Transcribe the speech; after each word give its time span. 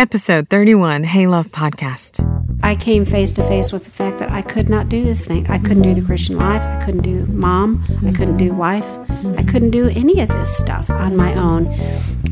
episode 0.00 0.48
31, 0.48 1.04
Hey 1.04 1.26
Love 1.26 1.48
Podcast. 1.48 2.24
I 2.62 2.74
came 2.74 3.04
face 3.04 3.32
to 3.32 3.46
face 3.46 3.70
with 3.70 3.84
the 3.84 3.90
fact 3.90 4.18
that 4.20 4.30
I 4.30 4.40
could 4.40 4.70
not 4.70 4.88
do 4.88 5.04
this 5.04 5.26
thing. 5.26 5.46
I 5.50 5.58
couldn't 5.58 5.82
do 5.82 5.92
the 5.92 6.00
Christian 6.00 6.38
life. 6.38 6.62
I 6.62 6.82
couldn't 6.82 7.02
do 7.02 7.26
mom. 7.26 7.84
I 8.06 8.10
couldn't 8.10 8.38
do 8.38 8.54
wife. 8.54 8.86
I 9.36 9.42
couldn't 9.42 9.72
do 9.72 9.90
any 9.90 10.22
of 10.22 10.28
this 10.28 10.56
stuff 10.56 10.88
on 10.88 11.16
my 11.16 11.34
own. 11.34 11.66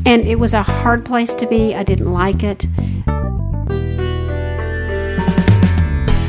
And 0.03 0.27
it 0.27 0.39
was 0.39 0.55
a 0.55 0.63
hard 0.63 1.05
place 1.05 1.31
to 1.35 1.45
be. 1.45 1.75
I 1.75 1.83
didn't 1.83 2.11
like 2.11 2.41
it. 2.41 2.65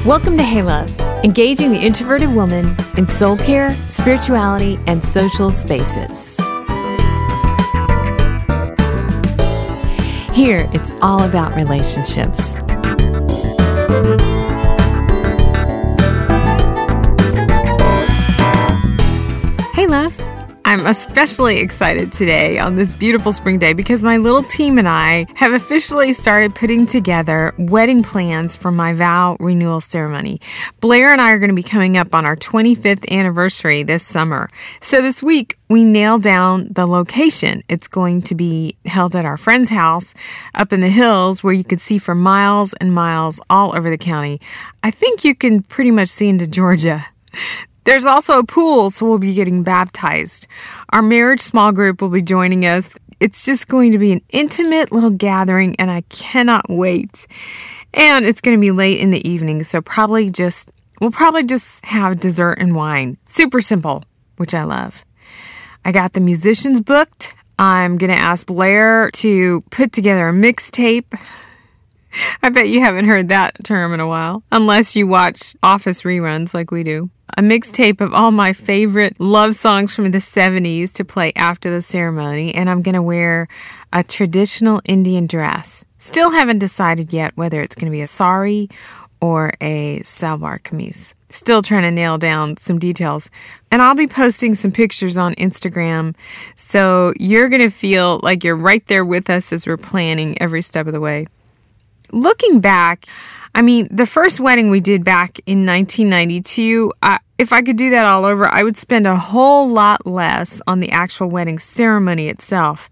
Welcome 0.05 0.37
to 0.37 0.43
Hey 0.43 0.61
Love, 0.61 0.91
engaging 1.25 1.73
the 1.73 1.81
introverted 1.81 2.35
woman 2.35 2.77
in 2.99 3.09
soul 3.09 3.39
care, 3.39 3.75
spirituality, 3.89 4.79
and 4.87 5.03
social 5.03 5.51
spaces. 5.53 6.40
Here, 10.41 10.67
it's 10.73 10.95
all 11.03 11.25
about 11.25 11.55
relationships. 11.55 12.55
Hey, 19.75 19.87
love. 19.87 20.30
I'm 20.71 20.87
especially 20.87 21.59
excited 21.59 22.13
today 22.13 22.61
on 22.61 22.77
this 22.77 22.93
beautiful 22.93 23.33
spring 23.33 23.59
day 23.59 23.73
because 23.73 24.05
my 24.05 24.19
little 24.19 24.45
team 24.45 24.79
and 24.79 24.89
I 24.89 25.27
have 25.35 25.53
officially 25.53 26.13
started 26.13 26.55
putting 26.55 26.87
together 26.87 27.53
wedding 27.59 28.05
plans 28.05 28.55
for 28.55 28.71
my 28.71 28.93
vow 28.93 29.37
renewal 29.41 29.81
ceremony. 29.81 30.41
Blair 30.79 31.11
and 31.11 31.21
I 31.21 31.33
are 31.33 31.41
going 31.41 31.49
to 31.49 31.57
be 31.57 31.65
coming 31.65 31.97
up 31.97 32.15
on 32.15 32.25
our 32.25 32.37
25th 32.37 33.11
anniversary 33.11 33.83
this 33.83 34.05
summer. 34.05 34.49
So 34.81 35.03
this 35.03 35.25
week, 35.25 35.59
we 35.69 35.85
nailed 35.85 36.23
down 36.23 36.69
the 36.71 36.87
location. 36.87 37.65
It's 37.69 37.89
going 37.89 38.23
to 38.23 38.37
be 38.37 38.77
held 38.87 39.17
at 39.17 39.25
our 39.25 39.37
friend's 39.37 39.71
house 39.71 40.15
up 40.55 40.73
in 40.73 40.83
the 40.83 40.89
hills 40.89 41.43
where 41.43 41.53
you 41.53 41.65
could 41.65 41.81
see 41.81 41.99
for 41.99 42.15
miles 42.15 42.75
and 42.75 42.95
miles 42.95 43.41
all 43.51 43.77
over 43.77 43.91
the 43.91 43.99
county. 43.99 44.41
I 44.85 44.93
think 44.93 45.25
you 45.25 45.35
can 45.35 45.65
pretty 45.65 45.91
much 45.91 46.11
see 46.11 46.29
into 46.29 46.47
Georgia. 46.47 47.07
There's 47.85 48.05
also 48.05 48.39
a 48.39 48.45
pool, 48.45 48.91
so 48.91 49.07
we'll 49.07 49.19
be 49.19 49.35
getting 49.35 49.63
baptized. 49.63 50.47
Our 50.91 51.03
marriage 51.03 51.41
small 51.41 51.73
group 51.73 52.03
will 52.03 52.11
be 52.11 52.23
joining 52.23 52.67
us. 52.67 52.97
It's 53.21 53.45
just 53.45 53.69
going 53.69 53.93
to 53.93 53.99
be 53.99 54.13
an 54.13 54.23
intimate 54.31 54.93
little 54.93 55.11
gathering, 55.11 55.77
and 55.79 55.91
I 55.91 56.03
cannot 56.03 56.67
wait. 56.69 57.27
And 57.95 58.25
it's 58.27 58.41
going 58.41 58.57
to 58.57 58.61
be 58.61 58.71
late 58.71 59.01
in 59.01 59.11
the 59.11 59.29
evening, 59.29 59.63
so 59.63 59.81
probably 59.81 60.31
just, 60.31 60.71
we'll 61.01 61.11
probably 61.11 61.45
just 61.45 61.85
have 61.87 62.21
dessert 62.21 62.59
and 62.59 62.75
wine. 62.75 63.17
Super 63.25 63.61
simple, 63.61 64.05
which 64.37 64.55
I 64.55 64.65
love. 64.65 65.05
I 65.85 65.93
got 65.93 66.13
the 66.13 66.21
musicians 66.21 66.81
booked. 66.81 67.35
I'm 67.59 67.99
going 67.99 68.11
to 68.11 68.17
ask 68.17 68.47
Blair 68.47 69.11
to 69.17 69.63
put 69.71 69.93
together 69.93 70.29
a 70.29 70.33
mixtape. 70.33 71.19
I 72.43 72.49
bet 72.49 72.69
you 72.69 72.81
haven't 72.81 73.07
heard 73.07 73.29
that 73.29 73.65
term 73.65 73.95
in 73.95 74.01
a 74.01 74.07
while, 74.07 74.43
unless 74.51 74.97
you 74.97 75.07
watch 75.07 75.55
Office 75.63 76.03
reruns 76.03 76.55
like 76.55 76.71
we 76.71 76.83
do 76.83 77.11
a 77.37 77.43
mixtape 77.43 78.01
of 78.01 78.13
all 78.13 78.31
my 78.31 78.53
favorite 78.53 79.19
love 79.21 79.55
songs 79.55 79.95
from 79.95 80.11
the 80.11 80.19
70s 80.19 80.93
to 80.93 81.05
play 81.05 81.33
after 81.37 81.71
the 81.71 81.83
ceremony, 81.83 82.55
and 82.55 82.69
I'm 82.69 82.83
to 82.95 83.03
wear 83.03 83.49
a 83.93 84.03
traditional 84.03 84.81
Indian 84.85 85.27
dress. 85.27 85.85
Still 85.99 86.31
haven't 86.31 86.59
decided 86.59 87.13
yet 87.13 87.37
whether 87.37 87.63
it's 87.63 87.77
to 87.91 87.97
be 87.97 88.03
a 88.03 88.07
sari 88.07 88.69
or 89.21 89.53
a 89.61 90.01
salwar 90.01 90.61
kameez. 90.61 91.15
Still 91.29 91.63
trying 91.63 91.83
to 91.83 91.91
nail 91.91 92.19
down 92.19 92.57
some 92.57 92.79
details. 92.79 93.31
And 93.71 93.81
I'll 93.81 93.95
be 93.95 94.09
posting 94.09 94.55
some 94.55 94.73
pictures 94.73 95.17
on 95.17 95.35
Instagram, 95.37 96.17
so 96.57 97.13
you're 97.21 97.49
going 97.49 97.63
to 97.63 97.71
feel 97.71 98.19
like 98.23 98.43
you're 98.43 98.57
right 98.57 98.85
there 98.87 99.05
with 99.05 99.31
us 99.31 99.53
as 99.53 99.67
we're 99.67 99.77
planning 99.77 100.41
every 100.43 100.63
step 100.63 100.87
of 100.87 100.93
the 100.93 101.01
way. 101.01 101.27
Looking 102.13 102.61
back, 102.61 103.07
I 103.55 103.63
mean, 103.63 103.89
the 103.91 104.07
first 104.07 104.41
wedding 104.41 104.71
we 104.71 104.81
did 104.81 105.05
back 105.05 105.41
in 105.47 105.67
1992, 105.67 106.93
I, 107.03 107.19
if 107.39 107.53
I 107.53 107.63
could 107.63 107.77
do 107.77 107.91
that 107.91 108.05
all 108.05 108.25
over, 108.25 108.47
I 108.47 108.63
would 108.63 108.77
spend 108.77 109.07
a 109.07 109.17
whole 109.17 109.69
lot 109.69 110.07
less 110.07 110.61
on 110.67 110.81
the 110.81 110.91
actual 110.91 111.29
wedding 111.29 111.59
ceremony 111.59 112.29
itself 112.29 112.89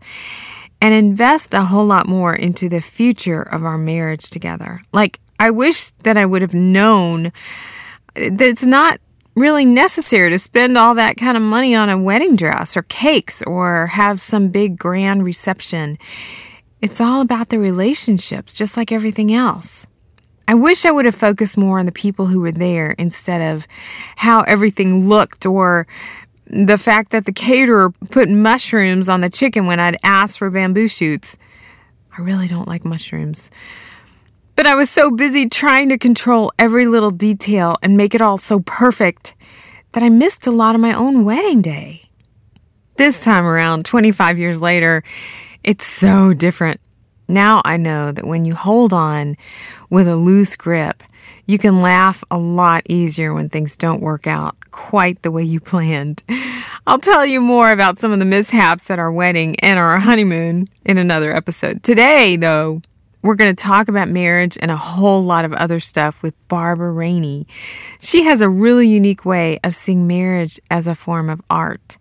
and 0.80 0.94
invest 0.94 1.54
a 1.54 1.64
whole 1.64 1.86
lot 1.86 2.08
more 2.08 2.34
into 2.34 2.68
the 2.68 2.80
future 2.80 3.42
of 3.42 3.64
our 3.64 3.78
marriage 3.78 4.30
together. 4.30 4.80
Like, 4.92 5.20
I 5.38 5.50
wish 5.50 5.90
that 6.02 6.16
I 6.16 6.26
would 6.26 6.42
have 6.42 6.54
known 6.54 7.32
that 8.14 8.40
it's 8.42 8.66
not 8.66 9.00
really 9.36 9.64
necessary 9.64 10.30
to 10.30 10.38
spend 10.38 10.76
all 10.76 10.94
that 10.94 11.16
kind 11.16 11.36
of 11.36 11.42
money 11.42 11.74
on 11.74 11.88
a 11.88 11.98
wedding 11.98 12.34
dress 12.34 12.76
or 12.76 12.82
cakes 12.82 13.42
or 13.42 13.86
have 13.88 14.20
some 14.20 14.48
big 14.48 14.76
grand 14.76 15.24
reception. 15.24 15.98
It's 16.80 17.00
all 17.00 17.20
about 17.20 17.48
the 17.48 17.58
relationships, 17.58 18.54
just 18.54 18.76
like 18.76 18.92
everything 18.92 19.32
else. 19.32 19.86
I 20.46 20.54
wish 20.54 20.84
I 20.86 20.90
would 20.90 21.04
have 21.04 21.14
focused 21.14 21.58
more 21.58 21.78
on 21.78 21.86
the 21.86 21.92
people 21.92 22.26
who 22.26 22.40
were 22.40 22.52
there 22.52 22.92
instead 22.92 23.54
of 23.54 23.66
how 24.16 24.42
everything 24.42 25.08
looked 25.08 25.44
or 25.44 25.86
the 26.46 26.78
fact 26.78 27.10
that 27.10 27.26
the 27.26 27.32
caterer 27.32 27.90
put 28.10 28.30
mushrooms 28.30 29.08
on 29.08 29.20
the 29.20 29.28
chicken 29.28 29.66
when 29.66 29.80
I'd 29.80 29.98
asked 30.02 30.38
for 30.38 30.48
bamboo 30.48 30.88
shoots. 30.88 31.36
I 32.16 32.22
really 32.22 32.46
don't 32.46 32.66
like 32.66 32.84
mushrooms. 32.84 33.50
But 34.54 34.66
I 34.66 34.74
was 34.74 34.88
so 34.88 35.10
busy 35.10 35.48
trying 35.48 35.90
to 35.90 35.98
control 35.98 36.52
every 36.58 36.86
little 36.86 37.10
detail 37.10 37.76
and 37.82 37.96
make 37.96 38.14
it 38.14 38.22
all 38.22 38.38
so 38.38 38.60
perfect 38.60 39.34
that 39.92 40.02
I 40.02 40.08
missed 40.08 40.46
a 40.46 40.50
lot 40.50 40.74
of 40.74 40.80
my 40.80 40.94
own 40.94 41.24
wedding 41.24 41.60
day. 41.60 42.02
This 42.96 43.20
time 43.20 43.44
around, 43.44 43.84
25 43.84 44.38
years 44.38 44.60
later, 44.60 45.04
it's 45.64 45.86
so 45.86 46.32
different. 46.32 46.80
Now 47.28 47.60
I 47.64 47.76
know 47.76 48.10
that 48.12 48.26
when 48.26 48.44
you 48.44 48.54
hold 48.54 48.92
on 48.92 49.36
with 49.90 50.08
a 50.08 50.16
loose 50.16 50.56
grip, 50.56 51.02
you 51.46 51.58
can 51.58 51.80
laugh 51.80 52.24
a 52.30 52.38
lot 52.38 52.82
easier 52.88 53.32
when 53.34 53.48
things 53.48 53.76
don't 53.76 54.00
work 54.00 54.26
out 54.26 54.56
quite 54.70 55.22
the 55.22 55.30
way 55.30 55.42
you 55.42 55.60
planned. 55.60 56.22
I'll 56.86 56.98
tell 56.98 57.24
you 57.24 57.40
more 57.40 57.70
about 57.70 57.98
some 57.98 58.12
of 58.12 58.18
the 58.18 58.24
mishaps 58.24 58.90
at 58.90 58.98
our 58.98 59.12
wedding 59.12 59.58
and 59.60 59.78
our 59.78 59.98
honeymoon 59.98 60.68
in 60.84 60.98
another 60.98 61.34
episode. 61.34 61.82
Today, 61.82 62.36
though, 62.36 62.80
we're 63.22 63.34
going 63.34 63.54
to 63.54 63.62
talk 63.62 63.88
about 63.88 64.08
marriage 64.08 64.56
and 64.60 64.70
a 64.70 64.76
whole 64.76 65.20
lot 65.22 65.44
of 65.44 65.52
other 65.54 65.80
stuff 65.80 66.22
with 66.22 66.34
Barbara 66.48 66.92
Rainey. 66.92 67.46
She 68.00 68.22
has 68.24 68.40
a 68.40 68.48
really 68.48 68.88
unique 68.88 69.24
way 69.24 69.58
of 69.64 69.74
seeing 69.74 70.06
marriage 70.06 70.60
as 70.70 70.86
a 70.86 70.94
form 70.94 71.28
of 71.28 71.42
art 71.50 71.98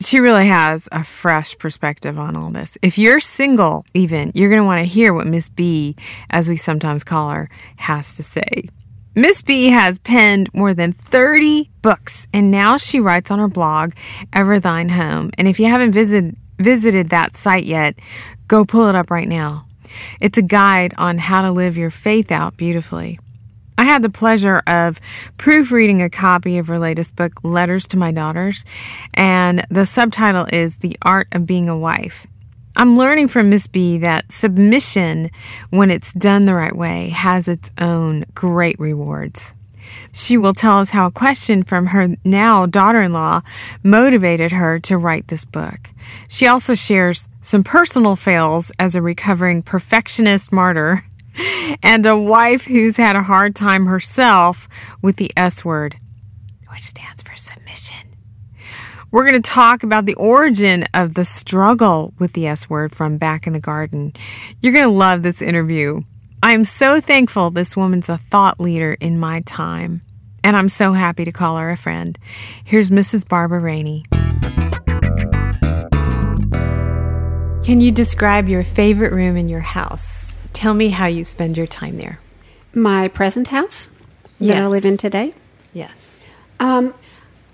she 0.00 0.18
really 0.18 0.46
has 0.46 0.88
a 0.92 1.04
fresh 1.04 1.56
perspective 1.58 2.18
on 2.18 2.34
all 2.34 2.50
this. 2.50 2.78
If 2.82 2.96
you're 2.96 3.20
single, 3.20 3.84
even, 3.92 4.32
you're 4.34 4.48
going 4.48 4.62
to 4.62 4.66
want 4.66 4.78
to 4.80 4.84
hear 4.84 5.12
what 5.12 5.26
Miss 5.26 5.48
B, 5.48 5.94
as 6.30 6.48
we 6.48 6.56
sometimes 6.56 7.04
call 7.04 7.28
her, 7.28 7.50
has 7.76 8.14
to 8.14 8.22
say. 8.22 8.68
Miss 9.14 9.42
B 9.42 9.68
has 9.68 9.98
penned 9.98 10.52
more 10.54 10.72
than 10.72 10.92
30 10.92 11.70
books, 11.82 12.26
and 12.32 12.50
now 12.50 12.76
she 12.76 13.00
writes 13.00 13.30
on 13.30 13.38
her 13.38 13.48
blog, 13.48 13.92
Ever 14.32 14.58
Thine 14.58 14.88
Home. 14.90 15.30
And 15.36 15.46
if 15.46 15.60
you 15.60 15.66
haven't 15.66 15.92
visited, 15.92 16.36
visited 16.58 17.10
that 17.10 17.34
site 17.34 17.64
yet, 17.64 17.98
go 18.48 18.64
pull 18.64 18.86
it 18.88 18.94
up 18.94 19.10
right 19.10 19.28
now. 19.28 19.66
It's 20.20 20.38
a 20.38 20.42
guide 20.42 20.94
on 20.96 21.18
how 21.18 21.42
to 21.42 21.50
live 21.50 21.76
your 21.76 21.90
faith 21.90 22.30
out 22.30 22.56
beautifully. 22.56 23.18
I 23.80 23.84
had 23.84 24.02
the 24.02 24.10
pleasure 24.10 24.62
of 24.66 25.00
proofreading 25.38 26.02
a 26.02 26.10
copy 26.10 26.58
of 26.58 26.66
her 26.66 26.78
latest 26.78 27.16
book, 27.16 27.42
Letters 27.42 27.86
to 27.86 27.96
My 27.96 28.12
Daughters, 28.12 28.66
and 29.14 29.64
the 29.70 29.86
subtitle 29.86 30.46
is 30.52 30.76
The 30.76 30.98
Art 31.00 31.28
of 31.32 31.46
Being 31.46 31.70
a 31.70 31.78
Wife. 31.78 32.26
I'm 32.76 32.94
learning 32.94 33.28
from 33.28 33.48
Miss 33.48 33.68
B 33.68 33.96
that 33.96 34.32
submission, 34.32 35.30
when 35.70 35.90
it's 35.90 36.12
done 36.12 36.44
the 36.44 36.52
right 36.52 36.76
way, 36.76 37.08
has 37.08 37.48
its 37.48 37.70
own 37.78 38.26
great 38.34 38.78
rewards. 38.78 39.54
She 40.12 40.36
will 40.36 40.52
tell 40.52 40.78
us 40.78 40.90
how 40.90 41.06
a 41.06 41.10
question 41.10 41.62
from 41.62 41.86
her 41.86 42.16
now 42.22 42.66
daughter 42.66 43.00
in 43.00 43.14
law 43.14 43.40
motivated 43.82 44.52
her 44.52 44.78
to 44.80 44.98
write 44.98 45.28
this 45.28 45.46
book. 45.46 45.90
She 46.28 46.46
also 46.46 46.74
shares 46.74 47.30
some 47.40 47.64
personal 47.64 48.14
fails 48.14 48.72
as 48.78 48.94
a 48.94 49.00
recovering 49.00 49.62
perfectionist 49.62 50.52
martyr 50.52 51.06
and 51.82 52.04
a 52.06 52.16
wife 52.16 52.64
who's 52.64 52.96
had 52.96 53.16
a 53.16 53.22
hard 53.22 53.54
time 53.54 53.86
herself 53.86 54.68
with 55.02 55.16
the 55.16 55.32
S 55.36 55.64
word, 55.64 55.96
which 56.70 56.82
stands 56.82 57.22
for 57.22 57.34
submission. 57.34 58.08
We're 59.10 59.24
going 59.28 59.42
to 59.42 59.50
talk 59.50 59.82
about 59.82 60.06
the 60.06 60.14
origin 60.14 60.84
of 60.94 61.14
the 61.14 61.24
struggle 61.24 62.14
with 62.18 62.32
the 62.34 62.46
S 62.46 62.70
word 62.70 62.94
from 62.94 63.18
back 63.18 63.46
in 63.46 63.52
the 63.52 63.60
garden. 63.60 64.12
You're 64.60 64.72
going 64.72 64.88
to 64.88 64.90
love 64.90 65.22
this 65.22 65.42
interview. 65.42 66.02
I 66.42 66.52
am 66.52 66.64
so 66.64 67.00
thankful 67.00 67.50
this 67.50 67.76
woman's 67.76 68.08
a 68.08 68.18
thought 68.18 68.60
leader 68.60 68.96
in 69.00 69.18
my 69.18 69.40
time, 69.40 70.02
and 70.44 70.56
I'm 70.56 70.68
so 70.68 70.92
happy 70.92 71.24
to 71.24 71.32
call 71.32 71.58
her 71.58 71.70
a 71.70 71.76
friend. 71.76 72.18
Here's 72.64 72.90
Mrs. 72.90 73.28
Barbara 73.28 73.60
Rainey. 73.60 74.04
Can 77.62 77.80
you 77.80 77.92
describe 77.92 78.48
your 78.48 78.62
favorite 78.62 79.12
room 79.12 79.36
in 79.36 79.48
your 79.48 79.60
house? 79.60 80.19
Tell 80.60 80.74
me 80.74 80.90
how 80.90 81.06
you 81.06 81.24
spend 81.24 81.56
your 81.56 81.66
time 81.66 81.96
there. 81.96 82.20
My 82.74 83.08
present 83.08 83.48
house 83.48 83.88
yes. 84.38 84.52
that 84.52 84.62
I 84.62 84.66
live 84.66 84.84
in 84.84 84.98
today? 84.98 85.32
Yes. 85.72 86.22
Um, 86.60 86.92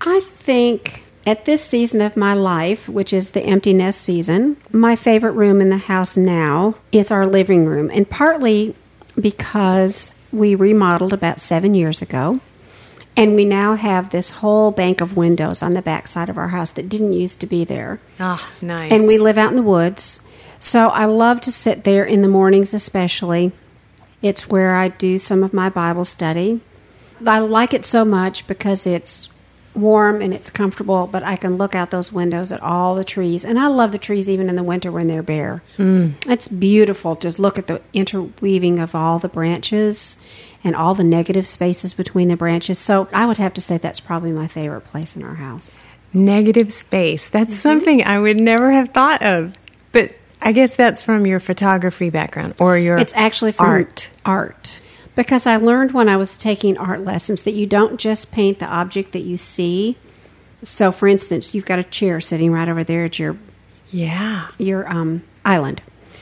I 0.01 0.19
think 0.19 1.05
At 1.27 1.43
this 1.43 1.61
season 1.61 1.99
of 1.99 2.15
my 2.15 2.33
life, 2.33 2.87
which 2.87 3.11
is 3.11 3.31
the 3.31 3.41
empty 3.41 3.73
nest 3.73 3.99
season, 3.99 4.55
my 4.71 4.95
favorite 4.95 5.33
room 5.33 5.59
in 5.59 5.69
the 5.69 5.75
house 5.75 6.15
now 6.15 6.75
is 6.93 7.11
our 7.11 7.27
living 7.27 7.65
room, 7.65 7.91
and 7.93 8.09
partly 8.09 8.75
because 9.19 10.17
we 10.31 10.55
remodeled 10.55 11.11
about 11.11 11.41
seven 11.41 11.75
years 11.75 12.01
ago. 12.01 12.39
And 13.17 13.35
we 13.35 13.43
now 13.43 13.75
have 13.75 14.11
this 14.11 14.29
whole 14.29 14.71
bank 14.71 15.01
of 15.01 15.17
windows 15.17 15.61
on 15.61 15.73
the 15.73 15.81
back 15.81 16.07
side 16.07 16.29
of 16.29 16.37
our 16.37 16.47
house 16.49 16.71
that 16.71 16.87
didn't 16.87 17.11
used 17.11 17.41
to 17.41 17.47
be 17.47 17.65
there. 17.65 17.99
Ah, 18.21 18.49
nice. 18.61 18.89
And 18.89 19.05
we 19.05 19.17
live 19.17 19.37
out 19.37 19.49
in 19.49 19.57
the 19.57 19.63
woods. 19.63 20.21
So 20.59 20.89
I 20.89 21.05
love 21.05 21.41
to 21.41 21.51
sit 21.51 21.83
there 21.83 22.03
in 22.03 22.21
the 22.21 22.27
mornings, 22.27 22.73
especially. 22.73 23.51
It's 24.21 24.49
where 24.49 24.75
I 24.75 24.89
do 24.89 25.19
some 25.19 25.43
of 25.43 25.53
my 25.53 25.69
Bible 25.69 26.05
study. 26.05 26.61
I 27.25 27.39
like 27.39 27.73
it 27.73 27.85
so 27.85 28.03
much 28.05 28.47
because 28.47 28.87
it's 28.87 29.29
warm 29.77 30.21
and 30.21 30.33
it's 30.33 30.49
comfortable, 30.49 31.07
but 31.07 31.23
I 31.23 31.35
can 31.35 31.57
look 31.57 31.75
out 31.75 31.91
those 31.91 32.11
windows 32.11 32.51
at 32.51 32.61
all 32.61 32.95
the 32.95 33.03
trees. 33.03 33.45
And 33.45 33.59
I 33.59 33.67
love 33.67 33.91
the 33.91 33.97
trees 33.97 34.27
even 34.27 34.49
in 34.49 34.55
the 34.55 34.63
winter 34.63 34.91
when 34.91 35.07
they're 35.07 35.23
bare. 35.23 35.61
Mm. 35.77 36.13
It's 36.25 36.47
beautiful 36.47 37.15
to 37.17 37.41
look 37.41 37.57
at 37.57 37.67
the 37.67 37.81
interweaving 37.93 38.79
of 38.79 38.95
all 38.95 39.19
the 39.19 39.29
branches 39.29 40.21
and 40.63 40.75
all 40.75 40.95
the 40.95 41.03
negative 41.03 41.47
spaces 41.47 41.93
between 41.93 42.27
the 42.27 42.37
branches. 42.37 42.79
So 42.79 43.07
I 43.13 43.25
would 43.25 43.37
have 43.37 43.53
to 43.53 43.61
say 43.61 43.77
that's 43.77 43.99
probably 43.99 44.31
my 44.31 44.47
favorite 44.47 44.81
place 44.81 45.15
in 45.15 45.23
our 45.23 45.35
house. 45.35 45.79
Negative 46.13 46.71
space. 46.71 47.29
That's 47.29 47.51
mm-hmm. 47.51 47.69
something 47.69 48.03
I 48.03 48.19
would 48.19 48.37
never 48.37 48.71
have 48.71 48.89
thought 48.89 49.21
of. 49.21 49.53
I 50.41 50.51
guess 50.51 50.75
that's 50.75 51.01
from 51.01 51.25
your 51.25 51.39
photography 51.39 52.09
background 52.09 52.55
or 52.59 52.77
your 52.77 52.97
It's 52.97 53.13
actually 53.15 53.51
from 53.51 53.67
art. 53.67 54.09
Art. 54.25 54.79
Because 55.15 55.47
I 55.47 55.55
learned 55.57 55.93
when 55.93 56.07
I 56.07 56.17
was 56.17 56.37
taking 56.37 56.77
art 56.77 57.03
lessons 57.03 57.41
that 57.41 57.53
you 57.53 57.65
don't 57.65 57.99
just 57.99 58.31
paint 58.31 58.59
the 58.59 58.67
object 58.67 59.13
that 59.13 59.21
you 59.21 59.37
see. 59.37 59.97
So 60.63 60.91
for 60.91 61.07
instance, 61.07 61.55
you've 61.55 61.65
got 61.65 61.79
a 61.79 61.83
chair 61.83 62.21
sitting 62.21 62.51
right 62.51 62.69
over 62.69 62.83
there 62.83 63.05
at 63.05 63.17
your 63.17 63.37
yeah, 63.89 64.49
your 64.57 64.87
um 64.87 65.23
island. 65.43 65.81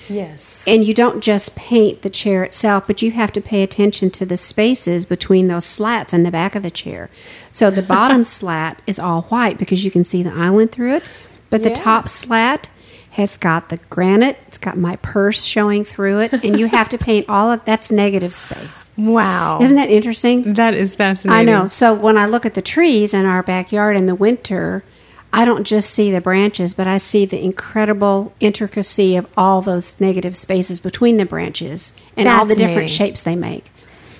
Yes. 0.09 0.65
And 0.68 0.85
you 0.85 0.94
don't 0.94 1.23
just 1.23 1.56
paint 1.56 2.03
the 2.03 2.09
chair 2.09 2.44
itself, 2.44 2.85
but 2.85 3.01
you 3.01 3.11
have 3.11 3.31
to 3.33 3.41
pay 3.41 3.63
attention 3.63 4.11
to 4.11 4.25
the 4.25 4.38
spaces 4.38 5.06
between 5.06 5.47
those 5.47 5.65
slats 5.65 6.13
in 6.13 6.23
the 6.23 6.31
back 6.31 6.56
of 6.56 6.63
the 6.63 6.69
chair. 6.69 7.09
So 7.50 7.71
the 7.71 7.81
bottom 7.95 8.23
slat 8.23 8.81
is 8.85 9.00
all 9.00 9.23
white 9.23 9.57
because 9.57 9.83
you 9.83 9.91
can 9.91 10.03
see 10.03 10.23
the 10.23 10.33
island 10.33 10.71
through 10.71 10.95
it, 10.95 11.03
but 11.50 11.61
yeah. 11.61 11.69
the 11.69 11.75
top 11.75 12.07
slat 12.07 12.69
has 13.15 13.38
got 13.38 13.69
the 13.69 13.77
granite, 13.89 14.38
it's 14.45 14.57
got 14.57 14.77
my 14.77 14.97
purse 14.97 15.45
showing 15.45 15.85
through 15.85 16.19
it, 16.19 16.33
and 16.33 16.59
you 16.59 16.67
have 16.67 16.89
to 16.89 16.97
paint 16.97 17.29
all 17.29 17.50
of 17.50 17.63
that's 17.63 17.89
negative 17.89 18.33
space. 18.33 18.91
Wow. 18.97 19.62
Isn't 19.62 19.77
that 19.77 19.89
interesting? 19.89 20.53
That 20.56 20.73
is 20.73 20.95
fascinating. 20.95 21.39
I 21.39 21.44
know. 21.50 21.67
So 21.67 21.94
when 21.94 22.17
I 22.17 22.25
look 22.25 22.45
at 22.45 22.56
the 22.56 22.62
trees 22.62 23.13
in 23.13 23.25
our 23.25 23.41
backyard 23.41 23.95
in 23.95 24.06
the 24.06 24.15
winter, 24.15 24.83
I 25.31 25.45
don't 25.45 25.65
just 25.65 25.91
see 25.91 26.12
the 26.12 26.19
branches, 26.19 26.73
but 26.73 26.88
I 26.88 26.97
see 26.97 27.25
the 27.25 27.41
incredible 27.41 28.33
intricacy 28.41 29.15
of 29.15 29.27
all 29.38 29.61
those 29.61 30.01
negative 30.01 30.35
spaces 30.35 30.81
between 30.81 31.15
the 31.15 31.25
branches 31.25 31.94
and 32.18 32.27
all 32.27 32.45
the 32.45 32.56
different 32.56 32.89
shapes 32.89 33.21
they 33.21 33.38
make. 33.38 33.71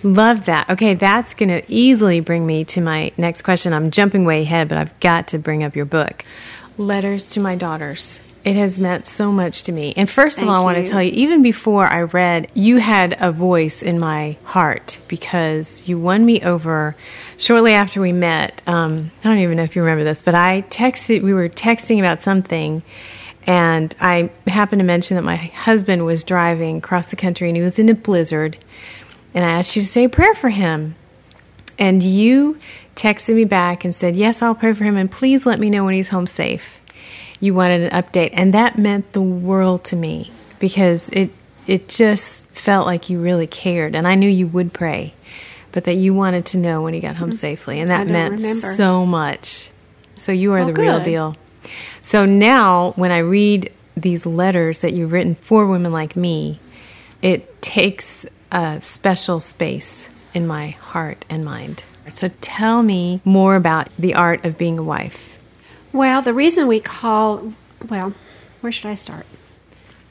Love 0.04 0.46
that. 0.46 0.70
Okay, 0.70 0.94
that's 0.94 1.34
going 1.34 1.50
to 1.50 1.64
easily 1.70 2.22
bring 2.22 2.46
me 2.46 2.64
to 2.66 2.80
my 2.80 3.12
next 3.18 3.42
question. 3.42 3.74
I'm 3.74 3.92
jumping 3.92 4.24
way 4.24 4.44
ahead, 4.44 4.70
but 4.70 4.78
I've 4.78 4.98
got 5.02 5.28
to 5.30 5.38
bring 5.38 5.64
up 5.64 5.76
your 5.76 5.86
book, 5.86 6.24
Letters 6.78 7.28
to 7.28 7.42
My 7.42 7.56
Daughters. 7.56 8.25
It 8.46 8.56
has 8.58 8.78
meant 8.78 9.08
so 9.08 9.32
much 9.32 9.64
to 9.64 9.72
me. 9.72 9.96
And 9.98 10.08
first 10.08 10.38
Thank 10.38 10.48
of 10.48 10.54
all, 10.54 10.62
I 10.62 10.64
want 10.64 10.86
to 10.86 10.90
tell 10.90 11.02
you, 11.02 11.12
even 11.14 11.42
before 11.42 11.88
I 11.88 12.04
read, 12.04 12.48
you 12.54 12.78
had 12.78 13.18
a 13.20 13.32
voice 13.32 13.82
in 13.82 13.98
my 13.98 14.38
heart 14.44 15.00
because 15.08 15.90
you 15.90 15.98
won 15.98 16.24
me 16.24 16.42
over 16.42 16.96
shortly 17.40 17.74
after 17.74 18.00
we 18.00 18.12
met. 18.12 18.62
Um, 18.68 19.10
I 19.22 19.30
don't 19.30 19.40
even 19.40 19.58
know 19.58 19.64
if 19.64 19.76
you 19.76 19.82
remember 19.82 20.04
this, 20.04 20.22
but 20.22 20.36
I 20.36 20.62
texted, 20.70 21.24
we 21.24 21.34
were 21.34 21.50
texting 21.50 21.98
about 21.98 22.22
something. 22.22 22.84
And 23.48 23.96
I 24.00 24.30
happened 24.46 24.80
to 24.80 24.86
mention 24.86 25.16
that 25.16 25.24
my 25.24 25.38
husband 25.38 26.06
was 26.06 26.24
driving 26.24 26.78
across 26.78 27.10
the 27.10 27.16
country 27.16 27.50
and 27.50 27.58
he 27.58 27.64
was 27.64 27.80
in 27.80 27.90
a 27.90 27.96
blizzard. 27.96 28.60
And 29.34 29.44
I 29.44 29.50
asked 29.50 29.76
you 29.76 29.82
to 29.82 29.88
say 29.88 30.04
a 30.04 30.10
prayer 30.10 30.36
for 30.36 30.50
him. 30.50 30.94
And 31.80 32.04
you 32.04 32.60
texted 32.96 33.34
me 33.34 33.46
back 33.46 33.84
and 33.84 33.96
said, 33.96 34.16
Yes, 34.16 34.44
I'll 34.44 34.54
pray 34.54 34.74
for 34.74 34.84
him. 34.84 34.98
And 34.98 35.12
please 35.12 35.48
let 35.48 35.60
me 35.60 35.72
know 35.72 35.84
when 35.84 35.96
he's 35.96 36.10
home 36.10 36.28
safe 36.28 36.80
you 37.40 37.54
wanted 37.54 37.92
an 37.92 38.04
update. 38.04 38.32
And 38.34 38.54
that 38.54 38.78
meant 38.78 39.14
the 39.14 39.22
world 39.22 39.84
to 39.86 39.96
me 39.96 40.32
because 40.60 41.10
it 41.10 41.32
it 41.68 41.90
just 41.90 42.46
felt 42.48 42.86
like 42.86 43.10
you 43.10 43.20
really 43.20 43.48
cared. 43.48 43.96
And 43.96 44.08
I 44.08 44.16
knew 44.16 44.30
you 44.30 44.48
would 44.48 44.74
pray, 44.74 45.14
but 45.72 45.86
that 45.86 45.96
you 45.96 46.14
wanted 46.14 46.46
to 46.48 46.58
know 46.58 46.82
when 46.84 46.94
he 46.94 47.00
got 47.00 47.16
home 47.16 47.30
mm-hmm. 47.30 47.38
safely. 47.38 47.80
And 47.80 47.90
that 47.90 48.08
meant 48.08 48.36
remember. 48.36 48.68
so 48.74 49.06
much. 49.06 49.72
So 50.16 50.32
you 50.32 50.54
are 50.54 50.60
well, 50.60 50.68
the 50.68 50.74
good. 50.74 50.82
real 50.82 51.00
deal. 51.00 51.36
So 52.02 52.26
now 52.26 52.92
when 52.92 53.12
I 53.12 53.20
read 53.20 53.72
these 53.98 54.26
letters 54.26 54.82
that 54.82 54.94
you've 54.94 55.12
written 55.12 55.36
for 55.36 55.66
women 55.66 55.92
like 55.92 56.16
me, 56.16 56.60
it 57.22 57.62
takes 57.62 58.26
a 58.52 58.80
special 58.82 59.40
space 59.40 60.10
in 60.34 60.46
my 60.46 60.72
heart 60.72 61.26
and 61.30 61.44
mind. 61.44 61.84
So 62.12 62.30
tell 62.42 62.84
me 62.84 63.22
more 63.26 63.56
about 63.56 63.90
the 63.98 64.14
art 64.14 64.46
of 64.46 64.58
being 64.58 64.78
a 64.78 64.84
wife. 64.84 65.35
Well, 65.96 66.22
the 66.22 66.34
reason 66.34 66.68
we 66.68 66.82
call, 66.82 67.54
well, 67.88 68.14
where 68.60 68.70
should 68.74 68.88
I 68.88 68.96
start? 68.96 69.26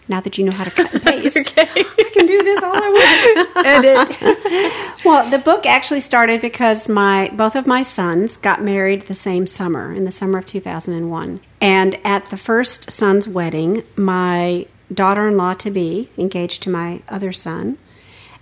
Now 0.09 0.23
that 0.23 0.39
you 0.39 0.47
know 0.47 0.51
how 0.51 0.65
to 0.65 0.71
cut 0.71 0.95
and 0.95 1.03
paste, 1.05 1.37
okay. 1.37 1.69
I 1.75 2.11
can 2.11 2.25
do 2.25 2.43
this 2.43 2.63
all 2.63 2.75
I 2.75 3.45
want. 3.45 3.57
Edit. 3.67 5.03
well, 5.05 5.29
the 5.29 5.39
book 5.39 5.67
actually 5.67 6.01
started 6.01 6.41
because 6.41 6.89
my 6.89 7.31
both 7.35 7.55
of 7.55 7.67
my 7.67 7.83
sons 7.83 8.39
got 8.39 8.63
married 8.63 9.03
the 9.03 9.15
same 9.15 9.47
summer, 9.47 9.93
in 9.93 10.07
the 10.07 10.11
summer 10.11 10.39
of 10.39 10.47
2001. 10.47 11.41
And 11.61 11.99
at 12.03 12.27
the 12.27 12.39
first 12.39 12.91
son's 12.91 13.29
wedding, 13.29 13.83
my 13.95 14.67
daughter-in-law 14.93 15.53
to 15.55 15.71
be, 15.71 16.09
engaged 16.17 16.63
to 16.63 16.71
my 16.71 17.03
other 17.11 17.33
son, 17.33 17.77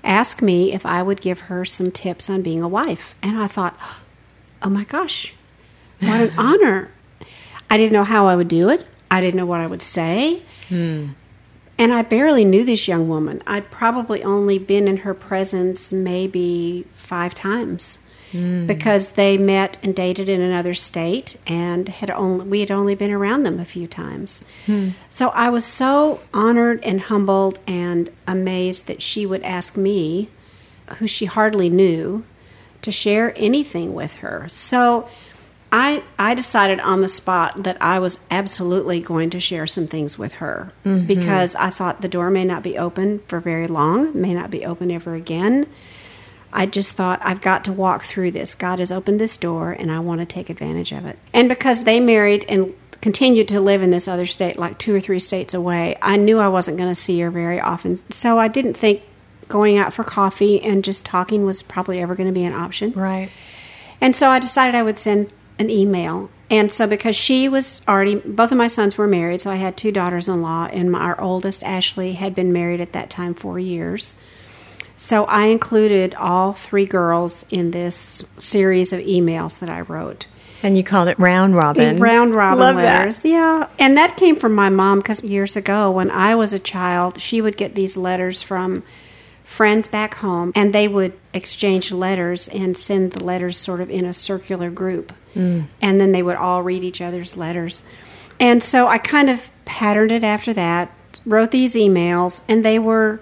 asked 0.05 0.43
me 0.43 0.73
if 0.73 0.87
I 0.87 1.03
would 1.03 1.21
give 1.21 1.41
her 1.41 1.65
some 1.65 1.91
tips 1.91 2.31
on 2.31 2.43
being 2.43 2.63
a 2.63 2.69
wife. 2.69 3.17
And 3.21 3.37
I 3.37 3.49
thought, 3.49 3.77
"Oh 4.63 4.71
my 4.71 4.85
gosh, 4.85 5.35
what 5.99 6.21
an 6.21 6.31
honor." 6.39 6.91
I 7.73 7.79
didn't 7.79 7.95
know 7.95 8.05
how 8.05 8.27
I 8.27 8.37
would 8.37 8.49
do 8.49 8.69
it. 8.69 8.85
I 9.11 9.23
didn't 9.23 9.39
know 9.39 9.47
what 9.47 9.63
I 9.63 9.67
would 9.67 9.81
say. 9.81 10.43
Hmm. 10.69 11.13
And 11.79 11.91
I 11.91 12.03
barely 12.03 12.45
knew 12.45 12.65
this 12.67 12.87
young 12.87 13.09
woman. 13.09 13.43
I'd 13.47 13.71
probably 13.71 14.23
only 14.23 14.59
been 14.59 14.87
in 14.87 14.99
her 14.99 15.15
presence 15.15 15.91
maybe 15.91 16.85
five 16.93 17.33
times 17.33 17.99
mm. 18.31 18.67
because 18.67 19.13
they 19.13 19.39
met 19.39 19.79
and 19.83 19.97
dated 19.97 20.29
in 20.29 20.43
another 20.43 20.75
state 20.75 21.39
and 21.47 21.89
had 21.89 22.11
only 22.11 22.45
we 22.45 22.61
had 22.61 22.71
only 22.71 22.95
been 22.95 23.11
around 23.11 23.45
them 23.45 23.59
a 23.59 23.65
few 23.65 23.87
times. 23.87 24.45
Mm. 24.67 24.93
So 25.09 25.31
I 25.31 25.49
was 25.49 25.65
so 25.65 26.21
honored 26.35 26.85
and 26.85 27.01
humbled 27.01 27.59
and 27.67 28.11
amazed 28.27 28.87
that 28.87 29.01
she 29.01 29.25
would 29.25 29.43
ask 29.45 29.79
me, 29.79 30.29
who 30.99 31.07
she 31.07 31.25
hardly 31.25 31.71
knew, 31.71 32.25
to 32.83 32.93
share 32.93 33.33
anything 33.35 33.95
with 33.95 34.17
her. 34.17 34.47
So 34.49 35.09
I, 35.75 36.03
I 36.19 36.35
decided 36.35 36.81
on 36.81 37.01
the 37.01 37.09
spot 37.09 37.63
that 37.63 37.81
I 37.81 37.99
was 37.99 38.21
absolutely 38.31 39.01
going 39.01 39.31
to 39.31 39.41
share 39.41 39.67
some 39.67 39.87
things 39.87 40.19
with 40.19 40.35
her 40.35 40.71
mm-hmm. 40.85 41.07
because 41.07 41.57
I 41.57 41.71
thought 41.71 42.03
the 42.03 42.09
door 42.09 42.31
may 42.31 42.45
not 42.45 42.63
be 42.63 42.77
open 42.77 43.21
for 43.21 43.41
very 43.41 43.67
long, 43.67 44.19
may 44.19 44.35
not 44.35 44.51
be 44.51 44.67
open 44.67 44.91
ever 44.91 45.15
again. 45.15 45.67
I 46.53 46.67
just 46.67 46.95
thought 46.95 47.21
I've 47.25 47.41
got 47.41 47.65
to 47.65 47.73
walk 47.73 48.03
through 48.03 48.33
this. 48.33 48.55
God 48.55 48.81
has 48.81 48.93
opened 48.93 49.19
this 49.19 49.39
door 49.39 49.73
and 49.73 49.91
I 49.91 49.99
want 50.01 50.21
to 50.21 50.27
take 50.27 50.51
advantage 50.51 50.93
of 50.93 51.07
it. 51.07 51.19
And 51.33 51.49
because 51.49 51.85
they 51.85 52.01
married 52.01 52.45
and 52.51 52.75
continued 53.01 53.49
to 53.49 53.59
live 53.59 53.83
in 53.83 53.91
this 53.91 54.07
other 54.07 54.27
state, 54.27 54.59
like 54.59 54.77
two 54.77 54.95
or 54.95 55.01
three 55.01 55.19
states 55.19 55.55
away, 55.55 55.97
I 56.03 56.19
knew 56.19 56.39
I 56.39 56.49
wasn't 56.49 56.77
going 56.77 56.91
to 56.91 56.95
see 56.95 57.19
her 57.21 57.31
very 57.31 57.59
often. 57.59 57.97
So 58.13 58.39
I 58.39 58.49
didn't 58.49 58.75
think 58.75 59.03
going 59.49 59.79
out 59.79 59.95
for 59.95 60.05
coffee 60.05 60.61
and 60.61 60.85
just 60.85 61.07
talking 61.07 61.47
was 61.47 61.63
probably 61.63 62.01
ever 62.01 62.15
going 62.15 62.29
to 62.29 62.35
be 62.35 62.45
an 62.45 62.53
option. 62.53 62.93
Right. 62.93 63.31
And 64.03 64.15
so 64.15 64.29
I 64.29 64.39
decided 64.39 64.75
I 64.75 64.83
would 64.83 64.99
send 64.99 65.33
an 65.59 65.71
email. 65.71 66.31
And 66.51 66.71
so, 66.71 66.87
because 66.87 67.17
she 67.17 67.49
was 67.49 67.81
already, 67.89 68.17
both 68.17 68.53
of 68.53 68.59
my 68.59 68.67
sons 68.67 68.99
were 68.99 69.07
married, 69.07 69.41
so 69.41 69.51
I 69.51 69.57
had 69.57 69.77
two 69.77 69.91
daughters 69.91 70.29
in 70.29 70.43
law, 70.43 70.67
and 70.67 70.93
my, 70.93 70.99
our 70.99 71.21
oldest, 71.21 71.65
Ashley, 71.65 72.13
had 72.13 72.35
been 72.35 72.53
married 72.53 72.81
at 72.81 72.93
that 72.93 73.09
time 73.09 73.33
four 73.33 73.59
years. 73.59 74.17
So, 74.97 75.25
I 75.25 75.47
included 75.47 76.15
all 76.15 76.53
three 76.53 76.85
girls 76.85 77.47
in 77.51 77.71
this 77.71 78.25
series 78.37 78.93
of 78.93 79.01
emails 79.01 79.59
that 79.61 79.71
I 79.71 79.81
wrote. 79.81 80.27
And 80.63 80.77
you 80.77 80.85
called 80.85 81.09
it 81.09 81.19
Round 81.19 81.57
Robin. 81.57 81.99
Round 81.99 82.35
Robin 82.35 82.59
Love 82.59 82.77
letters. 82.77 83.21
That. 83.21 83.29
Yeah. 83.29 83.69
And 83.79 83.97
that 83.97 84.17
came 84.17 84.37
from 84.37 84.55
my 84.55 84.69
mom 84.69 84.99
because 84.99 85.25
years 85.25 85.57
ago, 85.57 85.91
when 85.91 86.11
I 86.11 86.35
was 86.35 86.53
a 86.53 86.59
child, 86.59 87.21
she 87.21 87.41
would 87.41 87.57
get 87.57 87.75
these 87.75 87.97
letters 87.97 88.43
from 88.43 88.85
friends 89.53 89.87
back 89.87 90.15
home, 90.17 90.51
and 90.55 90.73
they 90.73 90.89
would 90.89 91.13
exchange 91.35 91.93
letters 91.93 92.49
and 92.49 92.77
send 92.77 93.13
the 93.13 93.23
letters 93.25 93.59
sort 93.59 93.81
of 93.81 93.91
in 93.91 94.05
a 94.05 94.15
circular 94.15 94.71
group. 94.71 95.13
Mm. 95.35 95.67
And 95.81 96.01
then 96.01 96.13
they 96.13 96.23
would 96.23 96.37
all 96.37 96.63
read 96.63 96.83
each 96.83 97.01
other's 97.01 97.37
letters. 97.37 97.85
And 98.41 98.63
so 98.63 98.89
I 98.89 98.99
kind 98.99 99.31
of 99.31 99.51
patterned 99.65 100.11
it 100.11 100.25
after 100.25 100.53
that, 100.55 100.91
wrote 101.27 101.51
these 101.51 101.75
emails, 101.75 102.43
and 102.49 102.65
they 102.65 102.79
were 102.79 103.21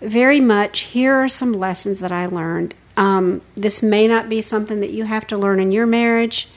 very 0.00 0.40
much 0.40 0.80
here 0.80 1.14
are 1.14 1.28
some 1.28 1.52
lessons 1.52 2.00
that 2.00 2.12
I 2.12 2.26
learned. 2.26 2.74
Um, 2.96 3.40
this 3.54 3.82
may 3.82 4.08
not 4.08 4.28
be 4.28 4.42
something 4.42 4.80
that 4.80 4.90
you 4.90 5.04
have 5.04 5.26
to 5.28 5.38
learn 5.38 5.60
in 5.60 5.72
your 5.72 5.86
marriage, 5.86 6.48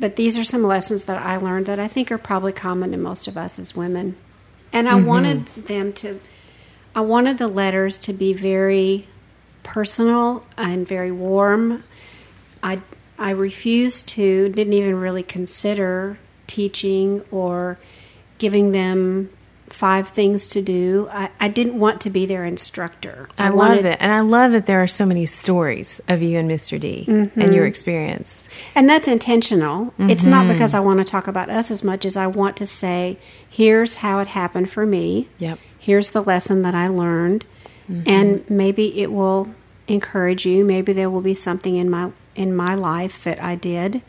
but 0.00 0.16
these 0.16 0.38
are 0.38 0.44
some 0.44 0.62
lessons 0.62 1.04
that 1.04 1.20
I 1.22 1.36
learned 1.36 1.66
that 1.66 1.78
I 1.78 1.88
think 1.88 2.10
are 2.10 2.18
probably 2.18 2.52
common 2.52 2.92
to 2.92 2.96
most 2.96 3.28
of 3.28 3.36
us 3.36 3.58
as 3.58 3.76
women. 3.76 4.16
And 4.72 4.86
Mm-hmm. 4.86 4.96
I 4.96 5.08
wanted 5.08 5.46
them 5.46 5.92
to, 5.94 6.20
I 6.98 7.00
wanted 7.00 7.38
the 7.38 7.46
letters 7.46 7.96
to 8.00 8.12
be 8.12 8.32
very 8.32 9.06
personal 9.62 10.44
and 10.56 10.84
very 10.84 11.12
warm. 11.12 11.84
I, 12.60 12.80
I 13.16 13.30
refused 13.30 14.08
to, 14.08 14.48
didn't 14.48 14.72
even 14.72 14.96
really 14.96 15.22
consider 15.22 16.18
teaching 16.48 17.22
or 17.30 17.78
giving 18.38 18.72
them 18.72 19.30
five 19.68 20.08
things 20.08 20.48
to 20.48 20.60
do. 20.60 21.08
I, 21.12 21.30
I 21.38 21.46
didn't 21.46 21.78
want 21.78 22.00
to 22.00 22.10
be 22.10 22.26
their 22.26 22.44
instructor. 22.44 23.28
I, 23.38 23.50
wanted, 23.50 23.76
love 23.76 23.84
it. 23.84 23.98
And 24.00 24.10
I 24.10 24.20
love 24.20 24.50
that 24.50 24.66
there 24.66 24.82
are 24.82 24.88
so 24.88 25.06
many 25.06 25.24
stories 25.24 26.00
of 26.08 26.20
you 26.20 26.36
and 26.36 26.50
Mr. 26.50 26.80
D 26.80 27.04
Mm-hmm. 27.06 27.40
and 27.40 27.54
your 27.54 27.64
experience. 27.64 28.48
And 28.74 28.90
that's 28.90 29.06
intentional. 29.06 29.94
It's 30.00 30.22
Mm-hmm. 30.22 30.30
not 30.30 30.48
because 30.48 30.74
I 30.74 30.80
want 30.80 30.98
to 30.98 31.04
talk 31.04 31.28
about 31.28 31.48
us 31.48 31.70
as 31.70 31.84
much 31.84 32.04
as 32.04 32.16
I 32.16 32.26
want 32.26 32.56
to 32.56 32.66
say, 32.66 33.18
here's 33.48 33.96
how 33.96 34.18
it 34.18 34.26
happened 34.26 34.68
for 34.68 34.84
me. 34.84 35.28
Yep. 35.38 35.60
Here's 35.78 36.10
the 36.10 36.20
lesson 36.20 36.62
that 36.62 36.74
I 36.74 36.88
learned. 36.88 37.44
Mm-hmm. 37.90 38.08
And 38.08 38.50
maybe 38.50 39.00
it 39.00 39.10
will 39.10 39.54
encourage 39.86 40.44
you. 40.44 40.64
Maybe 40.64 40.92
there 40.92 41.10
will 41.10 41.20
be 41.20 41.34
something 41.34 41.76
in 41.76 41.88
my 41.88 42.12
in 42.34 42.54
my 42.54 42.74
life 42.74 43.24
that 43.24 43.42
I 43.42 43.56
did. 43.56 44.02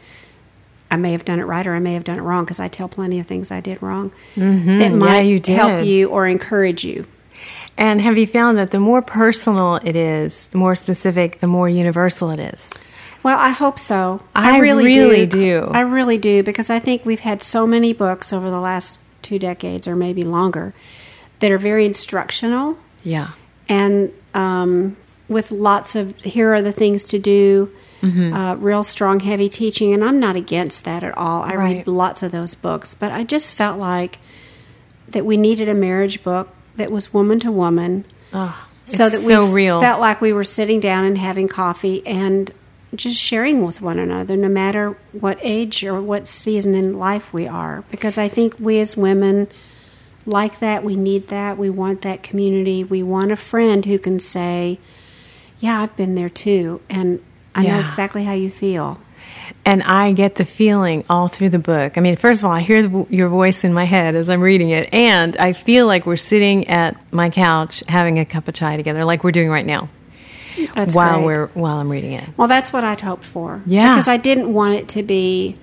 I 0.92 0.98
may 0.98 1.12
have 1.12 1.26
done 1.26 1.40
it 1.40 1.46
right 1.46 1.66
or 1.66 1.76
I 1.76 1.80
may 1.80 1.94
have 1.94 2.04
done 2.04 2.18
it 2.18 2.22
wrong 2.22 2.46
because 2.46 2.60
I 2.60 2.68
tell 2.68 2.88
plenty 2.88 3.20
of 3.20 3.28
things 3.28 3.52
I 3.52 3.62
did 3.62 3.82
wrong 3.82 4.12
that 4.36 4.42
Mm-hmm. 4.42 4.80
Yeah, 4.80 4.90
might 4.90 5.22
you 5.22 5.40
help 5.56 5.86
you 5.86 6.10
or 6.10 6.28
encourage 6.28 6.84
you. 6.84 7.06
And 7.78 8.02
have 8.02 8.18
you 8.18 8.28
found 8.28 8.58
that 8.58 8.72
the 8.72 8.80
more 8.80 9.02
personal 9.02 9.76
it 9.78 9.96
is, 9.96 10.50
the 10.50 10.58
more 10.58 10.76
specific, 10.76 11.40
the 11.40 11.48
more 11.48 11.70
universal 11.70 12.30
it 12.32 12.40
is? 12.40 12.74
Well, 13.24 13.38
I 13.38 13.50
hope 13.50 13.80
so. 13.80 14.22
I 14.36 14.60
really 14.60 15.26
do. 15.26 15.70
I 15.72 15.82
really 15.82 16.18
do 16.18 16.44
because 16.44 16.70
I 16.70 16.80
think 16.80 17.06
we've 17.06 17.20
had 17.22 17.42
so 17.42 17.68
many 17.68 17.94
books 17.94 18.34
over 18.34 18.50
the 18.50 18.60
last 18.60 19.02
two 19.22 19.40
decades 19.40 19.88
or 19.88 19.96
maybe 19.96 20.24
longer 20.24 20.74
that 21.40 21.52
are 21.52 21.58
very 21.58 21.86
instructional 21.86 22.78
Yeah. 23.04 23.30
and 23.68 24.12
um, 24.34 24.96
with 25.28 25.52
lots 25.52 25.96
of 25.96 26.16
here 26.22 26.54
are 26.54 26.62
the 26.62 26.72
things 26.72 27.04
to 27.06 27.20
do, 27.20 27.72
Mm-hmm. 28.02 28.34
uh, 28.34 28.56
real 28.56 28.82
strong, 28.84 29.20
heavy 29.20 29.50
teaching. 29.50 29.94
And 29.94 30.06
I'm 30.06 30.22
not 30.22 30.38
against 30.38 30.86
that 30.86 31.04
at 31.04 31.18
all. 31.18 31.42
I 31.44 31.56
Right. 31.56 31.78
read 31.80 31.88
lots 31.88 32.24
of 32.24 32.32
those 32.32 32.56
books, 32.56 32.94
but 32.94 33.12
I 33.12 33.26
just 33.26 33.54
felt 33.54 33.78
like 33.78 34.20
that 35.10 35.26
we 35.26 35.36
needed 35.36 35.68
a 35.68 35.74
marriage 35.74 36.24
book 36.24 36.48
that 36.78 36.92
was 36.94 37.14
woman 37.14 37.42
to 37.42 37.52
woman 37.52 38.06
Oh, 38.32 38.56
so 38.86 39.10
that 39.10 39.18
we 39.28 39.34
so 39.34 39.52
real. 39.52 39.82
felt 39.82 40.00
like 40.00 40.22
we 40.22 40.32
were 40.32 40.46
sitting 40.46 40.80
down 40.80 41.04
and 41.04 41.18
having 41.18 41.50
coffee 41.50 42.02
and 42.08 42.52
just 42.96 43.18
sharing 43.20 43.66
with 43.66 43.82
one 43.82 44.00
another, 44.00 44.38
no 44.38 44.48
matter 44.48 44.96
what 45.12 45.38
age 45.42 45.84
or 45.84 46.02
what 46.02 46.26
season 46.26 46.76
in 46.76 46.98
life 46.98 47.34
we 47.34 47.48
are. 47.50 47.84
Because 47.92 48.18
I 48.18 48.30
think 48.30 48.56
we 48.60 48.80
as 48.80 48.96
women 48.96 49.50
like 50.26 50.60
that. 50.60 50.84
We 50.84 50.96
need 50.96 51.28
that. 51.30 51.58
We 51.58 51.70
want 51.70 52.02
that 52.02 52.24
community. 52.24 52.84
We 52.84 53.04
want 53.04 53.32
a 53.32 53.36
friend 53.36 53.86
who 53.86 53.98
can 54.00 54.20
say, 54.20 54.80
"Yeah, 55.60 55.82
I've 55.82 55.96
been 55.96 56.16
there 56.16 56.30
too," 56.30 56.82
and 56.90 57.22
I 57.56 57.64
know 57.64 57.80
exactly 57.80 58.24
how 58.24 58.34
you 58.34 58.50
feel. 58.50 59.00
And 59.66 59.84
I 59.84 60.14
get 60.14 60.36
the 60.36 60.46
feeling 60.46 61.04
all 61.10 61.28
through 61.28 61.50
the 61.50 61.60
book. 61.60 61.98
I 61.98 62.02
mean, 62.02 62.16
first 62.16 62.42
of 62.42 62.46
all, 62.46 62.52
I 62.52 62.62
hear 62.62 62.88
the, 62.88 63.06
your 63.10 63.28
voice 63.30 63.64
in 63.64 63.74
my 63.74 63.84
head 63.84 64.16
as 64.16 64.30
I'm 64.30 64.42
reading 64.42 64.70
it, 64.70 64.94
and 64.94 65.36
I 65.38 65.54
feel 65.54 65.86
like 65.86 66.06
we're 66.06 66.16
sitting 66.16 66.68
at 66.70 66.96
my 67.12 67.30
couch 67.30 67.84
having 67.88 68.20
a 68.20 68.26
cup 68.26 68.48
of 68.48 68.54
chai 68.54 68.78
together, 68.78 69.04
like 69.04 69.24
we're 69.24 69.32
doing 69.32 69.50
right 69.50 69.66
now, 69.66 69.90
That's 70.76 70.96
while 70.96 71.18
great. 71.18 71.26
we're 71.26 71.48
while 71.48 71.78
I'm 71.78 71.90
reading 71.90 72.14
it. 72.14 72.24
Well, 72.38 72.48
that's 72.48 72.72
what 72.72 72.84
I'd 72.84 73.02
hoped 73.02 73.26
for. 73.26 73.62
Yeah. 73.66 73.96
Because 73.96 74.08
I 74.08 74.18
didn't 74.18 74.54
want 74.54 74.76
it 74.76 74.88
to 74.90 75.04
be 75.04 75.56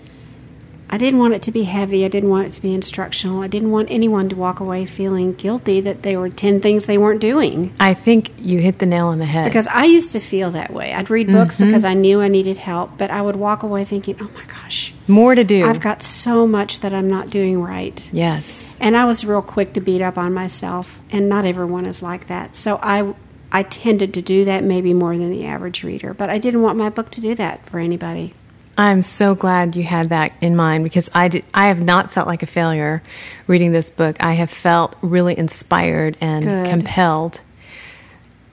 I 0.88 0.98
didn't 0.98 1.18
want 1.18 1.34
it 1.34 1.42
to 1.42 1.50
be 1.50 1.64
heavy. 1.64 2.04
I 2.04 2.08
didn't 2.08 2.30
want 2.30 2.46
it 2.46 2.52
to 2.52 2.62
be 2.62 2.74
instructional. 2.74 3.42
I 3.42 3.48
didn't 3.48 3.70
want 3.70 3.90
anyone 3.90 4.28
to 4.28 4.36
walk 4.36 4.60
away 4.60 4.84
feeling 4.86 5.32
guilty 5.32 5.80
that 5.80 6.02
there 6.02 6.20
were 6.20 6.30
10 6.30 6.60
things 6.60 6.86
they 6.86 6.98
weren't 6.98 7.20
doing. 7.20 7.72
I 7.80 7.94
think 7.94 8.30
you 8.38 8.60
hit 8.60 8.78
the 8.78 8.86
nail 8.86 9.08
on 9.08 9.18
the 9.18 9.24
head. 9.24 9.44
Because 9.44 9.66
I 9.66 9.84
used 9.84 10.12
to 10.12 10.20
feel 10.20 10.50
that 10.52 10.72
way. 10.72 10.92
I'd 10.92 11.10
read 11.10 11.26
books 11.26 11.56
mm-hmm. 11.56 11.66
because 11.66 11.84
I 11.84 11.94
knew 11.94 12.20
I 12.20 12.28
needed 12.28 12.56
help, 12.56 12.98
but 12.98 13.10
I 13.10 13.20
would 13.20 13.36
walk 13.36 13.62
away 13.62 13.84
thinking, 13.84 14.16
"Oh 14.20 14.30
my 14.34 14.44
gosh, 14.44 14.94
More 15.08 15.34
to 15.34 15.44
do. 15.44 15.66
I've 15.66 15.80
got 15.80 16.02
so 16.02 16.46
much 16.46 16.80
that 16.80 16.94
I'm 16.94 17.10
not 17.10 17.30
doing 17.30 17.60
right." 17.60 18.08
yes. 18.12 18.78
And 18.80 18.96
I 18.96 19.04
was 19.04 19.24
real 19.24 19.42
quick 19.42 19.72
to 19.74 19.80
beat 19.80 20.02
up 20.02 20.16
on 20.16 20.32
myself, 20.32 21.00
and 21.10 21.28
not 21.28 21.44
everyone 21.44 21.86
is 21.86 22.02
like 22.02 22.26
that. 22.28 22.54
So 22.54 22.78
I 22.82 23.14
I 23.52 23.62
tended 23.62 24.12
to 24.14 24.22
do 24.22 24.44
that 24.44 24.64
maybe 24.64 24.92
more 24.92 25.16
than 25.16 25.30
the 25.30 25.46
average 25.46 25.82
reader, 25.82 26.14
but 26.14 26.30
I 26.30 26.38
didn't 26.38 26.62
want 26.62 26.78
my 26.78 26.90
book 26.90 27.10
to 27.12 27.20
do 27.20 27.34
that 27.36 27.64
for 27.66 27.78
anybody. 27.78 28.34
I'm 28.78 29.02
so 29.02 29.34
glad 29.34 29.74
you 29.74 29.82
had 29.82 30.10
that 30.10 30.32
in 30.40 30.54
mind 30.54 30.84
because 30.84 31.10
I 31.14 31.28
did, 31.28 31.44
I 31.54 31.68
have 31.68 31.82
not 31.82 32.10
felt 32.10 32.26
like 32.26 32.42
a 32.42 32.46
failure 32.46 33.02
reading 33.46 33.72
this 33.72 33.88
book. 33.88 34.22
I 34.22 34.34
have 34.34 34.50
felt 34.50 34.94
really 35.00 35.36
inspired 35.36 36.16
and 36.20 36.44
Good. 36.44 36.68
compelled 36.68 37.40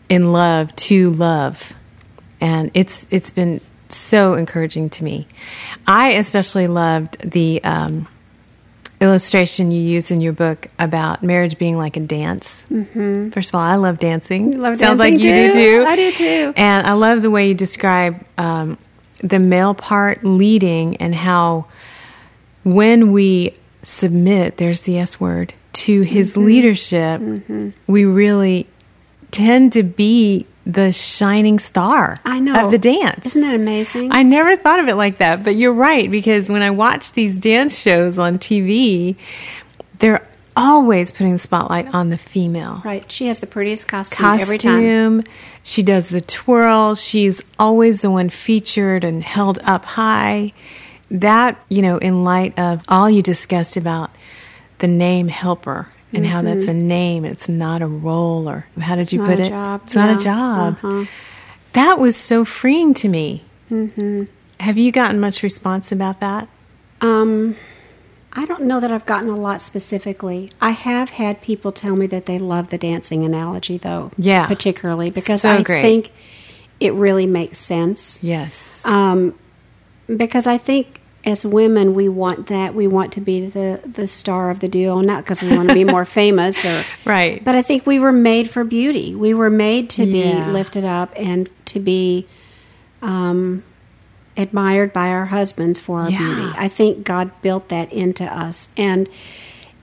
in 0.07 0.31
love 0.31 0.73
to 0.75 1.09
love. 1.09 1.73
And 2.39 2.71
it's 2.73 3.07
it's 3.09 3.31
been 3.31 3.61
so 3.89 4.35
encouraging 4.35 4.89
to 4.91 5.03
me. 5.03 5.27
I 5.85 6.13
especially 6.13 6.67
loved 6.67 7.19
the 7.19 7.63
um, 7.63 8.07
illustration 8.99 9.71
you 9.71 9.81
use 9.81 10.11
in 10.11 10.21
your 10.21 10.33
book 10.33 10.67
about 10.79 11.23
marriage 11.23 11.57
being 11.57 11.77
like 11.77 11.97
a 11.97 11.99
dance. 11.99 12.65
Mm-hmm. 12.71 13.29
First 13.29 13.49
of 13.49 13.55
all, 13.55 13.61
I 13.61 13.75
love 13.75 13.99
dancing. 13.99 14.53
You 14.53 14.57
love 14.59 14.77
Sounds 14.77 14.99
dancing 14.99 15.15
like 15.15 15.23
you 15.23 15.31
do 15.31 15.49
too? 15.51 15.83
too. 15.83 15.85
I 15.85 15.95
do 15.95 16.11
too. 16.13 16.53
And 16.55 16.87
I 16.87 16.93
love 16.93 17.21
the 17.21 17.31
way 17.31 17.47
you 17.47 17.53
describe 17.53 18.25
um, 18.37 18.77
the 19.19 19.39
male 19.39 19.73
part 19.73 20.23
leading 20.23 20.97
and 20.97 21.13
how 21.15 21.65
when 22.63 23.11
we 23.11 23.53
submit, 23.83 24.57
there's 24.57 24.81
the 24.81 24.97
S 24.97 25.19
word, 25.19 25.53
to 25.73 26.01
his 26.01 26.31
Mm-hmm. 26.35 26.45
leadership, 26.45 27.21
we 27.87 28.05
really 28.05 28.67
tend 29.31 29.73
to 29.73 29.83
be 29.83 30.45
the 30.65 30.93
shining 30.93 31.59
star 31.59 32.19
I 32.23 32.39
know. 32.39 32.65
of 32.65 32.71
the 32.71 32.77
dance. 32.77 33.25
Isn't 33.25 33.41
that 33.41 33.55
amazing? 33.55 34.11
I 34.13 34.23
never 34.23 34.55
thought 34.55 34.79
of 34.79 34.87
it 34.87 34.95
like 34.95 35.17
that, 35.17 35.43
but 35.43 35.55
you're 35.55 35.73
right 35.73 36.09
because 36.09 36.47
when 36.47 36.61
I 36.61 36.69
watch 36.69 37.11
these 37.11 37.37
dance 37.37 37.77
shows 37.77 38.17
on 38.17 38.39
TV, 38.39 39.17
they're 39.99 40.25
always 40.55 41.11
putting 41.11 41.33
the 41.33 41.39
spotlight 41.39 41.87
on 41.93 42.09
the 42.09 42.17
female 42.17 42.81
right. 42.85 43.09
She 43.11 43.27
has 43.27 43.39
the 43.39 43.47
prettiest 43.47 43.87
costume, 43.87 44.25
every 44.25 44.57
time. 44.57 45.21
costume. 45.21 45.23
She 45.63 45.83
does 45.83 46.07
the 46.07 46.21
twirl. 46.21 46.95
She's 46.95 47.41
always 47.57 48.01
the 48.01 48.11
one 48.11 48.29
featured 48.29 49.03
and 49.03 49.23
held 49.23 49.59
up 49.63 49.85
high. 49.85 50.53
That, 51.11 51.59
you 51.69 51.81
know, 51.81 51.97
in 51.97 52.23
light 52.23 52.57
of 52.57 52.83
all 52.87 53.09
you 53.09 53.21
discussed 53.21 53.77
about 53.77 54.09
the 54.79 54.87
name 54.87 55.27
helper 55.27 55.89
and 56.11 56.25
how 56.25 56.41
that's 56.41 56.65
a 56.67 56.73
name, 56.73 57.23
it's 57.25 57.47
not 57.49 57.81
a 57.81 57.87
role 57.87 58.47
or 58.49 58.65
how 58.79 58.95
did 58.95 59.11
you 59.11 59.19
Mm-hmm. 59.19 59.29
put 59.31 59.39
it? 59.39 59.49
job, 59.49 59.81
It's 59.85 59.95
not 59.95 60.19
a 60.19 60.23
job. 60.23 60.73
Uh-huh. 60.83 61.05
That 61.73 61.97
was 61.99 62.15
so 62.15 62.45
freeing 62.45 62.93
to 62.95 63.07
me. 63.09 63.43
Mm-hmm. 63.71 64.23
Have 64.59 64.77
you 64.77 64.91
gotten 64.91 65.19
much 65.19 65.41
response 65.43 65.91
about 65.91 66.19
that? 66.19 66.47
Um, 67.01 67.55
I 68.35 68.45
don't 68.45 68.63
know 68.63 68.79
that 68.79 68.91
I've 68.91 69.05
gotten 69.05 69.29
a 69.29 69.35
lot 69.37 69.61
specifically. 69.61 70.51
I 70.59 70.71
have 70.71 71.11
had 71.11 71.41
people 71.41 71.71
tell 71.71 71.95
me 71.95 72.07
that 72.07 72.25
they 72.25 72.39
love 72.39 72.69
the 72.69 72.77
dancing 72.79 73.23
analogy, 73.23 73.77
though. 73.77 74.11
Yeah. 74.17 74.47
particularly 74.47 75.11
because 75.11 75.41
So 75.41 75.51
I 75.51 75.61
great. 75.61 75.81
think 75.81 76.11
it 76.79 76.93
really 76.93 77.27
makes 77.27 77.59
sense. 77.59 78.23
Yes. 78.23 78.83
Um, 78.85 79.35
because 80.07 80.47
I 80.47 80.57
think 80.57 80.99
as 81.25 81.45
women 81.45 81.93
we 81.93 82.09
want 82.09 82.47
that 82.47 82.73
we 82.75 82.85
want 82.85 83.13
to 83.13 83.21
be 83.21 83.45
the 83.47 83.79
the 83.85 84.05
star 84.07 84.49
of 84.49 84.59
the 84.59 84.67
duo, 84.67 84.99
not 84.99 85.23
because 85.23 85.41
we 85.41 85.55
want 85.55 85.69
to 85.69 85.73
be 85.75 85.85
more 85.95 86.03
famous 86.03 86.65
or 86.65 86.83
Right. 87.05 87.41
But 87.45 87.55
I 87.55 87.61
think 87.61 87.85
we 87.87 87.97
were 87.99 88.11
made 88.11 88.49
for 88.49 88.63
beauty. 88.65 89.15
We 89.15 89.33
were 89.33 89.49
made 89.49 89.89
to 89.91 90.03
Yeah. 90.05 90.47
be 90.47 90.51
lifted 90.51 90.83
up 90.83 91.13
and 91.15 91.49
to 91.67 91.79
be 91.79 92.27
um, 93.01 93.63
admired 94.37 94.91
by 94.93 95.09
our 95.09 95.25
husbands 95.25 95.79
for 95.79 95.99
our 96.01 96.09
Yeah. 96.09 96.17
beauty. 96.17 96.49
I 96.57 96.67
think 96.67 97.03
God 97.03 97.31
built 97.41 97.69
that 97.69 97.91
into 97.93 98.23
us, 98.25 98.69
and 98.77 99.09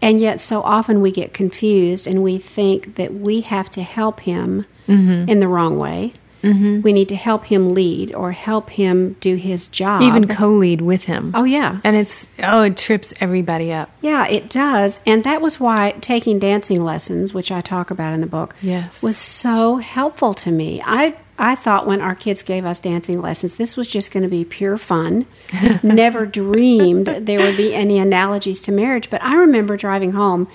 and 0.02 0.19
yet 0.21 0.40
so 0.40 0.62
often 0.62 1.02
we 1.02 1.11
get 1.12 1.35
confused 1.35 2.07
and 2.07 2.23
we 2.23 2.38
think 2.38 2.95
that 2.95 3.12
we 3.14 3.42
have 3.42 3.69
to 3.71 3.83
help 3.83 4.21
him 4.21 4.64
Mm-hmm. 4.88 5.28
in 5.28 5.38
the 5.40 5.47
wrong 5.49 5.78
way. 5.78 6.14
We 6.42 6.95
need 6.95 7.11
to 7.11 7.16
help 7.16 7.45
him 7.45 7.69
lead 7.75 8.14
or 8.14 8.33
help 8.33 8.71
him 8.71 9.16
do 9.21 9.35
his 9.37 9.69
job. 9.69 10.00
Even 10.00 10.26
co 10.26 10.49
lead 10.49 10.80
with 10.80 11.04
him. 11.04 11.33
oh 11.35 11.45
yeah, 11.45 11.80
And 11.85 11.95
it's, 11.97 12.26
oh, 12.42 12.62
it 12.62 12.78
trips 12.78 13.12
everybody 13.21 13.71
up. 13.75 13.90
yeah, 14.00 14.26
it 14.26 14.49
does. 14.49 15.00
And 15.07 15.23
that 15.25 15.42
was 15.42 15.61
why 15.61 15.95
taking 16.00 16.38
dancing 16.38 16.83
lessons, 16.83 17.35
which 17.35 17.52
I 17.52 17.61
talk 17.61 17.90
about 17.90 18.14
in 18.14 18.23
the 18.23 18.26
book, 18.26 18.54
Yes. 18.62 19.02
was 19.02 19.19
so 19.19 19.76
helpful 19.76 20.33
to 20.35 20.50
me. 20.50 20.80
I 20.83 21.14
I 21.40 21.54
thought 21.54 21.87
when 21.87 22.00
our 22.00 22.14
kids 22.14 22.42
gave 22.42 22.64
us 22.66 22.78
dancing 22.78 23.20
lessons, 23.20 23.56
this 23.56 23.76
was 23.76 23.90
just 23.90 24.12
going 24.12 24.23
to 24.23 24.28
be 24.28 24.44
pure 24.44 24.76
fun. 24.78 25.26
Never 25.82 26.26
dreamed 26.26 27.06
there 27.06 27.38
would 27.40 27.56
be 27.56 27.75
any 27.75 27.99
analogies 27.99 28.61
to 28.62 28.73
marriage. 28.73 29.09
But 29.11 29.23
I 29.23 29.35
remember 29.37 29.76
driving 29.76 30.12
home 30.12 30.47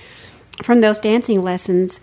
from 0.61 0.81
those 0.81 0.99
dancing 0.99 1.41
lessons 1.43 1.99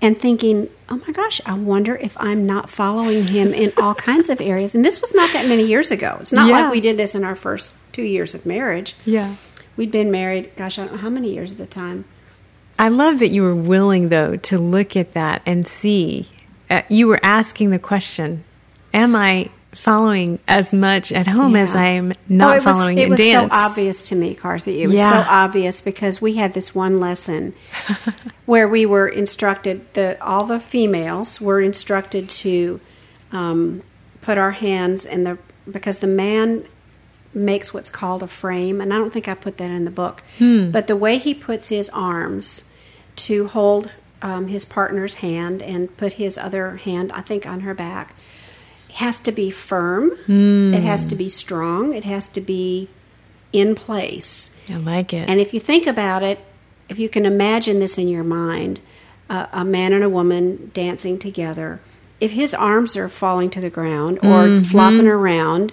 and 0.00 0.18
thinking, 0.20 0.68
oh 0.88 1.00
my 1.06 1.12
gosh, 1.12 1.40
I 1.46 1.54
wonder 1.54 1.94
if 1.96 2.16
I'm 2.18 2.44
not 2.46 2.68
following 2.70 3.24
him 3.28 3.52
in 3.54 3.70
all 3.76 3.94
kinds 3.94 4.28
of 4.30 4.40
areas. 4.40 4.74
And 4.74 4.84
this 4.84 5.00
was 5.00 5.14
not 5.14 5.32
that 5.32 5.46
many 5.46 5.64
years 5.64 5.90
ago. 5.92 6.16
It's 6.20 6.32
not 6.32 6.48
Yeah. 6.48 6.62
like 6.62 6.72
we 6.72 6.80
did 6.80 6.96
this 6.96 7.14
in 7.14 7.22
our 7.24 7.36
first 7.36 7.72
two 7.92 8.02
years 8.02 8.34
of 8.34 8.44
marriage. 8.46 8.96
Yeah. 9.04 9.36
We'd 9.76 9.92
been 9.92 10.10
married, 10.10 10.56
gosh, 10.56 10.78
I 10.78 10.84
don't 10.84 10.92
know 10.94 10.98
how 11.02 11.10
many 11.10 11.32
years 11.32 11.52
at 11.52 11.58
the 11.58 11.66
time. 11.66 12.04
I 12.78 12.88
love 12.88 13.20
that 13.20 13.28
you 13.28 13.42
were 13.42 13.54
willing, 13.54 14.08
though, 14.08 14.36
to 14.36 14.58
look 14.58 14.96
at 14.96 15.12
that 15.12 15.42
and 15.46 15.66
see. 15.68 16.28
Uh, 16.70 16.82
you 16.88 17.06
were 17.08 17.20
asking 17.22 17.70
the 17.70 17.78
question 17.78 18.44
Am 18.94 19.14
I 19.16 19.50
following 19.72 20.38
as 20.46 20.74
much 20.74 21.10
at 21.12 21.26
home 21.26 21.56
as 21.56 21.74
I'm 21.74 22.12
not 22.28 22.56
oh, 22.56 22.58
it 22.58 22.62
following 22.62 22.96
was, 22.96 23.04
it 23.06 23.10
was 23.10 23.18
dance? 23.20 23.52
so 23.52 23.58
obvious 23.58 24.02
to 24.10 24.14
me, 24.14 24.34
Carthy. 24.34 24.82
It 24.82 24.86
was 24.88 24.98
Yeah. 24.98 25.24
so 25.24 25.30
obvious 25.30 25.80
because 25.80 26.20
we 26.20 26.34
had 26.34 26.52
this 26.52 26.74
one 26.74 27.00
lesson 27.00 27.54
where 28.46 28.68
we 28.68 28.84
were 28.84 29.08
instructed 29.08 29.92
the 29.94 30.22
all 30.22 30.44
the 30.44 30.60
females 30.60 31.40
were 31.40 31.60
instructed 31.60 32.28
to 32.28 32.80
um, 33.32 33.82
put 34.20 34.36
our 34.36 34.50
hands 34.50 35.06
in 35.06 35.24
the 35.24 35.38
because 35.70 35.98
the 35.98 36.06
man 36.06 36.64
makes 37.34 37.72
what's 37.72 37.88
called 37.88 38.22
a 38.22 38.26
frame, 38.26 38.78
and 38.78 38.92
I 38.92 38.98
don't 38.98 39.10
think 39.10 39.26
I 39.26 39.32
put 39.32 39.56
that 39.56 39.70
in 39.70 39.86
the 39.86 39.90
book, 39.90 40.22
but 40.38 40.86
the 40.86 40.96
way 40.96 41.16
he 41.16 41.32
puts 41.32 41.70
his 41.70 41.88
arms 41.90 42.70
to 43.16 43.46
hold 43.48 43.90
um, 44.22 44.48
his 44.48 44.64
partner's 44.64 45.16
hand 45.16 45.62
and 45.62 45.94
put 45.96 46.14
his 46.14 46.38
other 46.38 46.76
hand, 46.76 47.12
I 47.12 47.20
think, 47.20 47.46
on 47.46 47.60
her 47.60 47.74
back 47.74 48.14
It 48.88 48.96
has 48.96 49.20
to 49.20 49.32
be 49.32 49.50
firm. 49.50 50.12
It 50.28 50.82
has 50.82 51.06
to 51.06 51.14
be 51.14 51.28
strong. 51.28 51.94
It 51.94 52.04
has 52.04 52.28
to 52.30 52.40
be 52.40 52.88
in 53.52 53.74
place. 53.74 54.58
I 54.70 54.76
like 54.76 55.12
it. 55.12 55.28
And 55.28 55.40
if 55.40 55.52
you 55.52 55.60
think 55.60 55.86
about 55.86 56.22
it, 56.22 56.40
if 56.88 56.98
you 56.98 57.08
can 57.08 57.26
imagine 57.26 57.80
this 57.80 57.98
in 57.98 58.08
your 58.08 58.24
mind, 58.24 58.80
uh, 59.30 59.46
a 59.52 59.64
man 59.64 59.92
and 59.92 60.04
a 60.04 60.10
woman 60.10 60.70
dancing 60.74 61.18
together, 61.18 61.80
if 62.20 62.32
his 62.32 62.54
arms 62.54 62.96
are 62.96 63.08
falling 63.08 63.50
to 63.50 63.60
the 63.60 63.70
ground 63.70 64.18
or 64.22 64.60
flopping 64.60 65.08
around, 65.08 65.72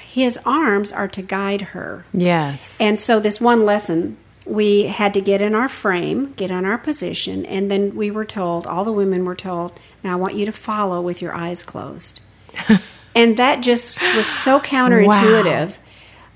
his 0.00 0.38
arms 0.44 0.92
are 0.92 1.08
to 1.08 1.22
guide 1.22 1.62
her. 1.72 2.04
yes. 2.12 2.80
And 2.80 2.98
so, 3.00 3.20
this 3.20 3.40
one 3.40 3.64
lesson, 3.64 4.16
we 4.46 4.84
had 4.84 5.14
to 5.14 5.20
get 5.20 5.40
in 5.40 5.54
our 5.54 5.68
frame, 5.68 6.32
get 6.34 6.50
in 6.50 6.64
our 6.64 6.78
position, 6.78 7.46
and 7.46 7.70
then 7.70 7.94
we 7.94 8.10
were 8.10 8.24
told, 8.24 8.66
all 8.66 8.84
the 8.84 8.92
women 8.92 9.24
were 9.24 9.36
told, 9.36 9.78
now 10.02 10.12
I 10.12 10.16
want 10.16 10.34
you 10.34 10.46
to 10.46 10.52
follow 10.52 11.00
with 11.00 11.22
your 11.22 11.34
eyes 11.34 11.62
closed. 11.62 12.20
and 13.14 13.36
that 13.36 13.62
just 13.62 14.00
was 14.14 14.26
so 14.26 14.60
counterintuitive. 14.60 15.76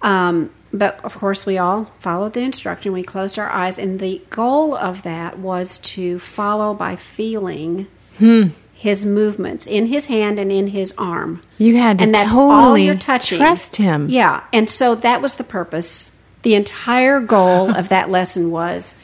Um, 0.02 0.50
but 0.72 1.02
of 1.04 1.16
course, 1.16 1.46
we 1.46 1.58
all 1.58 1.84
followed 2.00 2.34
the 2.34 2.40
instruction. 2.40 2.92
We 2.92 3.02
closed 3.02 3.38
our 3.38 3.48
eyes, 3.48 3.78
and 3.78 3.98
the 3.98 4.22
goal 4.30 4.76
of 4.76 5.02
that 5.02 5.38
was 5.38 5.78
to 5.78 6.18
follow 6.18 6.74
by 6.74 6.96
feeling 6.96 7.86
his 8.74 9.06
movements 9.06 9.66
in 9.66 9.86
his 9.86 10.06
hand 10.06 10.38
and 10.38 10.52
in 10.52 10.68
his 10.68 10.94
arm 10.98 11.42
you 11.58 11.76
had 11.78 11.98
to 11.98 12.04
and 12.04 12.14
that's 12.14 12.30
totally 12.30 12.52
all 12.52 12.78
you're 12.78 12.94
touching. 12.94 13.38
trust 13.38 13.76
him. 13.76 14.08
Yeah, 14.08 14.44
and 14.52 14.68
so 14.68 14.94
that 14.96 15.22
was 15.22 15.34
the 15.36 15.44
purpose. 15.44 16.15
The 16.46 16.54
entire 16.54 17.18
goal 17.18 17.74
of 17.76 17.88
that 17.88 18.08
lesson 18.18 18.52
was: 18.52 18.94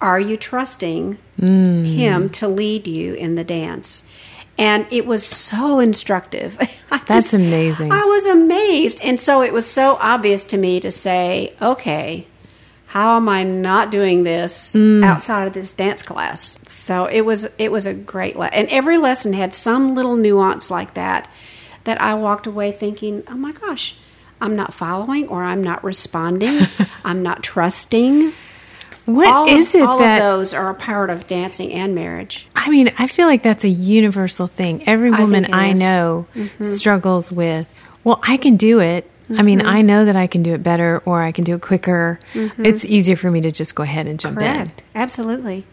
Are 0.00 0.20
you 0.20 0.36
trusting 0.36 1.18
Mm. 1.40 1.96
him 1.96 2.28
to 2.38 2.46
lead 2.46 2.86
you 2.86 3.14
in 3.14 3.34
the 3.34 3.42
dance? 3.42 4.08
And 4.56 4.86
it 4.92 5.04
was 5.04 5.26
so 5.26 5.80
instructive. 5.80 6.56
I 6.92 6.98
That's 6.98 7.34
amazing. 7.34 7.90
I 7.90 8.04
was 8.04 8.24
amazed, 8.26 9.00
and 9.02 9.18
so 9.18 9.42
it 9.42 9.52
was 9.52 9.66
so 9.66 9.98
obvious 10.00 10.44
to 10.44 10.56
me 10.56 10.78
to 10.78 10.92
say, 10.92 11.54
"Okay." 11.60 12.28
How 12.86 13.16
am 13.16 13.28
I 13.28 13.42
not 13.42 13.90
doing 13.90 14.22
this 14.22 14.76
Mm. 14.76 15.02
outside 15.02 15.48
of 15.48 15.54
this 15.54 15.72
dance 15.72 16.02
class? 16.04 16.56
So 16.68 17.06
it 17.06 17.22
was 17.22 17.48
it 17.58 17.72
was 17.72 17.84
a 17.84 17.94
great 17.94 18.36
lesson, 18.36 18.54
and 18.60 18.68
every 18.68 18.96
lesson 18.98 19.32
had 19.32 19.54
some 19.54 19.96
little 19.96 20.14
nuance 20.14 20.70
like 20.70 20.94
that 20.94 21.26
that 21.82 22.00
I 22.00 22.14
walked 22.14 22.46
away 22.46 22.70
thinking, 22.70 23.24
"Oh 23.28 23.34
my 23.34 23.50
gosh, 23.50 23.96
I'm 24.42 24.56
not 24.56 24.74
following, 24.74 25.28
or 25.28 25.42
I'm 25.42 25.62
not 25.62 25.82
responding, 25.84 26.66
I'm 27.04 27.22
not 27.22 27.42
trusting." 27.42 28.32
What 29.04 29.26
all 29.28 29.48
is 29.48 29.74
of, 29.74 29.80
it 29.80 29.84
all 29.84 29.98
that 29.98 30.18
of 30.18 30.22
those 30.22 30.54
are 30.54 30.70
a 30.70 30.74
part 30.74 31.10
of 31.10 31.26
dancing 31.26 31.72
and 31.72 31.92
marriage. 31.94 32.46
I 32.54 32.70
mean, 32.70 32.92
I 32.98 33.08
feel 33.08 33.26
like 33.26 33.42
that's 33.42 33.64
a 33.64 33.68
universal 33.68 34.46
thing. 34.46 34.86
Every 34.86 35.10
woman 35.10 35.46
it 35.46 35.52
I, 35.52 35.72
know 35.72 36.26
Mm-hmm. 36.36 36.64
struggles 36.64 37.32
with, 37.32 37.66
well, 38.04 38.20
I 38.22 38.36
can 38.36 38.56
do 38.56 38.78
it. 38.80 39.10
I 39.28 39.42
mean, 39.42 39.64
I 39.64 39.80
know 39.82 40.04
that 40.04 40.14
I 40.14 40.26
can 40.28 40.42
do 40.44 40.52
it 40.54 40.62
better 40.62 41.02
or 41.04 41.20
I 41.22 41.32
can 41.32 41.42
do 41.42 41.54
it 41.54 41.62
quicker. 41.62 42.20
It's 42.58 42.84
easier 42.84 43.16
for 43.16 43.30
me 43.30 43.40
to 43.40 43.50
just 43.50 43.74
go 43.74 43.82
ahead 43.82 44.06
and 44.06 44.20
jump 44.20 44.36
in. 44.38 44.44
Mm-hmm. 44.44 44.56
Correct. 44.56 44.82
Absolutely. 44.94 45.64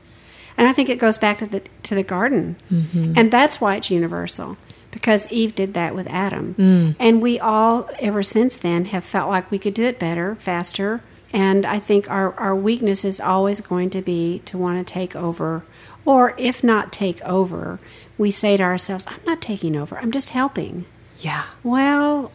And 0.58 0.67
I 0.67 0.73
think 0.73 0.89
it 0.89 0.97
goes 0.97 1.17
back 1.17 1.38
to 1.39 1.45
the 1.45 1.62
to 1.84 1.93
the 1.95 2.03
garden. 2.03 2.55
Mm-hmm. 2.71 3.13
And 3.15 3.32
that's 3.32 3.60
why 3.62 3.75
it's 3.75 3.91
universal. 3.91 4.58
Because 4.91 5.32
Eve 5.32 5.54
did 5.54 5.73
that 5.75 5.93
with 5.93 6.08
Adam. 6.08 6.56
Mm. 6.58 6.95
And 6.99 7.21
we 7.21 7.39
all 7.39 7.89
ever 7.99 8.23
since 8.23 8.58
then 8.58 8.86
have 8.86 9.04
felt 9.04 9.30
like 9.30 9.52
we 9.52 9.60
could 9.60 9.73
do 9.73 9.84
it 9.84 9.99
better, 9.99 10.36
faster. 10.36 11.02
And 11.32 11.65
I 11.65 11.78
think 11.78 12.10
our, 12.10 12.34
our 12.39 12.56
weakness 12.56 13.06
is 13.06 13.19
always 13.19 13.62
going 13.62 13.91
to 13.91 14.02
be 14.02 14.41
to 14.45 14.58
want 14.58 14.86
to 14.86 14.93
take 14.93 15.15
over. 15.15 15.63
Or 16.06 16.34
if 16.38 16.63
not 16.63 16.91
take 16.91 17.21
over, 17.21 17.80
we 18.17 18.32
say 18.32 18.58
to 18.58 18.63
ourselves, 18.63 19.06
I'm 19.08 19.21
not 19.25 19.41
taking 19.41 19.75
over, 19.75 19.97
I'm 19.97 20.12
just 20.12 20.32
helping. 20.32 20.86
Yeah. 21.19 21.43
Well, 21.63 22.32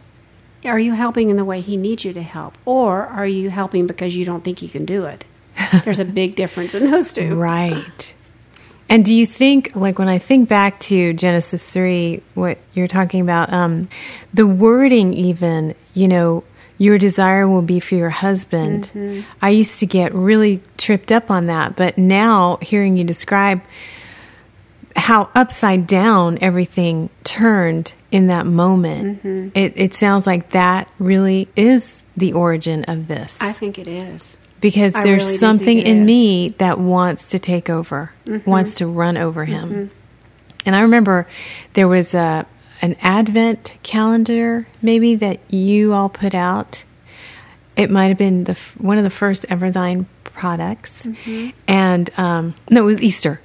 are 0.64 0.79
you 0.79 0.93
helping 0.93 1.31
in 1.31 1.37
the 1.37 1.45
way 1.45 1.61
he 1.61 1.77
needs 1.77 2.05
you 2.05 2.12
to 2.12 2.23
help? 2.23 2.57
Or 2.64 3.07
are 3.07 3.27
you 3.27 3.51
helping 3.51 3.87
because 3.87 4.14
you 4.17 4.25
don't 4.25 4.45
think 4.45 4.62
you 4.62 4.69
can 4.69 4.85
do 4.85 5.05
it? 5.07 5.25
There's 5.85 5.99
a 5.99 6.05
big 6.05 6.37
difference 6.37 6.75
in 6.75 6.90
those 6.90 7.12
two. 7.12 7.35
Right. 7.35 8.14
And 8.88 9.05
do 9.05 9.14
you 9.14 9.27
think, 9.27 9.75
like 9.75 9.99
when 9.99 10.09
I 10.09 10.18
think 10.18 10.49
back 10.49 10.79
to 10.81 11.12
Genesis 11.14 11.68
3, 11.68 12.23
what 12.35 12.59
you're 12.75 12.88
talking 12.88 13.20
about, 13.20 13.53
um, 13.53 13.88
the 14.33 14.47
wording, 14.47 15.12
even, 15.14 15.75
you 15.94 16.07
know, 16.07 16.44
your 16.77 16.99
desire 16.99 17.49
will 17.49 17.62
be 17.62 17.81
for 17.81 17.94
your 17.94 18.11
husband. 18.11 18.90
Mm-hmm. 18.94 19.29
I 19.40 19.51
used 19.51 19.79
to 19.81 19.87
get 19.87 20.12
really 20.12 20.61
tripped 20.77 21.12
up 21.12 21.31
on 21.31 21.47
that. 21.47 21.77
But 21.77 21.97
now, 21.97 22.59
hearing 22.61 22.97
you 22.97 23.05
describe 23.05 23.62
how 24.97 25.31
upside 25.35 25.87
down 25.87 26.38
everything 26.40 27.11
turned 27.25 27.92
in 28.11 28.27
that 28.29 28.47
moment, 28.47 29.23
Mm-hmm. 29.23 29.49
it, 29.59 29.73
it 29.77 29.94
sounds 29.94 30.27
like 30.27 30.51
that 30.51 30.88
really 30.99 31.49
is 31.57 32.05
the 32.16 32.33
origin 32.33 32.85
of 32.85 33.09
this 33.09 33.42
I 33.42 33.51
think 33.51 33.77
it 33.79 33.88
is. 33.88 34.38
Because 34.64 34.94
I 34.96 35.05
there's 35.05 35.27
really 35.27 35.38
something 35.38 35.79
in 35.79 36.07
me 36.07 36.48
that 36.59 36.79
wants 36.81 37.27
to 37.27 37.38
take 37.38 37.68
over, 37.68 38.11
Mm-hmm. 38.27 38.50
wants 38.50 38.74
to 38.77 38.87
run 38.87 39.16
over 39.18 39.44
him. 39.44 39.90
And 40.64 40.74
I 40.74 40.81
remember 40.81 41.27
there 41.74 41.87
was 41.88 42.14
a 42.14 42.46
an 42.83 42.96
advent 43.03 43.77
calendar 43.83 44.66
maybe 44.83 45.14
that 45.16 45.38
you 45.53 45.92
all 45.92 46.09
put 46.09 46.35
out. 46.35 46.85
It 47.77 47.90
might 47.90 48.09
have 48.09 48.18
been 48.18 48.44
the 48.44 48.55
one 48.79 48.96
of 48.98 49.05
the 49.05 49.11
first 49.11 49.44
Ever 49.50 49.70
Thine 49.70 50.07
products, 50.24 51.03
Mm-hmm. 51.05 51.50
and 51.68 52.11
um, 52.16 52.55
no, 52.70 52.83
it 52.85 52.87
was 52.87 53.03
Easter. 53.03 53.40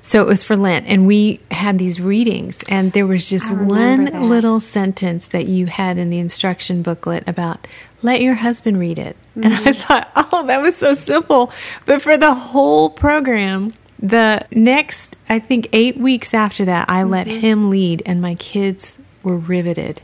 So 0.00 0.20
it 0.22 0.26
was 0.28 0.44
for 0.44 0.56
Lent, 0.56 0.86
and 0.86 1.06
we 1.06 1.40
had 1.50 1.78
these 1.78 2.00
readings, 2.00 2.62
and 2.68 2.92
there 2.92 3.06
was 3.06 3.28
just 3.30 3.50
one 3.50 4.04
that. 4.06 4.22
little 4.22 4.60
sentence 4.60 5.26
that 5.28 5.46
you 5.46 5.66
had 5.66 5.98
in 5.98 6.10
the 6.10 6.18
instruction 6.18 6.82
booklet 6.82 7.24
about 7.26 7.66
let 8.02 8.20
your 8.20 8.34
husband 8.34 8.78
read 8.78 8.98
it. 8.98 9.16
And 9.34 9.44
Mm-hmm. 9.44 9.68
I 9.68 9.72
thought, 9.72 10.10
oh, 10.32 10.46
that 10.46 10.60
was 10.60 10.76
so 10.76 10.94
simple. 10.94 11.50
But 11.86 12.02
for 12.02 12.16
the 12.16 12.34
whole 12.34 12.90
program, 12.90 13.72
the 13.98 14.44
next, 14.50 15.16
I 15.28 15.38
think, 15.38 15.68
eight 15.72 15.96
weeks 15.96 16.34
after 16.34 16.64
that, 16.66 16.90
I 16.90 17.04
let 17.04 17.26
Mm-hmm. 17.26 17.40
him 17.40 17.70
lead, 17.70 18.02
and 18.04 18.20
my 18.20 18.34
kids 18.34 18.98
were 19.22 19.36
riveted. 19.38 20.02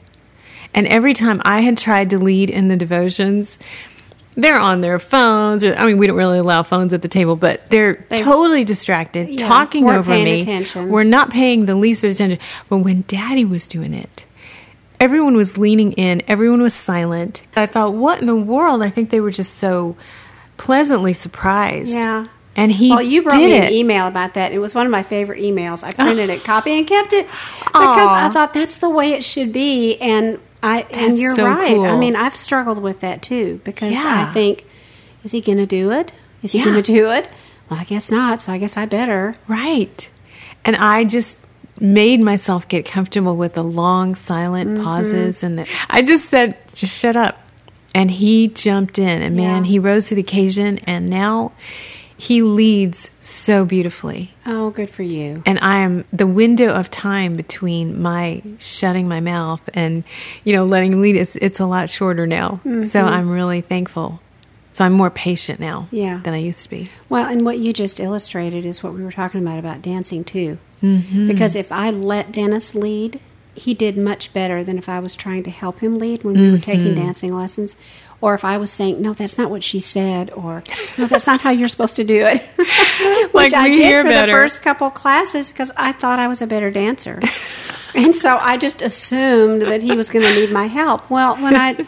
And 0.75 0.87
every 0.87 1.13
time 1.15 1.41
I 1.45 1.61
had 1.63 1.77
tried 1.79 2.11
to 2.11 2.19
lead 2.19 2.51
in 2.51 2.69
the 2.69 2.77
devotions, 2.77 3.59
they're 4.37 4.59
on 4.59 4.81
their 4.83 4.99
phones. 5.01 5.65
Or, 5.65 5.75
I 5.75 5.87
mean, 5.87 5.99
we 5.99 6.07
don't 6.07 6.17
really 6.17 6.39
allow 6.39 6.63
phones 6.63 6.93
at 6.93 7.03
the 7.03 7.09
table, 7.09 7.35
but 7.37 7.69
they're 7.71 8.05
They- 8.09 8.19
totally 8.19 8.65
distracted, 8.65 9.29
Yeah, 9.29 9.49
talking 9.49 9.89
over 9.91 10.11
me. 10.13 10.43
attention. 10.43 10.91
We're 10.91 11.03
not 11.05 11.31
paying 11.31 11.67
the 11.67 11.75
least 11.75 12.03
bit 12.03 12.09
of 12.11 12.15
attention. 12.15 12.39
But 12.69 12.79
when 12.79 13.03
Daddy 13.09 13.45
was 13.45 13.67
doing 13.67 13.93
it, 13.95 14.27
everyone 15.01 15.37
was 15.37 15.57
leaning 15.59 15.93
in. 15.93 16.23
Everyone 16.29 16.63
was 16.63 16.75
silent. 16.75 17.43
I 17.57 17.67
thought, 17.67 17.95
what 17.95 18.21
in 18.21 18.27
the 18.27 18.37
world? 18.37 18.83
I 18.83 18.91
think 18.91 19.11
they 19.11 19.21
were 19.21 19.31
just 19.31 19.57
so 19.57 19.97
pleasantly 20.57 21.13
surprised. 21.13 21.93
Yeah. 21.95 22.27
And 22.57 22.73
he 22.73 22.91
well, 22.91 23.03
you 23.03 23.23
brought 23.23 23.37
did 23.37 23.47
me 23.51 23.57
it. 23.57 23.65
an 23.69 23.73
email 23.73 24.09
about 24.09 24.35
that. 24.35 24.51
It 24.51 24.59
was 24.59 24.75
one 24.75 24.85
of 24.85 24.91
my 24.91 25.05
favorite 25.05 25.41
emails. 25.41 25.85
I 25.85 25.93
printed 25.93 26.29
it, 26.29 26.43
copy, 26.43 26.77
and 26.77 26.87
kept 26.87 27.13
it 27.13 27.27
because 27.61 27.73
Aw. 27.75 28.29
I 28.29 28.33
thought 28.33 28.53
that's 28.53 28.79
the 28.79 28.91
way 28.91 29.11
it 29.11 29.23
should 29.23 29.53
be. 29.53 29.97
And 29.99 30.41
I 30.61 30.83
That's 30.83 30.95
and 30.97 31.19
you're 31.19 31.37
so 31.37 31.47
right. 31.47 31.79
I 31.79 31.97
mean, 31.97 32.17
I've 32.17 32.37
struggled 32.37 32.81
with 32.83 33.01
that 33.01 33.23
too 33.23 33.61
because 33.63 33.93
Yeah. 33.93 34.27
I 34.29 34.33
think, 34.33 34.65
is 35.23 35.31
he 35.31 35.41
going 35.41 35.59
to 35.59 35.67
do 35.67 35.93
it? 35.93 36.13
Is 36.43 36.51
he 36.53 36.59
Yeah. 36.59 36.65
going 36.65 36.83
to 36.83 36.83
do 36.83 37.13
it? 37.13 37.29
Well, 37.71 37.79
I 37.79 37.85
guess 37.85 38.11
not. 38.11 38.43
So 38.43 38.53
I 38.53 38.59
guess 38.59 38.77
I 38.77 38.87
better. 38.87 39.37
Right. 39.47 40.11
And 40.65 40.75
I 40.75 41.05
just 41.05 41.39
made 41.81 42.21
myself 42.21 42.69
get 42.69 42.85
comfortable 42.87 43.37
with 43.37 43.55
the 43.55 43.65
long 43.65 44.15
silent 44.15 44.71
Mm-hmm. 44.71 44.85
pauses 44.85 45.43
and 45.43 45.59
the, 45.59 45.69
I 45.89 46.03
just 46.03 46.27
said 46.27 46.57
just 46.75 46.99
shut 46.99 47.17
up. 47.17 47.39
And 47.95 48.11
he 48.11 48.49
jumped 48.49 48.99
in 48.99 49.23
and 49.23 49.35
man, 49.37 49.65
Yeah. 49.65 49.71
he 49.71 49.79
rose 49.79 50.09
to 50.09 50.15
the 50.15 50.21
occasion 50.21 50.79
and 50.87 51.09
now 51.11 51.53
he 52.17 52.43
leads 52.43 53.11
so 53.21 53.65
beautifully. 53.65 54.33
Oh, 54.45 54.71
good 54.71 54.91
for 54.91 55.03
you. 55.05 55.43
And 55.47 55.59
I 55.61 55.79
am 55.81 56.05
the 56.13 56.27
window 56.27 56.69
of 56.75 56.91
time 56.91 57.37
between 57.37 58.01
my 58.03 58.43
shutting 58.59 59.09
my 59.09 59.21
mouth 59.21 59.63
and, 59.73 60.05
you 60.45 60.53
know, 60.53 60.65
letting 60.65 60.93
him 60.93 61.01
lead. 61.01 61.17
It's, 61.17 61.37
it's 61.37 61.61
a 61.61 61.67
lot 61.67 61.89
shorter 61.91 62.27
now. 62.27 62.61
Mm-hmm. 62.65 62.83
So 62.83 63.03
I'm 63.05 63.31
really 63.31 63.61
thankful. 63.61 64.21
So 64.79 64.85
I'm 64.85 64.93
more 64.93 65.11
patient 65.11 65.59
now 65.59 65.89
yeah. 65.91 66.21
than 66.23 66.35
I 66.35 66.37
used 66.37 66.63
to 66.63 66.71
be. 66.71 66.89
Well, 67.09 67.29
and 67.29 67.45
what 67.45 67.59
you 67.59 67.73
just 67.73 67.99
illustrated 67.99 68.65
is 68.65 68.81
what 68.81 68.93
we 68.93 69.03
were 69.03 69.11
talking 69.11 69.43
about 69.43 69.59
about 69.59 69.83
dancing 69.83 70.23
too. 70.23 70.59
Mm-hmm. 70.81 71.27
Because 71.27 71.57
if 71.57 71.73
I 71.73 71.91
let 71.91 72.31
Dennis 72.31 72.77
lead, 72.77 73.19
he 73.57 73.75
did 73.75 73.99
much 73.99 74.33
better 74.33 74.63
than 74.63 74.79
if 74.79 74.89
I 74.89 75.01
was 75.01 75.17
trying 75.17 75.43
to 75.43 75.51
help 75.51 75.81
him 75.81 75.99
lead 75.99 76.23
when 76.23 76.35
we 76.35 76.43
mm-hmm. 76.43 76.53
were 76.53 76.59
taking 76.59 76.93
mm-hmm. 76.93 77.07
dancing 77.07 77.35
lessons 77.35 77.75
or 78.21 78.35
if 78.35 78.45
I 78.45 78.57
was 78.57 78.71
saying, 78.71 79.03
"No, 79.03 79.15
that's 79.15 79.37
not 79.37 79.51
what 79.51 79.65
she 79.65 79.81
said," 79.81 80.31
or 80.33 80.63
"No, 80.97 81.07
that's 81.07 81.27
not 81.27 81.41
how 81.41 81.51
you're 81.51 81.69
supposed 81.69 81.97
to 81.97 82.05
do 82.05 82.27
it," 82.27 82.41
which 83.33 83.53
like 83.53 83.55
I 83.55 83.69
did 83.69 84.03
for 84.03 84.09
better. 84.09 84.27
the 84.27 84.33
first 84.33 84.63
couple 84.63 84.91
classes 84.91 85.53
because 85.53 85.71
I 85.77 85.93
thought 85.93 86.19
I 86.19 86.29
was 86.29 86.43
a 86.43 86.47
better 86.47 86.71
dancer, 86.71 87.21
and 87.95 88.15
so 88.15 88.37
I 88.39 88.57
just 88.57 88.83
assumed 88.83 89.63
that 89.63 89.83
he 89.83 89.97
was 89.97 90.11
going 90.11 90.25
to 90.25 90.35
need 90.35 90.53
my 90.53 90.67
help. 90.67 91.09
Well, 91.11 91.37
when 91.37 91.55
I 91.55 91.87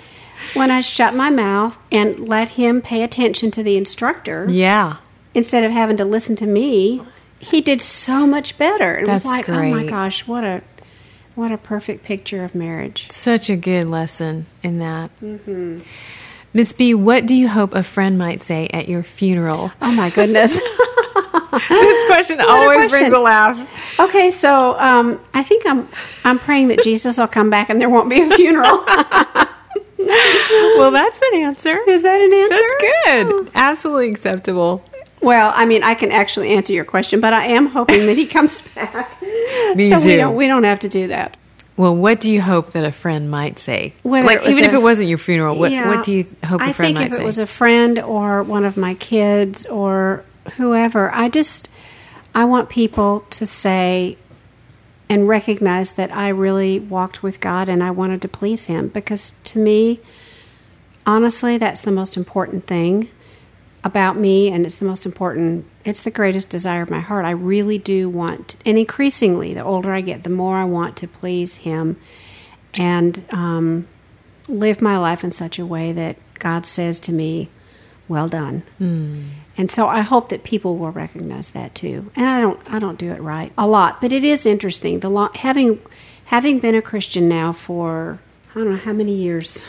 when 0.54 0.70
I 0.70 0.80
shut 0.80 1.14
my 1.14 1.30
mouth 1.30 1.78
and 1.90 2.28
let 2.28 2.50
him 2.50 2.80
pay 2.80 3.02
attention 3.02 3.50
to 3.52 3.62
the 3.62 3.76
instructor, 3.76 4.46
yeah, 4.48 4.96
instead 5.34 5.64
of 5.64 5.72
having 5.72 5.96
to 5.98 6.04
listen 6.04 6.36
to 6.36 6.46
me, 6.46 7.02
he 7.38 7.60
did 7.60 7.80
so 7.80 8.26
much 8.26 8.58
better. 8.58 8.98
It 8.98 9.06
that's 9.06 9.24
was 9.24 9.36
like, 9.36 9.46
great. 9.46 9.72
oh 9.72 9.76
my 9.76 9.86
gosh, 9.86 10.26
what 10.26 10.44
a 10.44 10.62
what 11.34 11.52
a 11.52 11.58
perfect 11.58 12.04
picture 12.04 12.44
of 12.44 12.54
marriage. 12.54 13.10
Such 13.10 13.48
a 13.48 13.56
good 13.56 13.88
lesson 13.88 14.46
in 14.62 14.78
that. 14.78 15.10
Mm-hmm. 15.20 15.80
Miss 16.52 16.72
B, 16.72 16.94
what 16.94 17.26
do 17.26 17.34
you 17.34 17.48
hope 17.48 17.74
a 17.74 17.82
friend 17.82 18.18
might 18.18 18.42
say 18.42 18.68
at 18.72 18.88
your 18.88 19.04
funeral? 19.04 19.70
Oh 19.80 19.94
my 19.94 20.10
goodness. 20.10 20.60
this 21.68 22.06
question 22.06 22.38
what 22.38 22.48
always 22.48 22.88
question. 22.88 22.98
brings 22.98 23.12
a 23.12 23.18
laugh. 23.18 23.98
Okay, 23.98 24.30
so 24.30 24.78
um, 24.78 25.20
I 25.34 25.42
think 25.42 25.66
I'm 25.66 25.88
I'm 26.24 26.38
praying 26.38 26.68
that 26.68 26.82
Jesus 26.82 27.18
will 27.18 27.26
come 27.26 27.50
back 27.50 27.70
and 27.70 27.80
there 27.80 27.90
won't 27.90 28.08
be 28.08 28.20
a 28.20 28.30
funeral. 28.30 28.84
well, 30.78 30.90
that's 30.90 31.20
an 31.22 31.40
answer. 31.40 31.78
Is 31.86 32.02
that 32.02 32.20
an 32.20 32.32
answer? 32.32 32.56
That's 32.56 33.44
good. 33.44 33.50
Absolutely 33.54 34.10
acceptable. 34.10 34.84
Well, 35.20 35.52
I 35.54 35.66
mean, 35.66 35.82
I 35.82 35.94
can 35.94 36.10
actually 36.10 36.50
answer 36.50 36.72
your 36.72 36.84
question, 36.84 37.20
but 37.20 37.32
I 37.32 37.46
am 37.46 37.66
hoping 37.66 38.06
that 38.06 38.16
he 38.16 38.26
comes 38.36 38.62
back. 38.74 39.20
Me 39.76 39.88
so 39.88 40.00
too. 40.00 40.06
we 40.06 40.16
don't 40.16 40.34
we 40.34 40.46
don't 40.46 40.64
have 40.64 40.80
to 40.80 40.88
do 40.88 41.08
that. 41.08 41.36
Well, 41.76 41.96
what 41.96 42.20
do 42.20 42.30
you 42.30 42.42
hope 42.42 42.72
that 42.72 42.84
a 42.84 42.92
friend 42.92 43.30
might 43.30 43.58
say? 43.58 43.94
Whether 44.02 44.26
like, 44.26 44.42
even 44.46 44.64
a, 44.64 44.66
if 44.66 44.74
it 44.74 44.82
wasn't 44.82 45.08
your 45.08 45.16
funeral, 45.16 45.56
what, 45.56 45.72
yeah, 45.72 45.88
what 45.88 46.04
do 46.04 46.12
you 46.12 46.26
hope 46.44 46.60
a 46.60 46.64
I 46.64 46.72
friend 46.72 46.94
might 46.94 47.00
say? 47.00 47.06
I 47.06 47.08
think 47.08 47.12
if 47.14 47.20
it 47.20 47.24
was 47.24 47.38
a 47.38 47.46
friend 47.46 47.98
or 47.98 48.42
one 48.42 48.64
of 48.64 48.76
my 48.76 48.94
kids 48.94 49.64
or 49.66 50.24
whoever, 50.56 51.10
I 51.14 51.28
just 51.28 51.70
I 52.34 52.44
want 52.44 52.68
people 52.68 53.20
to 53.30 53.46
say 53.46 54.18
and 55.10 55.26
recognize 55.26 55.92
that 55.92 56.14
I 56.14 56.28
really 56.28 56.78
walked 56.78 57.20
with 57.20 57.40
God 57.40 57.68
and 57.68 57.82
I 57.82 57.90
wanted 57.90 58.22
to 58.22 58.28
please 58.28 58.66
Him. 58.66 58.88
Because 58.88 59.32
to 59.42 59.58
me, 59.58 59.98
honestly, 61.04 61.58
that's 61.58 61.80
the 61.80 61.90
most 61.90 62.16
important 62.16 62.68
thing 62.68 63.10
about 63.82 64.16
me 64.16 64.52
and 64.52 64.66
it's 64.66 64.76
the 64.76 64.84
most 64.84 65.06
important 65.06 65.64
it's 65.86 66.02
the 66.02 66.10
greatest 66.10 66.50
desire 66.50 66.82
of 66.82 66.90
my 66.90 67.00
heart. 67.00 67.24
I 67.24 67.30
really 67.30 67.78
do 67.78 68.08
want 68.08 68.56
and 68.66 68.78
increasingly 68.78 69.54
the 69.54 69.64
older 69.64 69.94
i 69.94 70.02
get 70.02 70.22
the 70.22 70.28
more 70.28 70.58
i 70.58 70.64
want 70.64 70.98
to 70.98 71.08
please 71.08 71.56
him 71.56 71.96
and 72.74 73.24
um, 73.30 73.88
live 74.48 74.82
my 74.82 74.98
life 74.98 75.24
in 75.24 75.30
such 75.30 75.58
a 75.58 75.64
way 75.64 75.92
that 75.92 76.16
god 76.38 76.66
says 76.66 77.00
to 77.00 77.10
me 77.10 77.48
well 78.10 78.28
done. 78.28 78.64
Mm. 78.80 79.28
And 79.56 79.70
so 79.70 79.86
i 79.86 80.00
hope 80.00 80.28
that 80.28 80.42
people 80.44 80.76
will 80.76 80.90
recognize 80.90 81.50
that 81.50 81.74
too 81.74 82.10
and 82.16 82.26
i 82.26 82.40
don't 82.40 82.60
i 82.72 82.78
don't 82.78 82.98
do 82.98 83.10
it 83.10 83.20
right 83.20 83.52
a 83.58 83.66
lot 83.66 84.00
but 84.00 84.12
it 84.12 84.24
is 84.24 84.46
interesting 84.46 85.00
the 85.00 85.08
lo- 85.08 85.30
having 85.36 85.80
having 86.26 86.58
been 86.58 86.74
a 86.74 86.82
christian 86.82 87.28
now 87.28 87.52
for 87.52 88.18
i 88.54 88.54
don't 88.54 88.70
know 88.70 88.76
how 88.76 88.92
many 88.92 89.12
years 89.12 89.66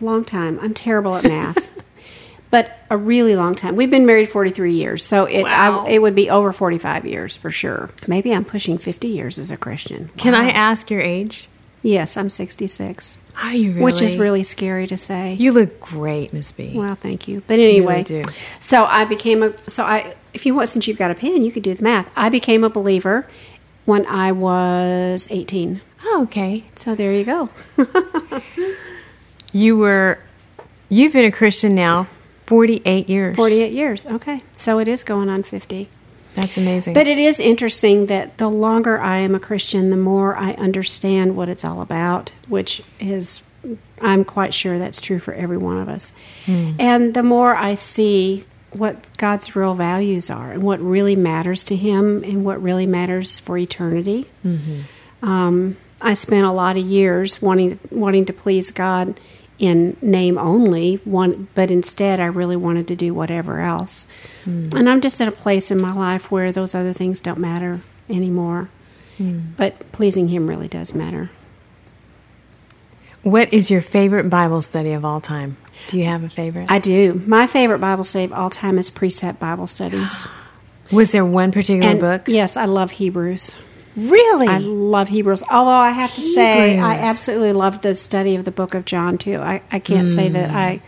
long 0.00 0.24
time 0.24 0.58
i'm 0.60 0.74
terrible 0.74 1.16
at 1.16 1.24
math 1.24 1.68
but 2.50 2.80
a 2.90 2.96
really 2.96 3.36
long 3.36 3.54
time. 3.54 3.76
We've 3.76 3.90
been 3.90 4.06
married 4.06 4.28
43 4.28 4.72
years, 4.72 5.04
so 5.04 5.24
it 5.24 5.44
wow. 5.44 5.84
I, 5.86 5.90
it 5.90 6.02
would 6.02 6.14
be 6.14 6.28
over 6.28 6.52
45 6.52 7.06
years 7.06 7.36
for 7.36 7.50
sure. 7.50 7.90
Maybe 8.08 8.34
I'm 8.34 8.44
pushing 8.44 8.76
50 8.76 9.08
years 9.08 9.38
as 9.38 9.50
a 9.50 9.56
Christian. 9.56 10.06
Wow. 10.06 10.12
Can 10.16 10.34
I 10.34 10.50
ask 10.50 10.90
your 10.90 11.00
age? 11.00 11.48
Yes, 11.82 12.16
I'm 12.16 12.28
66. 12.28 13.18
Are 13.42 13.54
you 13.54 13.72
really? 13.72 13.82
Which 13.82 14.02
is 14.02 14.16
really 14.16 14.42
scary 14.42 14.86
to 14.86 14.96
say. 14.96 15.34
You 15.34 15.52
look 15.52 15.80
great, 15.80 16.32
Miss 16.32 16.52
B. 16.52 16.72
Well, 16.74 16.94
thank 16.94 17.26
you. 17.26 17.42
But 17.46 17.54
anyway, 17.54 18.04
you 18.08 18.18
really 18.18 18.32
so 18.60 18.84
I 18.84 19.04
became 19.04 19.42
a 19.42 19.70
so 19.70 19.84
I 19.84 20.14
if 20.34 20.46
you 20.46 20.54
want 20.54 20.68
since 20.68 20.86
you've 20.86 20.98
got 20.98 21.10
a 21.10 21.14
pen, 21.14 21.42
you 21.42 21.50
could 21.50 21.62
do 21.62 21.74
the 21.74 21.82
math. 21.82 22.12
I 22.16 22.28
became 22.28 22.64
a 22.64 22.70
believer 22.70 23.26
when 23.84 24.06
I 24.06 24.32
was 24.32 25.28
18. 25.30 25.80
Oh, 26.04 26.22
okay. 26.24 26.64
So 26.74 26.94
there 26.94 27.12
you 27.12 27.24
go. 27.24 27.48
you 29.52 29.76
were 29.76 30.18
you've 30.88 31.12
been 31.12 31.24
a 31.24 31.32
Christian 31.32 31.74
now 31.74 32.08
48 32.46 33.08
years. 33.08 33.36
48 33.36 33.72
years. 33.72 34.06
Okay. 34.06 34.42
So 34.52 34.78
it 34.78 34.88
is 34.88 35.02
going 35.02 35.28
on 35.28 35.42
50. 35.42 35.88
That's 36.40 36.56
amazing. 36.56 36.94
But 36.94 37.06
it 37.06 37.18
is 37.18 37.40
interesting 37.40 38.06
that 38.06 38.38
the 38.38 38.48
longer 38.48 39.00
I 39.00 39.18
am 39.18 39.34
a 39.34 39.40
Christian, 39.40 39.90
the 39.90 39.96
more 39.96 40.36
I 40.36 40.52
understand 40.52 41.36
what 41.36 41.48
it's 41.48 41.64
all 41.64 41.80
about, 41.82 42.30
which 42.48 42.82
is, 42.98 43.42
I'm 44.00 44.24
quite 44.24 44.54
sure 44.54 44.78
that's 44.78 45.00
true 45.00 45.18
for 45.18 45.34
every 45.34 45.58
one 45.58 45.78
of 45.78 45.88
us. 45.88 46.12
Mm. 46.46 46.76
And 46.78 47.14
the 47.14 47.22
more 47.22 47.54
I 47.54 47.74
see 47.74 48.44
what 48.72 49.16
God's 49.18 49.56
real 49.56 49.74
values 49.74 50.30
are 50.30 50.52
and 50.52 50.62
what 50.62 50.80
really 50.80 51.16
matters 51.16 51.64
to 51.64 51.76
Him 51.76 52.22
and 52.24 52.44
what 52.44 52.62
really 52.62 52.86
matters 52.86 53.38
for 53.38 53.58
eternity. 53.58 54.26
Mm-hmm. 54.44 55.28
Um, 55.28 55.76
I 56.00 56.14
spent 56.14 56.46
a 56.46 56.52
lot 56.52 56.76
of 56.76 56.84
years 56.84 57.42
wanting 57.42 57.78
wanting 57.90 58.24
to 58.26 58.32
please 58.32 58.70
God 58.70 59.20
in 59.60 59.94
name 60.00 60.38
only 60.38 60.96
one 61.04 61.46
but 61.54 61.70
instead 61.70 62.18
I 62.18 62.24
really 62.24 62.56
wanted 62.56 62.88
to 62.88 62.96
do 62.96 63.14
whatever 63.14 63.60
else. 63.60 64.08
Mm. 64.44 64.74
And 64.74 64.88
I'm 64.88 65.00
just 65.00 65.20
at 65.20 65.28
a 65.28 65.32
place 65.32 65.70
in 65.70 65.80
my 65.80 65.92
life 65.92 66.30
where 66.30 66.50
those 66.50 66.74
other 66.74 66.94
things 66.94 67.20
don't 67.20 67.38
matter 67.38 67.80
anymore. 68.08 68.70
Mm. 69.18 69.54
But 69.56 69.92
pleasing 69.92 70.28
him 70.28 70.48
really 70.48 70.66
does 70.66 70.94
matter. 70.94 71.30
What 73.22 73.52
is 73.52 73.70
your 73.70 73.82
favorite 73.82 74.30
Bible 74.30 74.62
study 74.62 74.92
of 74.92 75.04
all 75.04 75.20
time? 75.20 75.58
Do 75.88 75.98
you 75.98 76.06
have 76.06 76.24
a 76.24 76.30
favorite? 76.30 76.70
I 76.70 76.78
do. 76.78 77.22
My 77.26 77.46
favorite 77.46 77.80
Bible 77.80 78.04
study 78.04 78.24
of 78.24 78.32
all 78.32 78.48
time 78.48 78.78
is 78.78 78.88
Precept 78.88 79.38
Bible 79.38 79.66
Studies. 79.66 80.26
Was 80.92 81.12
there 81.12 81.24
one 81.24 81.52
particular 81.52 81.90
and 81.90 82.00
book? 82.00 82.22
Yes, 82.26 82.56
I 82.56 82.64
love 82.64 82.92
Hebrews. 82.92 83.54
Really? 83.96 84.48
I 84.48 84.58
love 84.58 85.08
Hebrews. 85.08 85.42
Although 85.50 85.70
I 85.70 85.90
have 85.90 86.10
to 86.14 86.20
Hebrews. 86.20 86.34
say, 86.34 86.78
I 86.78 86.94
absolutely 86.94 87.52
love 87.52 87.82
the 87.82 87.94
study 87.94 88.36
of 88.36 88.44
the 88.44 88.50
book 88.50 88.74
of 88.74 88.84
John, 88.84 89.18
too. 89.18 89.38
I, 89.38 89.62
I 89.70 89.78
can't 89.78 90.08
mm. 90.08 90.14
say 90.14 90.28
that 90.28 90.50
I. 90.50 90.80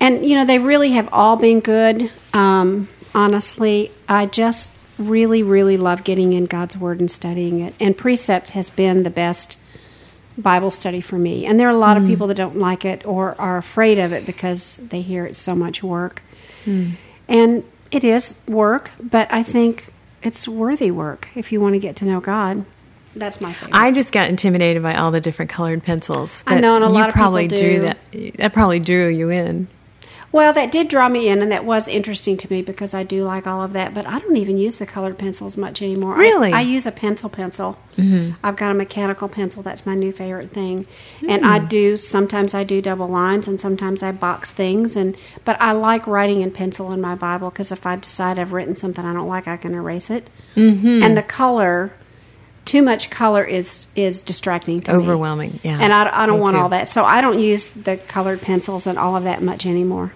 And, 0.00 0.26
you 0.26 0.36
know, 0.36 0.44
they 0.44 0.58
really 0.58 0.92
have 0.92 1.08
all 1.12 1.36
been 1.36 1.60
good. 1.60 2.10
Um, 2.32 2.88
honestly, 3.14 3.92
I 4.08 4.26
just 4.26 4.76
really, 4.98 5.42
really 5.42 5.76
love 5.76 6.04
getting 6.04 6.32
in 6.32 6.46
God's 6.46 6.76
Word 6.76 6.98
and 7.00 7.10
studying 7.10 7.60
it. 7.60 7.74
And 7.78 7.96
Precept 7.96 8.50
has 8.50 8.68
been 8.68 9.04
the 9.04 9.10
best 9.10 9.58
Bible 10.36 10.70
study 10.70 11.00
for 11.00 11.18
me. 11.18 11.46
And 11.46 11.60
there 11.60 11.68
are 11.68 11.74
a 11.74 11.78
lot 11.78 11.96
mm. 11.96 12.02
of 12.02 12.08
people 12.08 12.26
that 12.28 12.36
don't 12.36 12.58
like 12.58 12.84
it 12.84 13.06
or 13.06 13.40
are 13.40 13.58
afraid 13.58 13.98
of 13.98 14.12
it 14.12 14.26
because 14.26 14.78
they 14.88 15.02
hear 15.02 15.24
it's 15.24 15.38
so 15.38 15.54
much 15.54 15.82
work. 15.82 16.22
Mm. 16.64 16.92
And 17.28 17.64
it 17.90 18.04
is 18.04 18.40
work, 18.48 18.90
but 19.00 19.30
I 19.30 19.42
think 19.42 19.92
it's 20.22 20.48
worthy 20.48 20.90
work 20.90 21.28
if 21.34 21.52
you 21.52 21.60
want 21.60 21.74
to 21.74 21.78
get 21.78 21.96
to 21.96 22.04
know 22.04 22.20
God. 22.20 22.64
That's 23.14 23.40
my 23.40 23.52
favorite. 23.52 23.74
I 23.76 23.92
just 23.92 24.12
got 24.12 24.30
intimidated 24.30 24.82
by 24.82 24.94
all 24.94 25.10
the 25.10 25.20
different 25.20 25.50
colored 25.50 25.82
pencils. 25.82 26.44
I 26.46 26.60
know, 26.60 26.76
and 26.76 26.84
a 26.84 26.88
you 26.88 26.94
lot 26.94 27.08
of 27.08 27.14
probably 27.14 27.48
people 27.48 27.58
drew 27.58 27.76
do. 27.76 27.80
that. 27.82 28.36
That 28.38 28.52
probably 28.54 28.80
drew 28.80 29.08
you 29.08 29.30
in. 29.30 29.68
Well, 30.32 30.54
that 30.54 30.72
did 30.72 30.88
draw 30.88 31.10
me 31.10 31.28
in, 31.28 31.42
and 31.42 31.52
that 31.52 31.66
was 31.66 31.86
interesting 31.88 32.38
to 32.38 32.50
me 32.50 32.62
because 32.62 32.94
I 32.94 33.02
do 33.02 33.22
like 33.24 33.46
all 33.46 33.62
of 33.62 33.74
that. 33.74 33.92
But 33.92 34.06
I 34.06 34.18
don't 34.18 34.36
even 34.38 34.56
use 34.56 34.78
the 34.78 34.86
colored 34.86 35.18
pencils 35.18 35.58
much 35.58 35.82
anymore. 35.82 36.16
Really? 36.16 36.52
I, 36.52 36.60
I 36.60 36.62
use 36.62 36.86
a 36.86 36.90
pencil 36.90 37.28
pencil. 37.28 37.78
Mm-hmm. 37.98 38.36
I've 38.42 38.56
got 38.56 38.70
a 38.70 38.74
mechanical 38.74 39.28
pencil. 39.28 39.62
That's 39.62 39.84
my 39.84 39.94
new 39.94 40.10
favorite 40.10 40.50
thing. 40.50 40.86
Mm. 41.20 41.28
And 41.28 41.44
I 41.44 41.58
do 41.58 41.98
sometimes 41.98 42.54
I 42.54 42.64
do 42.64 42.80
double 42.80 43.08
lines, 43.08 43.46
and 43.46 43.60
sometimes 43.60 44.02
I 44.02 44.10
box 44.12 44.50
things. 44.50 44.96
And 44.96 45.18
but 45.44 45.60
I 45.60 45.72
like 45.72 46.06
writing 46.06 46.40
in 46.40 46.50
pencil 46.50 46.92
in 46.92 47.00
my 47.02 47.14
Bible 47.14 47.50
because 47.50 47.70
if 47.70 47.84
I 47.84 47.96
decide 47.96 48.38
I've 48.38 48.54
written 48.54 48.74
something 48.74 49.04
I 49.04 49.12
don't 49.12 49.28
like, 49.28 49.46
I 49.46 49.58
can 49.58 49.74
erase 49.74 50.08
it. 50.08 50.30
Mm-hmm. 50.56 51.02
And 51.02 51.16
the 51.16 51.22
color. 51.22 51.92
Too 52.64 52.80
much 52.80 53.10
color 53.10 53.44
is 53.44 53.88
is 53.96 54.20
distracting 54.22 54.80
to 54.82 54.92
overwhelming. 54.92 55.54
me. 55.54 55.60
Yeah, 55.64 55.78
and 55.80 55.92
I, 55.92 56.22
I 56.22 56.26
don't 56.26 56.36
Me 56.36 56.42
want 56.42 56.54
too. 56.54 56.60
all 56.62 56.68
that, 56.70 56.86
so 56.86 57.04
I 57.04 57.20
don't 57.20 57.40
use 57.40 57.66
the 57.68 57.96
colored 57.96 58.40
pencils 58.40 58.86
and 58.86 58.96
all 58.96 59.16
of 59.16 59.24
that 59.24 59.42
much 59.42 59.66
anymore. 59.66 60.14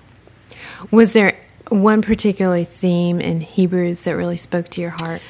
Was 0.90 1.12
there 1.12 1.36
one 1.68 2.02
particular 2.02 2.64
theme 2.64 3.20
in 3.20 3.40
Hebrews 3.40 4.02
that 4.02 4.16
really 4.16 4.36
spoke 4.36 4.68
to 4.70 4.80
your 4.80 4.90
heart? 4.90 5.20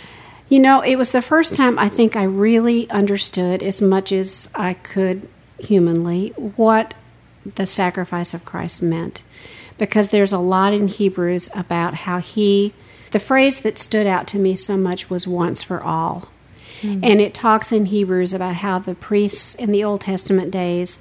You 0.48 0.60
know, 0.60 0.80
it 0.80 0.96
was 0.96 1.12
the 1.12 1.22
first 1.22 1.56
time 1.56 1.78
I 1.78 1.88
think 1.88 2.14
I 2.14 2.22
really 2.22 2.88
understood 2.90 3.62
as 3.62 3.82
much 3.82 4.12
as 4.12 4.48
I 4.54 4.74
could 4.74 5.28
humanly 5.58 6.28
what 6.36 6.94
the 7.54 7.66
sacrifice 7.66 8.34
of 8.34 8.44
Christ 8.44 8.82
meant. 8.82 9.22
because 9.78 10.10
there's 10.10 10.32
a 10.32 10.38
lot 10.38 10.72
in 10.72 10.88
Hebrews 10.88 11.50
about 11.54 11.94
how 11.94 12.18
he, 12.18 12.72
the 13.10 13.20
phrase 13.20 13.60
that 13.60 13.78
stood 13.78 14.06
out 14.06 14.26
to 14.28 14.38
me 14.38 14.56
so 14.56 14.76
much 14.76 15.10
was 15.10 15.26
once 15.28 15.62
for 15.62 15.82
all. 15.82 16.28
Hmm. 16.80 17.00
And 17.02 17.20
it 17.20 17.34
talks 17.34 17.72
in 17.72 17.86
Hebrews 17.86 18.34
about 18.34 18.56
how 18.56 18.78
the 18.78 18.94
priests 18.94 19.54
in 19.54 19.72
the 19.72 19.84
Old 19.84 20.02
Testament 20.02 20.50
days 20.50 20.98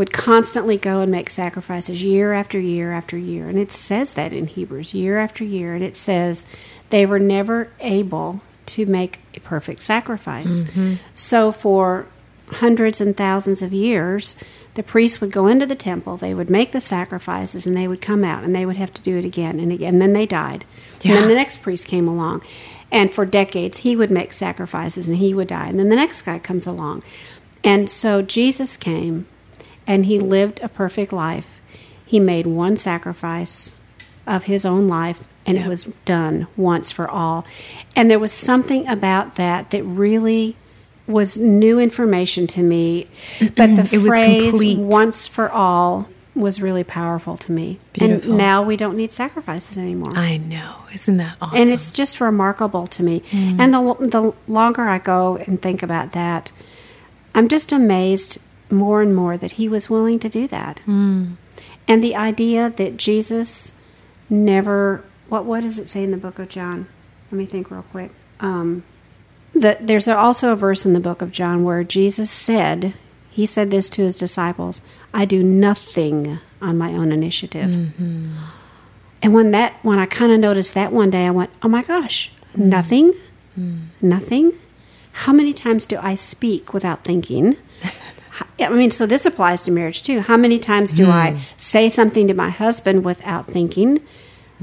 would 0.00 0.14
constantly 0.14 0.78
go 0.78 1.02
and 1.02 1.12
make 1.12 1.28
sacrifices 1.28 2.02
year 2.02 2.32
after 2.32 2.58
year 2.58 2.90
after 2.90 3.18
year. 3.18 3.50
And 3.50 3.58
it 3.58 3.70
says 3.70 4.14
that 4.14 4.32
in 4.32 4.46
Hebrews, 4.46 4.94
year 4.94 5.18
after 5.18 5.44
year. 5.44 5.74
And 5.74 5.84
it 5.84 5.94
says 5.94 6.46
they 6.88 7.04
were 7.04 7.18
never 7.18 7.70
able 7.80 8.40
to 8.64 8.86
make 8.86 9.18
a 9.34 9.40
perfect 9.40 9.80
sacrifice. 9.80 10.64
Mm-hmm. 10.64 10.94
So 11.14 11.52
for 11.52 12.06
hundreds 12.46 12.98
and 13.02 13.14
thousands 13.14 13.60
of 13.60 13.74
years, 13.74 14.42
the 14.72 14.82
priests 14.82 15.20
would 15.20 15.32
go 15.32 15.46
into 15.46 15.66
the 15.66 15.76
temple, 15.76 16.16
they 16.16 16.32
would 16.32 16.48
make 16.48 16.72
the 16.72 16.80
sacrifices, 16.80 17.66
and 17.66 17.76
they 17.76 17.86
would 17.86 18.00
come 18.00 18.24
out 18.24 18.42
and 18.42 18.56
they 18.56 18.64
would 18.64 18.78
have 18.78 18.94
to 18.94 19.02
do 19.02 19.18
it 19.18 19.26
again 19.26 19.60
and 19.60 19.70
again. 19.70 19.96
And 19.96 20.02
then 20.02 20.14
they 20.14 20.24
died. 20.24 20.64
And 21.04 21.12
then 21.12 21.28
the 21.28 21.34
next 21.34 21.58
priest 21.58 21.86
came 21.86 22.08
along. 22.08 22.40
And 22.90 23.12
for 23.12 23.26
decades, 23.26 23.78
he 23.78 23.94
would 23.96 24.10
make 24.10 24.32
sacrifices 24.32 25.10
and 25.10 25.18
he 25.18 25.34
would 25.34 25.48
die. 25.48 25.68
And 25.68 25.78
then 25.78 25.90
the 25.90 25.96
next 25.96 26.22
guy 26.22 26.38
comes 26.38 26.66
along. 26.66 27.02
And 27.62 27.90
so 27.90 28.22
Jesus 28.22 28.78
came 28.78 29.26
and 29.86 30.06
he 30.06 30.18
lived 30.18 30.60
a 30.62 30.68
perfect 30.68 31.12
life. 31.12 31.60
He 32.04 32.18
made 32.20 32.46
one 32.46 32.76
sacrifice 32.76 33.74
of 34.26 34.44
his 34.44 34.64
own 34.66 34.88
life 34.88 35.24
and 35.46 35.56
Yeah. 35.56 35.66
it 35.66 35.68
was 35.68 35.84
done 36.04 36.46
once 36.56 36.90
for 36.90 37.08
all. 37.08 37.44
And 37.96 38.10
there 38.10 38.18
was 38.18 38.32
something 38.32 38.86
about 38.86 39.36
that 39.36 39.70
that 39.70 39.82
really 39.84 40.56
was 41.06 41.38
new 41.38 41.78
information 41.80 42.46
to 42.48 42.62
me. 42.62 43.06
But 43.56 43.74
the 43.76 43.84
phrase 43.84 44.76
once 44.78 45.26
for 45.26 45.50
all 45.50 46.08
was 46.36 46.62
really 46.62 46.84
powerful 46.84 47.36
to 47.36 47.50
me. 47.50 47.78
Beautiful. 47.92 48.30
And 48.32 48.38
now 48.38 48.62
we 48.62 48.76
don't 48.76 48.96
need 48.96 49.12
sacrifices 49.12 49.76
anymore 49.76 50.12
I 50.14 50.36
know. 50.36 50.76
Isn't 50.94 51.16
that 51.16 51.36
awesome? 51.42 51.58
and 51.58 51.70
it's 51.70 51.90
just 51.90 52.20
remarkable 52.20 52.86
to 52.86 53.02
me. 53.02 53.20
Mm. 53.30 53.58
And 53.58 53.74
the 53.74 54.06
the 54.08 54.32
longer 54.46 54.82
I 54.82 54.98
go 54.98 55.36
and 55.36 55.60
think 55.60 55.82
about 55.82 56.12
that, 56.12 56.52
I'm 57.34 57.48
just 57.48 57.72
amazed 57.72 58.38
more 58.70 59.02
and 59.02 59.14
more 59.14 59.36
that 59.36 59.52
he 59.52 59.68
was 59.68 59.90
willing 59.90 60.18
to 60.20 60.28
do 60.28 60.46
that. 60.48 60.78
Hmm. 60.80 61.32
And 61.88 62.04
the 62.04 62.14
idea 62.14 62.70
that 62.70 62.96
Jesus 62.96 63.74
never 64.28 65.04
what 65.28 65.44
what 65.44 65.62
does 65.62 65.78
it 65.78 65.88
say 65.88 66.04
in 66.04 66.10
the 66.10 66.16
book 66.16 66.38
of 66.38 66.48
John? 66.48 66.88
Let 67.30 67.38
me 67.38 67.46
think 67.46 67.70
real 67.70 67.82
quick. 67.82 68.10
Um, 68.40 68.82
that 69.54 69.86
there's 69.86 70.08
also 70.08 70.52
a 70.52 70.56
verse 70.56 70.84
in 70.84 70.92
the 70.92 71.00
book 71.00 71.22
of 71.22 71.32
John 71.32 71.64
where 71.64 71.84
Jesus 71.84 72.30
said, 72.30 72.94
he 73.30 73.46
said 73.46 73.70
this 73.70 73.88
to 73.90 74.02
his 74.02 74.16
disciples, 74.16 74.82
I 75.14 75.24
do 75.24 75.42
nothing 75.42 76.38
on 76.60 76.78
my 76.78 76.92
own 76.92 77.12
initiative. 77.12 77.70
Mm-hmm. 77.70 78.36
And 79.22 79.34
when 79.34 79.50
that 79.52 79.74
when 79.82 79.98
I 79.98 80.06
kind 80.06 80.32
of 80.32 80.40
noticed 80.40 80.74
that 80.74 80.92
one 80.92 81.10
day, 81.10 81.26
I 81.26 81.30
went, 81.30 81.50
"Oh 81.62 81.68
my 81.68 81.82
gosh, 81.82 82.32
mm-hmm. 82.52 82.68
nothing, 82.68 83.12
mm-hmm. 83.58 83.78
nothing. 84.00 84.52
How 85.12 85.32
many 85.32 85.52
times 85.52 85.84
do 85.84 85.98
I 86.00 86.14
speak 86.14 86.72
without 86.72 87.04
thinking?" 87.04 87.56
I 88.58 88.68
mean, 88.68 88.90
so 88.90 89.06
this 89.06 89.26
applies 89.26 89.62
to 89.62 89.70
marriage 89.70 90.02
too. 90.02 90.20
How 90.20 90.36
many 90.36 90.58
times 90.58 90.92
do 90.92 91.10
I 91.10 91.32
hmm. 91.32 91.38
say 91.56 91.88
something 91.88 92.28
to 92.28 92.34
my 92.34 92.50
husband 92.50 93.04
without 93.04 93.46
thinking? 93.46 94.00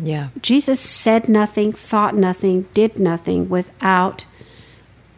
yeah. 0.02 0.30
Jesus 0.42 0.80
said 0.80 1.28
nothing, 1.28 1.74
thought 1.74 2.16
nothing, 2.16 2.64
did 2.74 3.00
nothing 3.00 3.50
without 3.50 4.26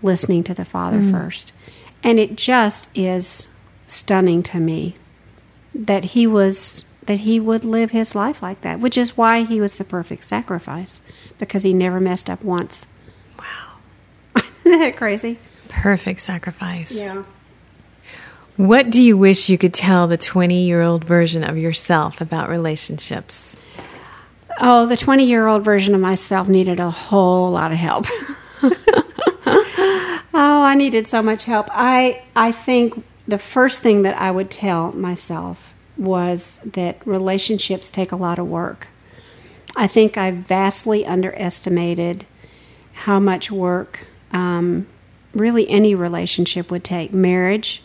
listening 0.01 0.43
to 0.45 0.53
the 0.53 0.65
Father 0.65 0.99
hmm. 0.99 1.11
first. 1.11 1.53
And 2.03 2.19
it 2.19 2.37
just 2.37 2.89
is 2.97 3.49
stunning 3.87 4.43
to 4.43 4.59
me 4.59 4.95
that 5.73 6.05
he 6.05 6.25
was 6.27 6.85
that 7.05 7.19
he 7.19 7.39
would 7.39 7.65
live 7.65 7.89
his 7.89 8.13
life 8.13 8.41
like 8.43 8.61
that, 8.61 8.79
which 8.79 8.95
is 8.95 9.17
why 9.17 9.41
he 9.41 9.59
was 9.59 9.75
the 9.75 9.83
perfect 9.83 10.23
sacrifice 10.23 11.01
because 11.39 11.63
he 11.63 11.73
never 11.73 11.99
messed 11.99 12.29
up 12.29 12.43
once. 12.43 12.85
Wow. 13.37 13.77
Isn't 14.63 14.79
that 14.79 14.95
crazy? 14.95 15.39
Perfect 15.69 16.21
sacrifice. 16.21 16.95
What 18.59 18.89
do 18.89 19.01
you 19.01 19.15
wish 19.15 19.47
you 19.47 19.57
could 19.57 19.73
tell 19.73 20.09
the 20.09 20.17
20 20.17 20.65
year 20.65 20.81
old 20.81 21.05
version 21.05 21.45
of 21.45 21.57
yourself 21.57 22.19
about 22.19 22.49
relationships? 22.49 23.57
Oh, 24.59 24.85
the 24.85 24.97
20 24.97 25.23
year 25.23 25.47
old 25.47 25.63
version 25.63 25.95
of 25.95 26.01
myself 26.01 26.49
needed 26.49 26.77
a 26.77 26.89
whole 26.89 27.51
lot 27.51 27.71
of 27.71 27.77
help. 27.77 28.05
oh, 28.61 30.25
I 30.33 30.75
needed 30.75 31.07
so 31.07 31.23
much 31.23 31.45
help. 31.45 31.67
I, 31.71 32.21
I 32.35 32.51
think 32.51 33.01
the 33.25 33.37
first 33.37 33.81
thing 33.81 34.01
that 34.01 34.17
I 34.17 34.29
would 34.29 34.51
tell 34.51 34.91
myself 34.91 35.73
was 35.95 36.59
that 36.65 36.97
relationships 37.07 37.89
take 37.89 38.11
a 38.11 38.17
lot 38.17 38.39
of 38.39 38.49
work. 38.49 38.89
I 39.77 39.87
think 39.87 40.17
I 40.17 40.31
vastly 40.31 41.05
underestimated 41.05 42.25
how 42.91 43.21
much 43.21 43.49
work 43.49 44.05
um, 44.33 44.85
really 45.33 45.69
any 45.69 45.95
relationship 45.95 46.69
would 46.69 46.83
take 46.83 47.13
marriage, 47.13 47.81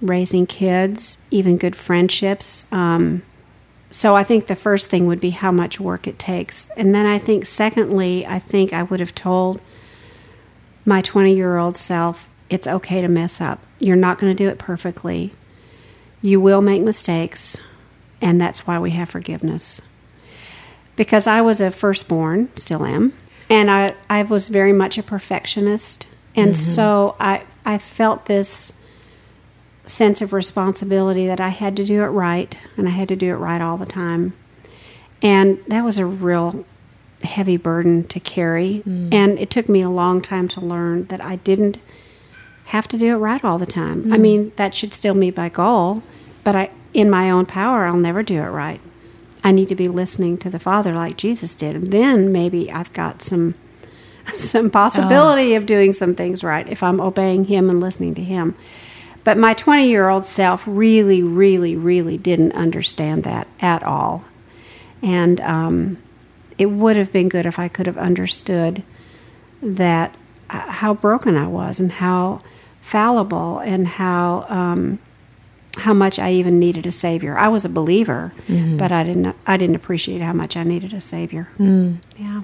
raising 0.00 0.46
kids, 0.46 1.18
even 1.30 1.56
good 1.56 1.76
friendships. 1.76 2.70
Um, 2.72 3.22
so 3.90 4.16
I 4.16 4.24
think 4.24 4.46
the 4.46 4.56
first 4.56 4.88
thing 4.88 5.06
would 5.06 5.20
be 5.20 5.30
how 5.30 5.50
much 5.50 5.80
work 5.80 6.06
it 6.06 6.18
takes. 6.18 6.68
And 6.70 6.94
then 6.94 7.06
I 7.06 7.18
think, 7.18 7.46
secondly, 7.46 8.26
I 8.26 8.38
think 8.38 8.72
I 8.72 8.82
would 8.82 9.00
have 9.00 9.14
told 9.14 9.60
my 10.84 11.00
20 11.00 11.34
year 11.34 11.56
old 11.56 11.76
self 11.76 12.28
it's 12.48 12.66
okay 12.66 13.00
to 13.00 13.08
mess 13.08 13.40
up. 13.40 13.60
You're 13.78 13.96
not 13.96 14.18
going 14.18 14.34
to 14.34 14.44
do 14.44 14.48
it 14.48 14.58
perfectly. 14.58 15.32
You 16.22 16.40
will 16.40 16.62
make 16.62 16.82
mistakes, 16.82 17.58
and 18.20 18.40
that's 18.40 18.66
why 18.66 18.78
we 18.78 18.92
have 18.92 19.10
forgiveness. 19.10 19.82
Because 20.94 21.26
I 21.26 21.40
was 21.40 21.60
a 21.60 21.70
firstborn, 21.70 22.48
still 22.56 22.84
am, 22.84 23.12
and 23.50 23.70
I, 23.70 23.94
I 24.08 24.22
was 24.22 24.48
very 24.48 24.72
much 24.72 24.96
a 24.96 25.02
perfectionist. 25.02 26.06
And 26.34 26.56
so 26.56 27.16
I, 27.18 27.42
I 27.64 27.78
felt 27.78 28.26
this 28.26 28.75
sense 29.86 30.20
of 30.20 30.32
responsibility 30.32 31.26
that 31.26 31.40
I 31.40 31.48
had 31.48 31.76
to 31.76 31.84
do 31.84 32.02
it 32.02 32.08
right, 32.08 32.58
and 32.76 32.88
I 32.88 32.90
had 32.90 33.08
to 33.08 33.16
do 33.16 33.30
it 33.30 33.36
right 33.36 33.60
all 33.60 33.76
the 33.76 33.86
time. 33.86 34.34
And 35.22 35.58
that 35.68 35.84
was 35.84 35.98
a 35.98 36.06
real 36.06 36.64
heavy 37.22 37.56
burden 37.56 38.04
to 38.08 38.20
carry. 38.20 38.82
Mm. 38.86 39.12
And 39.12 39.38
it 39.38 39.50
took 39.50 39.68
me 39.68 39.82
a 39.82 39.88
long 39.88 40.20
time 40.20 40.48
to 40.48 40.60
learn 40.60 41.06
that 41.06 41.20
I 41.20 41.36
didn't 41.36 41.78
have 42.66 42.88
to 42.88 42.98
do 42.98 43.14
it 43.14 43.18
right 43.18 43.44
all 43.44 43.58
the 43.58 43.66
time. 43.66 44.12
I 44.12 44.16
mm. 44.16 44.20
mean, 44.20 44.52
that 44.56 44.74
should 44.74 44.92
still 44.92 45.14
be 45.14 45.30
my 45.30 45.48
goal, 45.48 46.02
but 46.44 46.54
I, 46.56 46.70
in 46.92 47.08
my 47.08 47.30
own 47.30 47.46
power, 47.46 47.86
I'll 47.86 47.96
never 47.96 48.22
do 48.22 48.36
it 48.36 48.48
right. 48.48 48.80
I 49.44 49.52
need 49.52 49.68
to 49.68 49.76
be 49.76 49.86
listening 49.86 50.38
to 50.38 50.50
the 50.50 50.58
Father 50.58 50.92
like 50.92 51.16
Jesus 51.16 51.54
did, 51.54 51.76
and 51.76 51.92
then 51.92 52.32
maybe 52.32 52.70
I've 52.70 52.92
got 52.92 53.22
some 53.22 53.54
some 54.34 54.70
possibility 54.70 55.54
oh. 55.54 55.58
of 55.58 55.66
doing 55.66 55.92
some 55.92 56.16
things 56.16 56.42
right 56.42 56.68
if 56.68 56.82
I'm 56.82 57.00
obeying 57.00 57.44
Him 57.44 57.70
and 57.70 57.80
listening 57.80 58.14
to 58.16 58.22
Him. 58.22 58.56
But 59.26 59.36
my 59.36 59.54
20 59.54 59.88
year 59.88 60.08
old 60.08 60.24
self 60.24 60.62
really, 60.68 61.20
really, 61.20 61.74
really 61.74 62.16
didn't 62.16 62.52
understand 62.52 63.24
that 63.24 63.48
at 63.58 63.82
all. 63.82 64.24
And 65.02 65.40
um, 65.40 65.98
it 66.58 66.66
would 66.66 66.94
have 66.94 67.12
been 67.12 67.28
good 67.28 67.44
if 67.44 67.58
I 67.58 67.66
could 67.66 67.86
have 67.88 67.98
understood 67.98 68.84
that 69.60 70.14
uh, 70.48 70.70
how 70.70 70.94
broken 70.94 71.36
I 71.36 71.48
was 71.48 71.80
and 71.80 71.90
how 71.90 72.40
fallible 72.80 73.58
and 73.58 73.88
how 73.88 74.46
um, 74.48 75.00
how 75.78 75.92
much 75.92 76.20
I 76.20 76.30
even 76.30 76.60
needed 76.60 76.86
a 76.86 76.92
savior. 76.92 77.36
I 77.36 77.48
was 77.48 77.64
a 77.64 77.68
believer, 77.68 78.32
but 78.78 78.92
I 78.92 79.02
didn't 79.02 79.34
I 79.44 79.56
didn't 79.56 79.74
appreciate 79.74 80.20
how 80.20 80.34
much 80.34 80.56
I 80.56 80.62
needed 80.62 80.92
a 80.92 81.00
savior. 81.00 81.48
Yeah. 82.16 82.42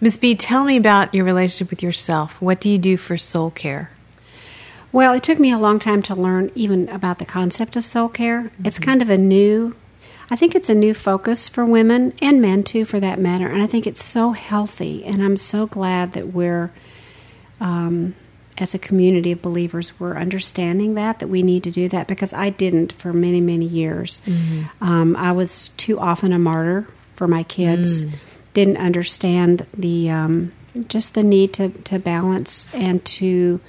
Miss 0.00 0.18
B, 0.18 0.34
tell 0.34 0.64
me 0.64 0.76
about 0.76 1.14
your 1.14 1.24
relationship 1.24 1.70
with 1.70 1.84
yourself. 1.84 2.42
What 2.42 2.60
do 2.60 2.68
you 2.68 2.78
do 2.78 2.96
for 2.96 3.16
soul 3.16 3.52
care? 3.52 3.92
Well, 4.94 5.12
it 5.12 5.24
took 5.24 5.40
me 5.40 5.50
a 5.50 5.58
long 5.58 5.80
time 5.80 6.02
to 6.02 6.14
learn 6.14 6.52
even 6.54 6.88
about 6.88 7.18
the 7.18 7.24
concept 7.24 7.74
of 7.74 7.84
soul 7.84 8.08
care. 8.08 8.52
It's 8.64 8.78
kind 8.78 9.02
of 9.02 9.10
a 9.10 9.18
new, 9.18 9.74
I 10.30 10.36
think 10.36 10.54
it's 10.54 10.68
a 10.68 10.74
new 10.74 10.94
focus 10.94 11.48
for 11.48 11.66
women 11.66 12.12
and 12.22 12.40
men 12.40 12.62
too, 12.62 12.84
for 12.84 13.00
that 13.00 13.18
matter. 13.18 13.48
And 13.48 13.60
I 13.60 13.66
think 13.66 13.88
it's 13.88 14.04
so 14.04 14.30
healthy. 14.30 15.04
And 15.04 15.20
I'm 15.20 15.36
so 15.36 15.66
glad 15.66 16.12
that 16.12 16.28
we're, 16.28 16.70
um, 17.60 18.14
as 18.56 18.72
a 18.72 18.78
community 18.78 19.32
of 19.32 19.42
believers, 19.42 19.98
we're 19.98 20.16
understanding 20.16 20.94
that, 20.94 21.18
that 21.18 21.26
we 21.26 21.42
need 21.42 21.64
to 21.64 21.72
do 21.72 21.88
that 21.88 22.06
because 22.06 22.32
I 22.32 22.50
didn't 22.50 22.92
for 22.92 23.12
many, 23.12 23.40
many 23.40 23.66
years. 23.66 24.22
Um, 24.80 25.16
I 25.16 25.32
was 25.32 25.70
too 25.70 25.98
often 25.98 26.32
a 26.32 26.38
martyr 26.38 26.86
for 27.14 27.26
my 27.26 27.42
kids, 27.42 28.04
didn't 28.52 28.76
understand 28.76 29.66
the, 29.76 30.08
um, 30.08 30.52
just 30.86 31.16
the 31.16 31.24
need 31.24 31.52
to, 31.54 31.70
to 31.70 31.98
balance 31.98 32.72
and 32.72 33.04
to 33.06 33.60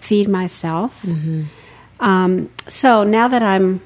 feed 0.00 0.28
myself. 0.28 1.04
Um, 2.00 2.50
so 2.66 3.04
now 3.04 3.28
that 3.28 3.42
I'm 3.42 3.80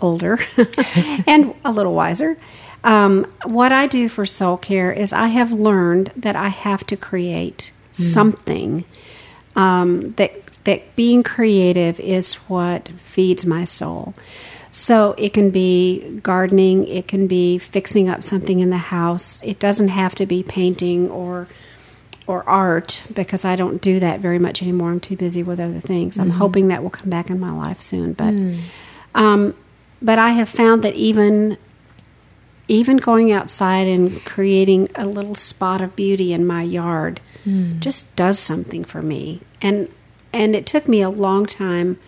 older 0.00 0.38
and 1.26 1.54
a 1.64 1.72
little 1.72 1.94
wiser, 1.94 2.36
um, 2.82 3.24
what 3.44 3.72
I 3.72 3.86
do 3.86 4.08
for 4.08 4.26
soul 4.26 4.56
care 4.56 4.90
is 4.92 5.12
I 5.12 5.28
have 5.28 5.52
learned 5.52 6.12
that 6.16 6.34
I 6.36 6.48
have 6.48 6.86
to 6.86 6.96
create 6.96 7.72
something 7.92 8.84
um, 9.56 10.12
that 10.12 10.32
that 10.64 10.94
being 10.96 11.22
creative 11.22 11.98
is 12.00 12.34
what 12.48 12.88
feeds 12.88 13.46
my 13.46 13.64
soul. 13.64 14.14
So 14.70 15.14
it 15.18 15.32
can 15.32 15.50
be 15.50 16.20
gardening, 16.22 16.86
it 16.86 17.08
can 17.08 17.26
be 17.26 17.58
fixing 17.58 18.08
up 18.08 18.22
something 18.22 18.60
in 18.60 18.70
the 18.70 18.76
house. 18.76 19.42
It 19.42 19.58
doesn't 19.58 19.88
have 19.88 20.14
to 20.16 20.26
be 20.26 20.42
painting 20.42 21.10
or 21.10 21.48
or 22.30 22.48
art 22.48 23.02
because 23.14 23.44
I 23.44 23.56
don't 23.56 23.82
do 23.82 23.98
that 23.98 24.20
very 24.20 24.38
much 24.38 24.62
anymore. 24.62 24.90
I'm 24.92 25.00
too 25.00 25.16
busy 25.16 25.42
with 25.42 25.58
other 25.58 25.80
things. 25.80 26.18
I'm 26.18 26.30
hoping 26.30 26.68
that 26.68 26.82
will 26.82 26.90
come 26.90 27.10
back 27.10 27.28
in 27.28 27.40
my 27.40 27.50
life 27.50 27.80
soon, 27.80 28.12
but 28.12 28.32
um, 29.14 29.54
but 30.00 30.18
I 30.18 30.30
have 30.30 30.48
found 30.48 30.82
that 30.82 30.94
even 30.94 31.58
even 32.68 32.98
going 32.98 33.32
outside 33.32 33.88
and 33.88 34.24
creating 34.24 34.88
a 34.94 35.04
little 35.04 35.34
spot 35.34 35.80
of 35.80 35.96
beauty 35.96 36.32
in 36.32 36.46
my 36.46 36.62
yard 36.62 37.20
just 37.80 38.14
does 38.14 38.38
something 38.38 38.84
for 38.84 39.02
me. 39.02 39.40
And 39.60 39.88
and 40.32 40.54
it 40.54 40.66
took 40.66 40.86
me 40.86 41.02
a 41.02 41.10
long 41.10 41.46
time 41.46 41.98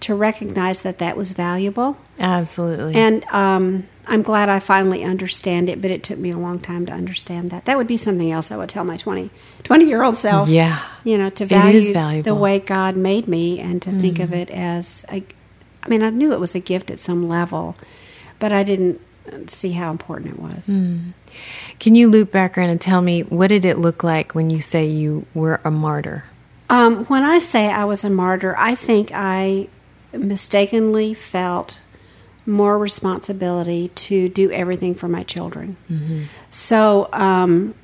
to 0.00 0.14
recognize 0.14 0.82
that 0.82 0.98
that 0.98 1.16
was 1.16 1.32
valuable. 1.32 1.96
Absolutely. 2.18 2.94
And 2.94 3.24
um, 3.26 3.88
I'm 4.08 4.22
glad 4.22 4.48
I 4.48 4.60
finally 4.60 5.02
understand 5.02 5.68
it, 5.68 5.82
but 5.82 5.90
it 5.90 6.02
took 6.02 6.18
me 6.18 6.30
a 6.30 6.38
long 6.38 6.60
time 6.60 6.86
to 6.86 6.92
understand 6.92 7.50
that. 7.50 7.64
That 7.64 7.76
would 7.76 7.88
be 7.88 7.96
something 7.96 8.30
else 8.30 8.52
I 8.52 8.56
would 8.56 8.68
tell 8.68 8.84
my 8.84 8.96
20, 8.96 9.30
20 9.64 9.84
year 9.84 10.02
old 10.02 10.16
self. 10.16 10.48
yeah. 10.48 10.80
You 11.04 11.18
know, 11.18 11.30
to 11.30 11.44
value. 11.46 11.80
Mm-hmm. 11.80 12.22
the 12.22 12.34
way 12.34 12.58
God 12.60 12.96
made 12.96 13.26
me 13.26 13.58
and 13.58 13.82
to 13.82 13.92
think 13.92 14.20
of 14.20 14.32
it 14.32 14.50
as, 14.50 15.04
a, 15.10 15.24
I 15.82 15.88
mean, 15.88 16.02
I 16.02 16.10
knew 16.10 16.32
it 16.32 16.40
was 16.40 16.54
a 16.54 16.60
gift 16.60 16.90
at 16.90 17.00
some 17.00 17.28
level, 17.28 17.76
but 18.38 18.52
I 18.52 18.62
didn't 18.62 19.00
see 19.46 19.72
how 19.72 19.90
important 19.90 20.34
it 20.34 20.40
was. 20.40 20.68
Mm. 20.68 21.12
Can 21.78 21.94
you 21.94 22.08
loop 22.08 22.30
back 22.30 22.56
around 22.56 22.70
and 22.70 22.80
tell 22.80 23.02
me 23.02 23.22
what 23.22 23.48
did 23.48 23.64
it 23.64 23.78
look 23.78 24.02
like 24.02 24.34
when 24.34 24.50
you 24.50 24.60
say 24.60 24.86
you 24.86 25.26
were 25.34 25.60
a 25.64 25.70
martyr? 25.70 26.24
Um, 26.68 27.04
when 27.06 27.22
I 27.22 27.38
say 27.38 27.70
I 27.70 27.84
was 27.84 28.04
a 28.04 28.10
martyr, 28.10 28.54
I 28.58 28.74
think 28.74 29.10
I 29.12 29.68
mistakenly 30.12 31.14
felt 31.14 31.78
more 32.46 32.78
responsibility 32.78 33.88
to 33.88 34.28
do 34.28 34.50
everything 34.52 34.94
for 34.94 35.08
my 35.08 35.22
children. 35.24 35.76
So, 36.50 37.08
um, 37.12 37.74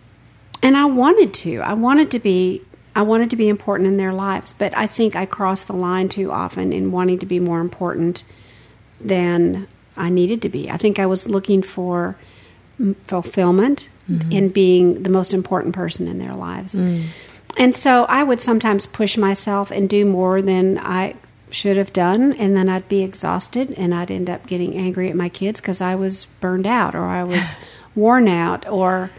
and 0.63 0.77
I 0.77 0.85
wanted 0.85 1.35
to. 1.35 1.61
I 1.61 1.75
wanted 1.75 2.11
to 2.13 2.19
be. 2.19 2.63
I 2.95 3.03
wanted 3.03 3.31
to 3.31 3.37
be 3.37 3.49
important 3.49 3.89
in 3.89 3.97
their 3.97 4.13
lives, 4.13 4.53
but 4.53 4.77
I 4.77 4.87
think 4.87 5.17
I 5.17 5.25
crossed 5.25 5.67
the 5.67 5.73
line 5.73 6.09
too 6.11 6.31
often 6.31 6.73
in 6.73 6.93
wanting 6.93 7.19
to 7.21 7.27
be 7.27 7.41
more 7.41 7.61
important 7.61 8.23
than 9.01 9.67
I 9.97 10.11
needed 10.11 10.43
to 10.43 10.49
be. 10.51 10.71
I 10.71 10.77
think 10.77 10.99
I 10.99 11.07
was 11.07 11.27
looking 11.29 11.63
for 11.63 12.17
mm, 12.79 12.95
fulfillment 13.05 13.89
in 14.31 14.51
being 14.51 15.05
the 15.05 15.09
most 15.11 15.33
important 15.33 15.75
person 15.75 16.07
in 16.07 16.19
their 16.19 16.35
lives. 16.35 16.75
And 17.57 17.75
so 17.75 18.05
I 18.11 18.23
would 18.23 18.41
sometimes 18.41 18.85
push 18.85 19.17
myself 19.17 19.71
and 19.71 19.89
do 19.89 20.05
more 20.05 20.43
than 20.43 20.79
I 20.79 21.15
should 21.53 21.77
have 21.77 21.93
done, 21.93 22.33
and 22.33 22.57
then 22.57 22.69
I'd 22.69 22.89
be 22.89 23.03
exhausted 23.03 23.73
and 23.77 23.95
I'd 23.95 24.11
end 24.11 24.31
up 24.31 24.47
getting 24.47 24.75
angry 24.77 25.11
at 25.11 25.17
my 25.17 25.29
kids 25.29 25.61
because 25.61 25.81
I 25.81 25.95
was 25.95 26.27
burned 26.27 26.67
out 26.67 26.95
or 26.95 27.05
I 27.05 27.23
was 27.23 27.57
worn 27.95 28.29
out 28.29 28.67
or 28.69 29.11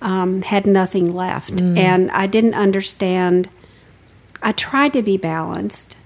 um, 0.00 0.42
had 0.42 0.66
nothing 0.66 1.14
left. 1.14 1.60
And 1.78 2.10
I 2.10 2.26
didn't 2.26 2.54
understand. 2.54 3.48
I 4.42 4.52
tried 4.52 4.92
to 4.94 5.02
be 5.02 5.16
balanced, 5.16 5.96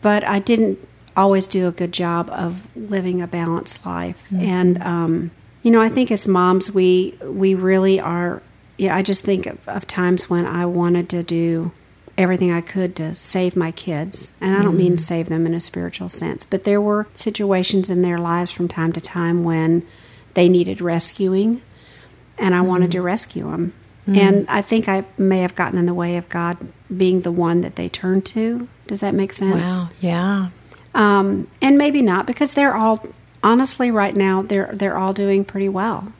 but 0.00 0.24
I 0.24 0.38
didn't 0.38 0.78
always 1.16 1.46
do 1.46 1.68
a 1.68 1.72
good 1.72 1.92
job 1.92 2.30
of 2.30 2.74
living 2.76 3.22
a 3.22 3.26
balanced 3.26 3.84
life. 3.86 4.30
And 4.32 4.82
um, 4.82 5.30
you 5.62 5.70
know, 5.70 5.80
I 5.80 5.88
think 5.88 6.10
as 6.10 6.26
moms, 6.26 6.72
we 6.72 7.16
we 7.22 7.54
really 7.54 8.00
are. 8.00 8.42
Yeah, 8.78 8.96
I 8.96 9.02
just 9.02 9.22
think 9.22 9.46
of, 9.46 9.68
of 9.68 9.86
times 9.86 10.28
when 10.28 10.44
I 10.44 10.66
wanted 10.66 11.08
to 11.10 11.22
do 11.22 11.70
everything 12.18 12.52
I 12.52 12.60
could 12.60 12.94
to 12.96 13.14
save 13.14 13.56
my 13.56 13.70
kids, 13.72 14.32
and 14.40 14.56
I 14.56 14.62
don't 14.62 14.76
mean 14.76 14.98
save 14.98 15.28
them 15.28 15.46
in 15.46 15.54
a 15.54 15.60
spiritual 15.60 16.08
sense, 16.08 16.44
but 16.44 16.64
there 16.64 16.80
were 16.80 17.06
situations 17.14 17.88
in 17.90 18.02
their 18.02 18.18
lives 18.18 18.50
from 18.50 18.68
time 18.68 18.92
to 18.92 19.00
time 19.00 19.44
when 19.44 19.82
they 20.34 20.48
needed 20.48 20.80
rescuing, 20.80 21.62
and 22.38 22.54
I 22.54 22.60
wanted 22.60 22.90
to 22.92 23.02
rescue 23.02 23.50
them. 23.50 23.72
And 24.04 24.46
I 24.48 24.62
think 24.62 24.88
I 24.88 25.04
may 25.16 25.38
have 25.42 25.54
gotten 25.54 25.78
in 25.78 25.86
the 25.86 25.94
way 25.94 26.16
of 26.16 26.28
God 26.28 26.58
being 26.94 27.20
the 27.20 27.30
one 27.30 27.60
that 27.60 27.76
they 27.76 27.88
turned 27.88 28.26
to. 28.26 28.68
Does 28.88 28.98
that 28.98 29.14
make 29.14 29.32
sense? 29.32 29.54
Wow. 29.54 29.84
Yeah. 30.00 30.48
um, 30.94 31.46
and 31.62 31.78
maybe 31.78 32.02
not 32.02 32.26
because 32.26 32.52
they're 32.52 32.74
all 32.74 33.06
honestly 33.44 33.90
right 33.90 34.14
now 34.16 34.42
they're 34.42 34.70
they're 34.72 34.98
all 34.98 35.12
doing 35.12 35.44
pretty 35.44 35.68
well. 35.68 36.12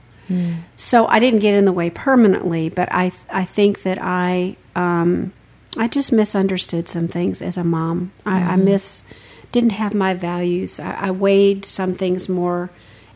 So 0.77 1.07
I 1.09 1.19
didn't 1.19 1.41
get 1.41 1.53
in 1.55 1.67
the 1.67 1.73
way 1.73 1.91
permanently, 1.91 2.69
but 2.71 2.89
I 2.91 3.13
I 3.31 3.45
think 3.45 3.83
that 3.83 3.99
I 4.01 4.57
um, 4.75 5.33
I 5.77 5.89
just 5.89 6.13
misunderstood 6.13 6.89
some 6.89 7.09
things 7.09 7.41
as 7.41 7.57
a 7.57 7.65
mom. 7.65 8.13
I, 8.27 8.37
I 8.37 8.41
mm-hmm. 8.41 8.65
miss 8.65 9.05
didn't 9.53 9.73
have 9.73 9.95
my 9.95 10.15
values. 10.15 10.81
I, 10.81 10.95
I 10.95 11.11
weighed 11.11 11.65
some 11.65 11.95
things 11.95 12.29
more 12.29 12.71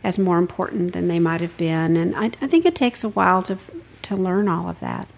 as 0.04 0.18
more 0.18 0.38
important 0.38 0.92
than 0.92 1.08
they 1.08 1.18
might 1.18 1.40
have 1.40 1.56
been, 1.56 1.96
and 1.96 2.14
I, 2.14 2.26
I 2.26 2.46
think 2.46 2.64
it 2.64 2.76
takes 2.76 3.02
a 3.04 3.08
while 3.08 3.42
to 3.44 3.58
to 4.02 4.16
learn 4.16 4.48
all 4.48 4.68
of 4.68 4.80
that. 4.80 5.08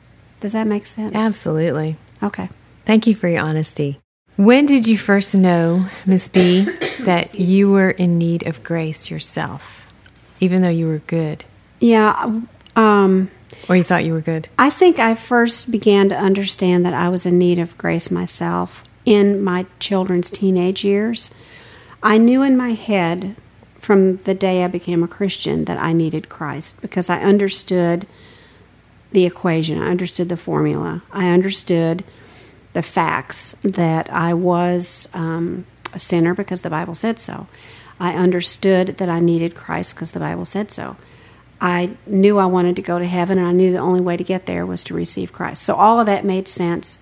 Does 0.40 0.53
that 0.53 0.66
make 0.66 0.87
sense? 0.87 1.14
Absolutely. 1.14 1.96
Okay. 2.22 2.48
Thank 2.85 3.07
you 3.07 3.14
for 3.14 3.29
your 3.29 3.42
honesty. 3.42 4.01
When 4.37 4.66
did 4.66 4.87
you 4.87 4.96
first 4.96 5.35
know, 5.35 5.87
Miss 6.07 6.29
B, 6.29 6.62
that 7.01 7.35
you 7.35 7.70
were 7.70 7.90
in 7.90 8.18
need 8.18 8.46
of 8.46 8.62
grace 8.62 9.11
yourself, 9.11 9.92
even 10.40 10.62
though 10.62 10.68
you 10.68 10.87
were 10.87 11.03
good, 11.07 11.44
Yeah. 11.81 12.40
Um, 12.78 13.30
or 13.68 13.74
you 13.74 13.82
thought 13.82 14.04
you 14.04 14.12
were 14.12 14.20
good? 14.20 14.48
I 14.56 14.70
think 14.70 15.00
I 15.00 15.16
first 15.16 15.70
began 15.70 16.08
to 16.10 16.16
understand 16.16 16.86
that 16.86 16.94
I 16.94 17.08
was 17.08 17.26
in 17.26 17.38
need 17.38 17.58
of 17.58 17.76
grace 17.76 18.10
myself 18.10 18.84
in 19.04 19.42
my 19.42 19.66
children's 19.80 20.30
teenage 20.30 20.84
years. 20.84 21.34
I 22.02 22.18
knew 22.18 22.42
in 22.42 22.56
my 22.56 22.70
head 22.70 23.34
from 23.78 24.18
the 24.18 24.34
day 24.34 24.62
I 24.62 24.68
became 24.68 25.02
a 25.02 25.08
Christian 25.08 25.64
that 25.64 25.78
I 25.78 25.92
needed 25.92 26.28
Christ 26.28 26.80
because 26.80 27.10
I 27.10 27.20
understood 27.20 28.06
the 29.10 29.26
equation, 29.26 29.80
I 29.82 29.90
understood 29.90 30.28
the 30.28 30.36
formula, 30.36 31.02
I 31.10 31.30
understood 31.30 32.04
the 32.74 32.82
facts 32.82 33.52
that 33.64 34.12
I 34.12 34.34
was 34.34 35.08
um, 35.14 35.64
a 35.92 35.98
sinner 35.98 36.34
because 36.34 36.60
the 36.60 36.70
Bible 36.70 36.94
said 36.94 37.18
so. 37.18 37.48
I 37.98 38.12
understood 38.12 38.98
that 38.98 39.08
I 39.08 39.18
needed 39.18 39.56
Christ 39.56 39.94
because 39.94 40.12
the 40.12 40.20
Bible 40.20 40.44
said 40.44 40.70
so. 40.70 40.96
I 41.61 41.97
knew 42.07 42.38
I 42.38 42.47
wanted 42.47 42.77
to 42.77 42.83
go 42.83 42.99
to 42.99 43.07
heaven, 43.07 43.38
and 43.38 43.47
I 43.47 43.53
knew 43.53 43.73
the 43.73 43.79
only 43.79 44.01
way 44.01 44.16
to 44.16 44.25
get 44.25 44.47
there 44.47 44.64
was 44.64 44.85
to 44.85 44.94
receive 44.94 45.33
Christ. 45.33 45.62
So 45.62 45.75
all 45.75 45.99
of 45.99 46.07
that 46.07 46.25
made 46.25 46.47
sense. 46.49 47.01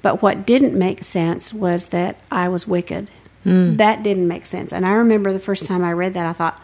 But 0.00 0.22
what 0.22 0.46
didn't 0.46 0.78
make 0.78 1.04
sense 1.04 1.52
was 1.52 1.86
that 1.86 2.16
I 2.30 2.48
was 2.48 2.66
wicked. 2.66 3.10
Hmm. 3.44 3.76
That 3.76 4.02
didn't 4.02 4.28
make 4.28 4.46
sense. 4.46 4.72
And 4.72 4.86
I 4.86 4.92
remember 4.92 5.32
the 5.32 5.38
first 5.38 5.66
time 5.66 5.84
I 5.84 5.92
read 5.92 6.14
that, 6.14 6.26
I 6.26 6.32
thought, 6.32 6.60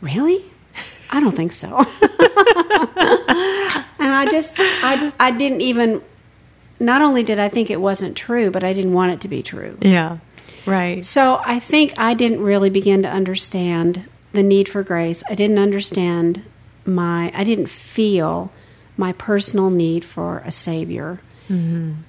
really? 0.00 0.44
I 1.10 1.20
don't 1.20 1.34
think 1.34 1.52
so. 1.52 1.68
and 1.78 1.86
I 4.14 4.26
just, 4.30 4.54
I, 4.58 5.12
I 5.20 5.30
didn't 5.32 5.60
even, 5.60 6.02
not 6.80 7.02
only 7.02 7.22
did 7.22 7.38
I 7.38 7.48
think 7.48 7.70
it 7.70 7.80
wasn't 7.80 8.16
true, 8.16 8.50
but 8.50 8.64
I 8.64 8.72
didn't 8.72 8.92
want 8.92 9.12
it 9.12 9.20
to 9.22 9.28
be 9.28 9.42
true. 9.42 9.76
Yeah. 9.80 10.18
Right. 10.66 11.04
So 11.04 11.40
I 11.44 11.58
think 11.58 11.98
I 11.98 12.14
didn't 12.14 12.40
really 12.40 12.70
begin 12.70 13.02
to 13.02 13.08
understand 13.08 14.08
the 14.32 14.42
need 14.42 14.68
for 14.68 14.82
grace. 14.82 15.22
I 15.28 15.34
didn't 15.34 15.58
understand 15.58 16.42
my, 16.86 17.32
I 17.34 17.44
didn't 17.44 17.68
feel 17.68 18.52
my 18.96 19.12
personal 19.12 19.70
need 19.70 20.04
for 20.04 20.38
a 20.38 20.50
savior 20.50 21.20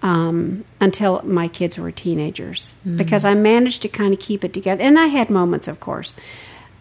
um, 0.01 0.63
until 0.79 1.21
my 1.23 1.47
kids 1.47 1.77
were 1.77 1.91
teenagers 1.91 2.75
because 2.97 3.25
I 3.25 3.33
managed 3.33 3.81
to 3.81 3.89
kind 3.89 4.13
of 4.13 4.19
keep 4.19 4.43
it 4.43 4.53
together. 4.53 4.81
And 4.81 4.97
I 4.97 5.07
had 5.07 5.29
moments, 5.29 5.67
of 5.67 5.79
course, 5.79 6.15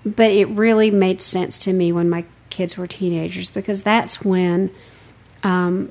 but 0.04 0.30
it 0.30 0.46
really 0.46 0.90
made 0.90 1.20
sense 1.20 1.59
to 1.61 1.72
me 1.72 1.90
when 1.90 2.09
my 2.09 2.24
kids 2.50 2.76
were 2.76 2.87
teenagers 2.87 3.50
because 3.50 3.83
that's 3.83 4.24
when 4.24 4.70
um, 5.42 5.90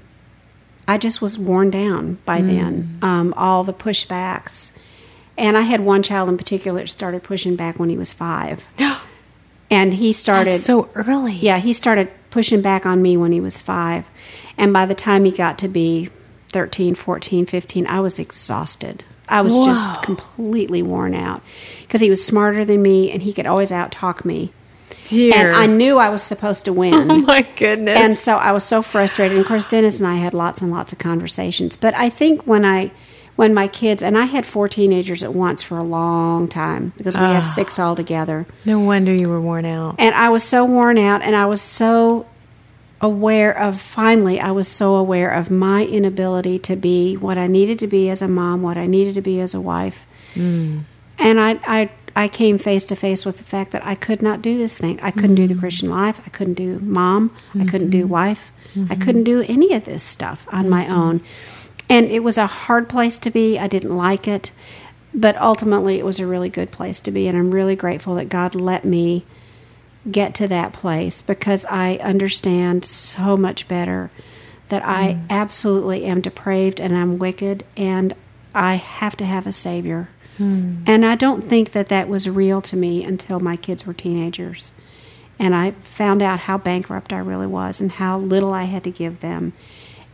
I 0.88 0.98
just 0.98 1.22
was 1.22 1.38
worn 1.38 1.70
down 1.70 2.20
by 2.26 2.42
then. 2.42 2.98
Um, 3.02 3.34
all 3.36 3.64
the 3.64 3.74
pushbacks. 3.74 4.78
And 5.38 5.58
I 5.58 5.62
had 5.62 5.82
one 5.82 6.04
child 6.04 6.30
in 6.30 6.38
particular 6.38 6.82
that 6.82 6.88
started 6.88 7.24
pushing 7.24 7.56
back 7.56 7.80
when 7.80 7.90
he 7.90 7.98
was 7.98 8.14
five. 8.14 8.68
And 9.74 9.94
he 9.94 10.14
started. 10.14 10.54
That's 10.54 10.64
so 10.64 10.90
early. 10.96 11.34
Yeah, 11.34 11.60
he 11.60 11.74
started 11.74 12.10
pushing 12.30 12.62
back 12.62 12.86
on 12.86 13.02
me 13.02 13.18
when 13.18 13.32
he 13.32 13.42
was 13.42 13.62
five. 13.62 14.10
And 14.58 14.74
by 14.74 14.86
the 14.86 14.96
time 14.96 15.26
he 15.26 15.32
got 15.32 15.58
to 15.60 15.68
be 15.68 16.10
13, 16.50 16.96
14, 16.96 17.46
15, 17.46 17.88
I 17.88 18.00
was 18.00 18.20
exhausted. 18.20 19.04
I 19.28 19.42
was 19.42 19.54
Whoa. 19.54 19.66
just 19.66 20.04
completely 20.04 20.84
worn 20.84 21.16
out 21.16 21.42
because 21.82 22.02
he 22.02 22.10
was 22.10 22.24
smarter 22.24 22.66
than 22.66 22.82
me 22.82 23.12
and 23.12 23.24
he 23.24 23.34
could 23.34 23.46
always 23.46 23.72
out 23.72 23.92
talk 23.92 24.26
me. 24.26 24.52
Dear. 25.06 25.34
And 25.36 25.56
I 25.56 25.66
knew 25.66 25.98
I 25.98 26.10
was 26.10 26.22
supposed 26.22 26.66
to 26.66 26.74
win. 26.74 27.12
oh 27.12 27.18
my 27.20 27.42
goodness. 27.56 27.98
And 27.98 28.18
so 28.18 28.38
I 28.38 28.52
was 28.52 28.64
so 28.64 28.82
frustrated. 28.82 29.34
And 29.34 29.42
of 29.42 29.48
course, 29.48 29.66
Dennis 29.66 30.00
and 30.00 30.08
I 30.08 30.16
had 30.16 30.34
lots 30.34 30.62
and 30.62 30.72
lots 30.72 30.94
of 30.94 31.00
conversations. 31.00 31.76
But 31.76 31.94
I 31.94 32.10
think 32.10 32.46
when 32.46 32.64
I, 32.64 32.92
when 33.36 33.54
my 33.54 33.68
kids, 33.68 34.04
and 34.04 34.18
I 34.18 34.26
had 34.26 34.46
four 34.46 34.68
teenagers 34.68 35.24
at 35.24 35.34
once 35.34 35.62
for 35.62 35.78
a 35.78 35.84
long 35.84 36.48
time 36.48 36.94
because 36.98 37.16
we 37.16 37.24
have 37.24 37.44
Ah. 37.44 37.54
six 37.56 37.80
altogether. 37.80 38.46
no 38.66 38.80
wonder 38.80 39.14
you 39.14 39.28
were 39.30 39.42
worn 39.42 39.66
out. 39.66 39.96
And 39.98 40.14
I 40.14 40.30
was 40.30 40.44
so 40.44 40.66
worn 40.66 40.98
out 40.98 41.22
and 41.22 41.36
I 41.36 41.46
was 41.46 41.62
so 41.62 42.26
aware 43.02 43.52
of, 43.58 43.82
finally, 43.82 44.40
I 44.40 44.52
was 44.52 44.68
so 44.68 44.96
aware 44.96 45.30
of 45.30 45.52
my 45.52 45.86
inability 45.86 46.60
to 46.60 46.76
be 46.76 47.16
what 47.16 47.38
I 47.38 47.48
needed 47.48 47.80
to 47.80 47.88
be 47.88 48.10
as 48.10 48.22
a 48.22 48.28
mom, 48.28 48.62
what 48.62 48.78
I 48.78 48.88
needed 48.88 49.16
to 49.16 49.22
be 49.22 49.42
as 49.42 49.54
a 49.54 49.62
wife. 49.62 50.06
Mm. 50.36 50.84
And 51.20 51.40
I, 51.40 51.60
I, 51.66 51.90
I 52.16 52.28
came 52.28 52.58
face 52.58 52.86
to 52.86 52.96
face 52.96 53.26
with 53.26 53.38
the 53.38 53.44
fact 53.44 53.72
that 53.72 53.86
I 53.86 53.96
could 53.96 54.22
not 54.22 54.42
do 54.42 54.58
this 54.58 54.78
thing. 54.78 55.00
I 55.02 55.12
couldn't 55.12 55.36
do 55.36 55.48
the 55.48 55.56
mm. 55.56 55.60
Christian 55.60 55.90
life. 55.90 56.22
I 56.26 56.30
couldn't 56.30 56.54
do 56.54 56.80
mom. 56.80 57.36
I 57.60 57.66
couldn't 57.66 57.90
do 57.90 58.04
mm-hmm. 58.04 58.14
wife. 58.14 58.52
I 58.76 58.80
mm-hmm. 58.80 59.02
couldn't 59.02 59.24
do 59.24 59.44
any 59.48 59.74
of 59.74 59.86
this 59.86 60.04
stuff 60.04 60.48
on 60.52 60.70
my 60.70 60.84
mm-hmm. 60.84 60.94
own. 60.94 61.22
And 61.90 62.08
it 62.08 62.24
was 62.24 62.38
a 62.38 62.48
hard 62.48 62.90
place 62.90 63.18
to 63.20 63.30
be. 63.30 63.60
I 63.60 63.68
didn't 63.68 63.96
like 63.96 64.28
it. 64.28 64.52
But 65.14 65.38
ultimately, 65.38 66.00
it 66.00 66.06
was 66.06 66.20
a 66.20 66.26
really 66.26 66.50
good 66.50 66.72
place 66.72 67.00
to 67.02 67.12
be. 67.12 67.28
And 67.28 67.38
I'm 67.38 67.52
really 67.52 67.76
grateful 67.76 68.16
that 68.16 68.30
God 68.30 68.56
let 68.56 68.84
me 68.84 69.26
get 70.10 70.36
to 70.36 70.48
that 70.48 70.74
place 70.74 71.22
because 71.22 71.66
I 71.68 71.96
understand 71.98 72.84
so 72.84 73.38
much 73.38 73.68
better 73.68 74.12
that 74.70 74.84
I 74.84 75.14
mm. 75.14 75.30
absolutely 75.30 76.06
am 76.06 76.20
depraved 76.20 76.80
and 76.80 76.96
I'm 76.96 77.20
wicked 77.20 77.64
and 77.78 78.16
I 78.56 78.76
have 78.76 79.16
to 79.18 79.26
have 79.26 79.48
a 79.48 79.52
Savior. 79.52 80.10
Hmm. 80.38 80.84
And 80.88 81.06
I 81.06 81.16
don't 81.16 81.44
think 81.44 81.72
that 81.72 81.88
that 81.88 82.08
was 82.08 82.28
real 82.28 82.60
to 82.62 82.76
me 82.76 83.04
until 83.04 83.40
my 83.40 83.56
kids 83.56 83.86
were 83.86 83.94
teenagers. 83.94 84.72
And 85.40 85.54
I 85.54 85.72
found 85.72 86.22
out 86.22 86.42
how 86.42 86.58
bankrupt 86.58 87.14
I 87.14 87.20
really 87.20 87.48
was 87.48 87.82
and 87.82 87.92
how 87.92 88.18
little 88.18 88.54
I 88.54 88.64
had 88.64 88.84
to 88.86 88.92
give 88.92 89.20
them 89.20 89.54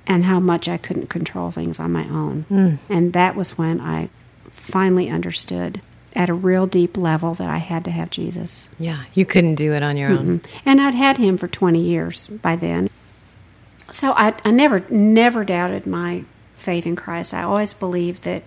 and 0.10 0.26
how 0.26 0.40
much 0.40 0.68
I 0.68 0.78
couldn't 0.78 1.08
control 1.08 1.52
things 1.52 1.80
on 1.80 1.92
my 1.92 2.06
own. 2.06 2.42
Hmm. 2.50 2.76
And 2.90 3.14
that 3.14 3.36
was 3.36 3.58
when 3.58 3.80
I 3.80 4.10
finally 4.50 5.08
understood 5.08 5.82
at 6.16 6.28
a 6.28 6.34
real 6.34 6.66
deep 6.66 6.98
level 6.98 7.36
that 7.36 7.48
I 7.48 7.58
had 7.58 7.86
to 7.86 7.92
have 7.92 8.10
Jesus. 8.10 8.68
Yeah, 8.80 9.04
you 9.14 9.26
couldn't 9.26 9.56
do 9.56 9.72
it 9.74 9.84
on 9.84 9.96
your 9.96 10.10
own. 10.10 10.42
And 10.66 10.82
I'd 10.82 10.96
had 10.96 11.20
him 11.20 11.38
for 11.38 11.48
20 11.48 11.80
years 11.80 12.28
by 12.28 12.56
then. 12.56 12.90
So 13.92 14.14
I, 14.14 14.34
I 14.44 14.52
never 14.52 14.82
never 14.90 15.46
doubted 15.46 15.86
my 15.86 16.26
faith 16.56 16.88
in 16.88 16.96
Christ. 16.96 17.34
I 17.34 17.44
always 17.44 17.74
believed 17.74 18.24
that 18.24 18.44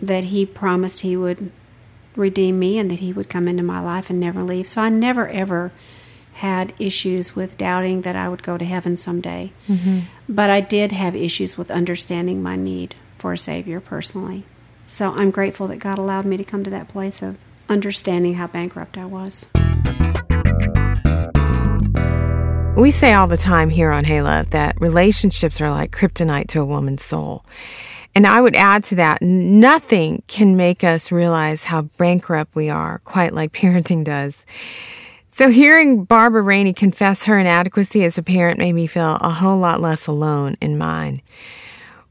that 0.00 0.24
he 0.24 0.46
promised 0.46 1.02
he 1.02 1.16
would 1.16 1.50
redeem 2.16 2.58
me 2.58 2.78
and 2.78 2.90
that 2.90 3.00
he 3.00 3.12
would 3.12 3.28
come 3.28 3.48
into 3.48 3.62
my 3.62 3.80
life 3.80 4.10
and 4.10 4.18
never 4.18 4.42
leave. 4.42 4.66
So 4.68 4.82
I 4.82 4.88
never 4.88 5.28
ever 5.28 5.72
had 6.34 6.72
issues 6.78 7.36
with 7.36 7.58
doubting 7.58 8.02
that 8.02 8.16
I 8.16 8.28
would 8.28 8.42
go 8.42 8.56
to 8.56 8.64
heaven 8.64 8.96
someday. 8.96 9.52
Mm-hmm. 9.68 10.00
But 10.28 10.50
I 10.50 10.60
did 10.60 10.92
have 10.92 11.14
issues 11.14 11.58
with 11.58 11.70
understanding 11.70 12.42
my 12.42 12.56
need 12.56 12.94
for 13.18 13.32
a 13.32 13.38
savior 13.38 13.80
personally. 13.80 14.44
So 14.86 15.12
I'm 15.12 15.30
grateful 15.30 15.68
that 15.68 15.78
God 15.78 15.98
allowed 15.98 16.24
me 16.24 16.36
to 16.36 16.44
come 16.44 16.64
to 16.64 16.70
that 16.70 16.88
place 16.88 17.22
of 17.22 17.38
understanding 17.68 18.34
how 18.34 18.46
bankrupt 18.48 18.98
I 18.98 19.04
was. 19.04 19.46
We 22.76 22.90
say 22.90 23.12
all 23.12 23.26
the 23.26 23.36
time 23.36 23.68
here 23.68 23.90
on 23.90 24.04
Hey 24.04 24.22
Love 24.22 24.50
that 24.50 24.80
relationships 24.80 25.60
are 25.60 25.70
like 25.70 25.90
kryptonite 25.92 26.46
to 26.48 26.60
a 26.60 26.64
woman's 26.64 27.04
soul. 27.04 27.44
And 28.14 28.26
I 28.26 28.40
would 28.40 28.56
add 28.56 28.84
to 28.84 28.94
that, 28.96 29.22
nothing 29.22 30.22
can 30.26 30.56
make 30.56 30.82
us 30.82 31.12
realize 31.12 31.64
how 31.64 31.82
bankrupt 31.82 32.54
we 32.54 32.68
are, 32.68 33.00
quite 33.04 33.32
like 33.32 33.52
parenting 33.54 34.02
does. 34.02 34.44
So 35.32 35.48
hearing 35.48 36.04
Barbara 36.04 36.42
Rainey 36.42 36.72
confess 36.72 37.24
her 37.24 37.38
inadequacy 37.38 38.04
as 38.04 38.18
a 38.18 38.22
parent 38.22 38.58
made 38.58 38.72
me 38.72 38.88
feel 38.88 39.14
a 39.20 39.30
whole 39.30 39.58
lot 39.58 39.80
less 39.80 40.08
alone 40.08 40.56
in 40.60 40.76
mine. 40.76 41.22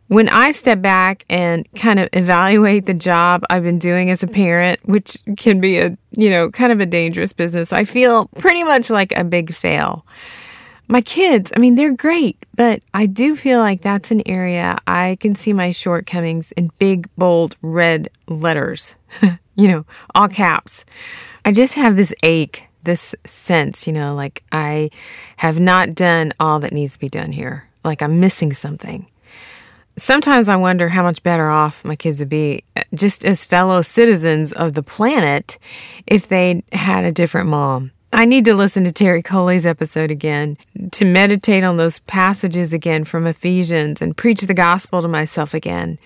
When 0.08 0.30
I 0.30 0.52
step 0.52 0.82
back 0.82 1.26
and 1.30 1.68
kind 1.76 2.00
of 2.00 2.10
evaluate 2.14 2.86
the 2.86 2.94
job 2.94 3.44
I've 3.50 3.62
been 3.62 3.78
doing 3.78 4.10
as 4.10 4.24
a 4.24 4.28
parent, 4.28 4.80
which 4.86 5.18
can 5.38 5.60
be 5.60 5.80
a, 5.80 5.98
you 6.12 6.30
know, 6.30 6.50
kind 6.50 6.72
of 6.72 6.80
a 6.80 6.86
dangerous 6.86 7.34
business, 7.34 7.74
I 7.74 7.84
feel 7.84 8.28
pretty 8.40 8.64
much 8.64 8.90
like 8.90 9.12
a 9.16 9.26
big 9.26 9.54
fail. 9.54 10.06
My 10.88 11.02
kids, 11.02 11.52
I 11.56 11.60
mean, 11.60 11.76
they're 11.76 11.94
great, 11.94 12.38
but 12.56 12.82
I 12.94 13.06
do 13.06 13.36
feel 13.36 13.60
like 13.60 13.82
that's 13.82 14.10
an 14.12 14.28
area 14.28 14.80
I 14.88 15.18
can 15.20 15.36
see 15.36 15.54
my 15.54 15.72
shortcomings 15.72 16.52
in 16.54 16.72
big, 16.80 17.08
bold, 17.18 17.56
red 17.62 18.10
letters, 18.28 18.96
you 19.56 19.68
know, 19.68 19.86
all 20.16 20.30
caps. 20.30 20.86
I 21.46 21.52
just 21.52 21.76
have 21.76 21.96
this 21.96 22.14
ache, 22.24 22.69
this 22.84 23.16
sense, 23.26 23.88
you 23.88 23.94
know, 23.94 24.16
like 24.16 24.44
I 24.52 24.90
have 25.38 25.60
not 25.60 25.96
done 25.96 26.34
all 26.40 26.60
that 26.60 26.74
needs 26.74 26.94
to 26.94 27.00
be 27.00 27.10
done 27.10 27.32
here, 27.32 27.68
like 27.84 28.02
I'm 28.02 28.20
missing 28.20 28.54
something. 28.54 29.06
Sometimes 29.98 30.48
I 30.48 30.56
wonder 30.56 30.88
how 30.90 31.04
much 31.04 31.24
better 31.24 31.50
off 31.50 31.84
my 31.84 31.96
kids 31.96 32.20
would 32.20 32.30
be 32.30 32.64
uh, 32.78 32.84
just 32.94 33.26
as 33.26 33.44
fellow 33.44 33.82
citizens 33.82 34.54
of 34.54 34.74
the 34.74 34.84
planet 34.84 35.58
if 36.08 36.28
they 36.28 36.64
had 36.72 37.04
a 37.04 37.12
different 37.12 37.50
mom. 37.50 37.92
I 38.12 38.26
need 38.26 38.46
to 38.46 38.56
listen 38.56 38.86
to 38.86 38.92
Terry 38.92 39.22
Coley's 39.22 39.68
episode 39.68 40.10
again 40.10 40.58
to 40.94 41.06
meditate 41.06 41.64
on 41.64 41.78
those 41.78 42.00
passages 42.00 42.74
again 42.74 43.04
from 43.04 43.28
Ephesians 43.28 44.02
and 44.02 44.18
preach 44.18 44.42
the 44.42 44.54
gospel 44.54 45.02
to 45.02 45.08
myself 45.08 45.54
again. 45.54 46.00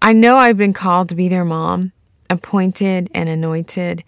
I 0.00 0.14
know 0.14 0.36
I've 0.36 0.56
been 0.56 0.72
called 0.72 1.10
to 1.10 1.14
be 1.14 1.28
their 1.28 1.44
mom, 1.44 1.92
appointed 2.30 3.10
and 3.12 3.28
anointed, 3.28 4.02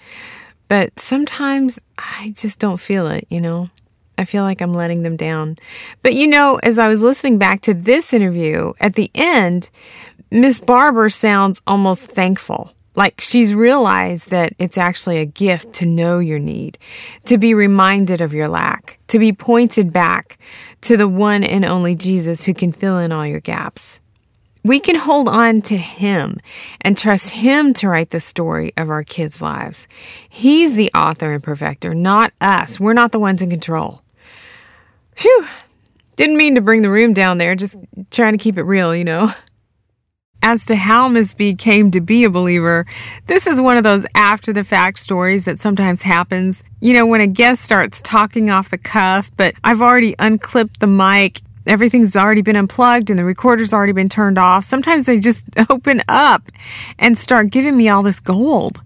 but 0.74 0.98
sometimes 0.98 1.80
I 1.96 2.32
just 2.34 2.58
don't 2.58 2.80
feel 2.80 3.06
it, 3.06 3.28
you 3.30 3.40
know? 3.40 3.70
I 4.18 4.24
feel 4.24 4.42
like 4.42 4.60
I'm 4.60 4.74
letting 4.74 5.04
them 5.04 5.14
down. 5.14 5.56
But 6.02 6.14
you 6.14 6.26
know, 6.26 6.58
as 6.64 6.80
I 6.80 6.88
was 6.88 7.00
listening 7.00 7.38
back 7.38 7.60
to 7.60 7.74
this 7.74 8.12
interview, 8.12 8.72
at 8.80 8.96
the 8.96 9.08
end, 9.14 9.70
Miss 10.32 10.58
Barbara 10.58 11.12
sounds 11.12 11.60
almost 11.64 12.06
thankful. 12.06 12.72
Like 12.96 13.20
she's 13.20 13.54
realized 13.54 14.30
that 14.30 14.54
it's 14.58 14.76
actually 14.76 15.18
a 15.18 15.26
gift 15.26 15.74
to 15.74 15.86
know 15.86 16.18
your 16.18 16.40
need, 16.40 16.76
to 17.26 17.38
be 17.38 17.54
reminded 17.54 18.20
of 18.20 18.34
your 18.34 18.48
lack, 18.48 18.98
to 19.06 19.20
be 19.20 19.32
pointed 19.32 19.92
back 19.92 20.38
to 20.80 20.96
the 20.96 21.06
one 21.06 21.44
and 21.44 21.64
only 21.64 21.94
Jesus 21.94 22.46
who 22.46 22.52
can 22.52 22.72
fill 22.72 22.98
in 22.98 23.12
all 23.12 23.24
your 23.24 23.38
gaps. 23.38 24.00
We 24.64 24.80
can 24.80 24.96
hold 24.96 25.28
on 25.28 25.60
to 25.62 25.76
Him 25.76 26.38
and 26.80 26.96
trust 26.96 27.30
Him 27.32 27.74
to 27.74 27.88
write 27.88 28.10
the 28.10 28.20
story 28.20 28.72
of 28.78 28.88
our 28.88 29.04
kids' 29.04 29.42
lives. 29.42 29.86
He's 30.26 30.74
the 30.74 30.90
author 30.94 31.32
and 31.32 31.42
perfecter, 31.42 31.94
not 31.94 32.32
us. 32.40 32.80
We're 32.80 32.94
not 32.94 33.12
the 33.12 33.18
ones 33.18 33.42
in 33.42 33.50
control. 33.50 34.00
Phew. 35.16 35.46
Didn't 36.16 36.38
mean 36.38 36.54
to 36.54 36.62
bring 36.62 36.80
the 36.80 36.90
room 36.90 37.12
down 37.12 37.36
there, 37.36 37.54
just 37.54 37.76
trying 38.10 38.32
to 38.32 38.38
keep 38.38 38.56
it 38.56 38.62
real, 38.62 38.96
you 38.96 39.04
know. 39.04 39.32
As 40.42 40.64
to 40.66 40.76
how 40.76 41.08
Miss 41.08 41.34
B 41.34 41.54
came 41.54 41.90
to 41.90 42.00
be 42.00 42.24
a 42.24 42.30
believer, 42.30 42.86
this 43.26 43.46
is 43.46 43.60
one 43.60 43.76
of 43.76 43.82
those 43.82 44.06
after 44.14 44.52
the 44.52 44.64
fact 44.64 44.98
stories 44.98 45.44
that 45.44 45.58
sometimes 45.58 46.02
happens. 46.02 46.64
You 46.80 46.92
know, 46.94 47.06
when 47.06 47.20
a 47.20 47.26
guest 47.26 47.62
starts 47.62 48.00
talking 48.00 48.48
off 48.48 48.70
the 48.70 48.78
cuff, 48.78 49.30
but 49.36 49.54
I've 49.64 49.82
already 49.82 50.14
unclipped 50.18 50.80
the 50.80 50.86
mic, 50.86 51.40
everything's 51.66 52.16
already 52.16 52.42
been 52.42 52.56
unplugged 52.56 53.10
and 53.10 53.18
the 53.18 53.24
recorder's 53.24 53.72
already 53.72 53.92
been 53.92 54.08
turned 54.08 54.38
off. 54.38 54.64
Sometimes 54.64 55.06
they 55.06 55.18
just 55.18 55.46
open 55.70 56.02
up 56.08 56.50
and 56.98 57.16
start 57.16 57.50
giving 57.50 57.76
me 57.76 57.88
all 57.88 58.02
this 58.02 58.20
gold. 58.20 58.82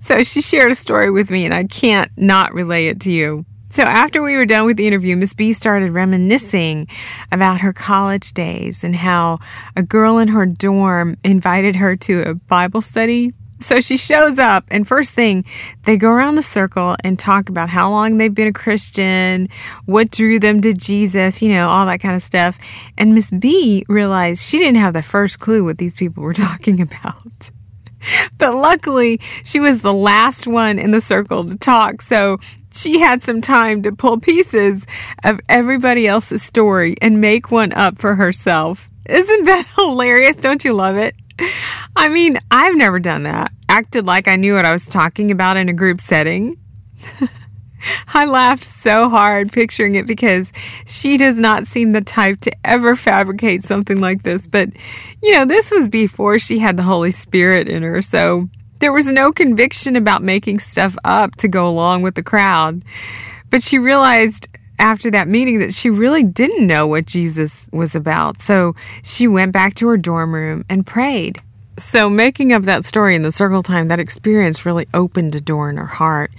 So 0.00 0.22
she 0.22 0.42
shared 0.42 0.72
a 0.72 0.74
story 0.74 1.10
with 1.10 1.30
me 1.30 1.44
and 1.44 1.54
I 1.54 1.64
can't 1.64 2.10
not 2.16 2.52
relay 2.52 2.86
it 2.86 3.00
to 3.02 3.12
you. 3.12 3.44
So 3.70 3.84
after 3.84 4.22
we 4.22 4.36
were 4.36 4.44
done 4.44 4.66
with 4.66 4.76
the 4.76 4.86
interview, 4.86 5.16
Miss 5.16 5.32
B 5.32 5.54
started 5.54 5.92
reminiscing 5.92 6.88
about 7.30 7.62
her 7.62 7.72
college 7.72 8.34
days 8.34 8.84
and 8.84 8.94
how 8.94 9.38
a 9.74 9.82
girl 9.82 10.18
in 10.18 10.28
her 10.28 10.44
dorm 10.44 11.16
invited 11.24 11.76
her 11.76 11.96
to 11.96 12.22
a 12.22 12.34
Bible 12.34 12.82
study. 12.82 13.32
So 13.62 13.80
she 13.80 13.96
shows 13.96 14.38
up, 14.38 14.64
and 14.68 14.86
first 14.86 15.12
thing, 15.12 15.44
they 15.84 15.96
go 15.96 16.10
around 16.10 16.34
the 16.34 16.42
circle 16.42 16.96
and 17.04 17.18
talk 17.18 17.48
about 17.48 17.68
how 17.68 17.90
long 17.90 18.18
they've 18.18 18.34
been 18.34 18.48
a 18.48 18.52
Christian, 18.52 19.48
what 19.86 20.10
drew 20.10 20.38
them 20.38 20.60
to 20.60 20.72
Jesus, 20.72 21.42
you 21.42 21.50
know, 21.50 21.68
all 21.68 21.86
that 21.86 22.00
kind 22.00 22.14
of 22.14 22.22
stuff. 22.22 22.58
And 22.98 23.14
Miss 23.14 23.30
B 23.30 23.84
realized 23.88 24.42
she 24.44 24.58
didn't 24.58 24.76
have 24.76 24.92
the 24.92 25.02
first 25.02 25.38
clue 25.38 25.64
what 25.64 25.78
these 25.78 25.94
people 25.94 26.22
were 26.22 26.32
talking 26.32 26.80
about. 26.80 27.50
But 28.38 28.54
luckily, 28.54 29.20
she 29.44 29.60
was 29.60 29.80
the 29.80 29.92
last 29.92 30.46
one 30.46 30.78
in 30.78 30.90
the 30.90 31.00
circle 31.00 31.44
to 31.44 31.56
talk. 31.56 32.02
So 32.02 32.38
she 32.72 33.00
had 33.00 33.22
some 33.22 33.40
time 33.40 33.82
to 33.82 33.92
pull 33.92 34.18
pieces 34.18 34.86
of 35.24 35.40
everybody 35.48 36.06
else's 36.06 36.42
story 36.42 36.96
and 37.00 37.20
make 37.20 37.50
one 37.50 37.72
up 37.72 37.98
for 37.98 38.16
herself. 38.16 38.88
Isn't 39.08 39.44
that 39.44 39.66
hilarious? 39.76 40.36
Don't 40.36 40.64
you 40.64 40.72
love 40.72 40.96
it? 40.96 41.14
I 41.96 42.08
mean, 42.08 42.38
I've 42.50 42.76
never 42.76 42.98
done 42.98 43.24
that. 43.24 43.52
Acted 43.68 44.06
like 44.06 44.28
I 44.28 44.36
knew 44.36 44.54
what 44.54 44.64
I 44.64 44.72
was 44.72 44.86
talking 44.86 45.30
about 45.30 45.56
in 45.56 45.68
a 45.68 45.72
group 45.72 46.00
setting. 46.00 46.58
I 48.14 48.26
laughed 48.26 48.64
so 48.64 49.08
hard 49.08 49.52
picturing 49.52 49.96
it 49.96 50.06
because 50.06 50.52
she 50.86 51.16
does 51.16 51.36
not 51.36 51.66
seem 51.66 51.90
the 51.90 52.00
type 52.00 52.40
to 52.40 52.52
ever 52.64 52.94
fabricate 52.94 53.62
something 53.62 54.00
like 54.00 54.22
this. 54.22 54.46
But, 54.46 54.70
you 55.22 55.32
know, 55.32 55.44
this 55.44 55.70
was 55.70 55.88
before 55.88 56.38
she 56.38 56.58
had 56.58 56.76
the 56.76 56.82
Holy 56.84 57.10
Spirit 57.10 57.68
in 57.68 57.82
her. 57.82 58.00
So 58.02 58.48
there 58.78 58.92
was 58.92 59.06
no 59.06 59.32
conviction 59.32 59.96
about 59.96 60.22
making 60.22 60.60
stuff 60.60 60.96
up 61.04 61.34
to 61.36 61.48
go 61.48 61.68
along 61.68 62.02
with 62.02 62.14
the 62.14 62.22
crowd. 62.22 62.84
But 63.50 63.62
she 63.62 63.78
realized 63.78 64.48
after 64.78 65.10
that 65.10 65.28
meeting 65.28 65.58
that 65.60 65.74
she 65.74 65.90
really 65.90 66.22
didn't 66.22 66.66
know 66.66 66.86
what 66.86 67.06
Jesus 67.06 67.68
was 67.72 67.94
about. 67.94 68.40
So 68.40 68.74
she 69.02 69.28
went 69.28 69.52
back 69.52 69.74
to 69.74 69.88
her 69.88 69.96
dorm 69.96 70.34
room 70.34 70.64
and 70.68 70.86
prayed. 70.86 71.40
So, 71.78 72.10
making 72.10 72.52
up 72.52 72.64
that 72.64 72.84
story 72.84 73.16
in 73.16 73.22
the 73.22 73.32
circle 73.32 73.62
time, 73.62 73.88
that 73.88 73.98
experience 73.98 74.66
really 74.66 74.86
opened 74.92 75.34
a 75.34 75.40
door 75.40 75.70
in 75.70 75.78
her 75.78 75.86
heart 75.86 76.30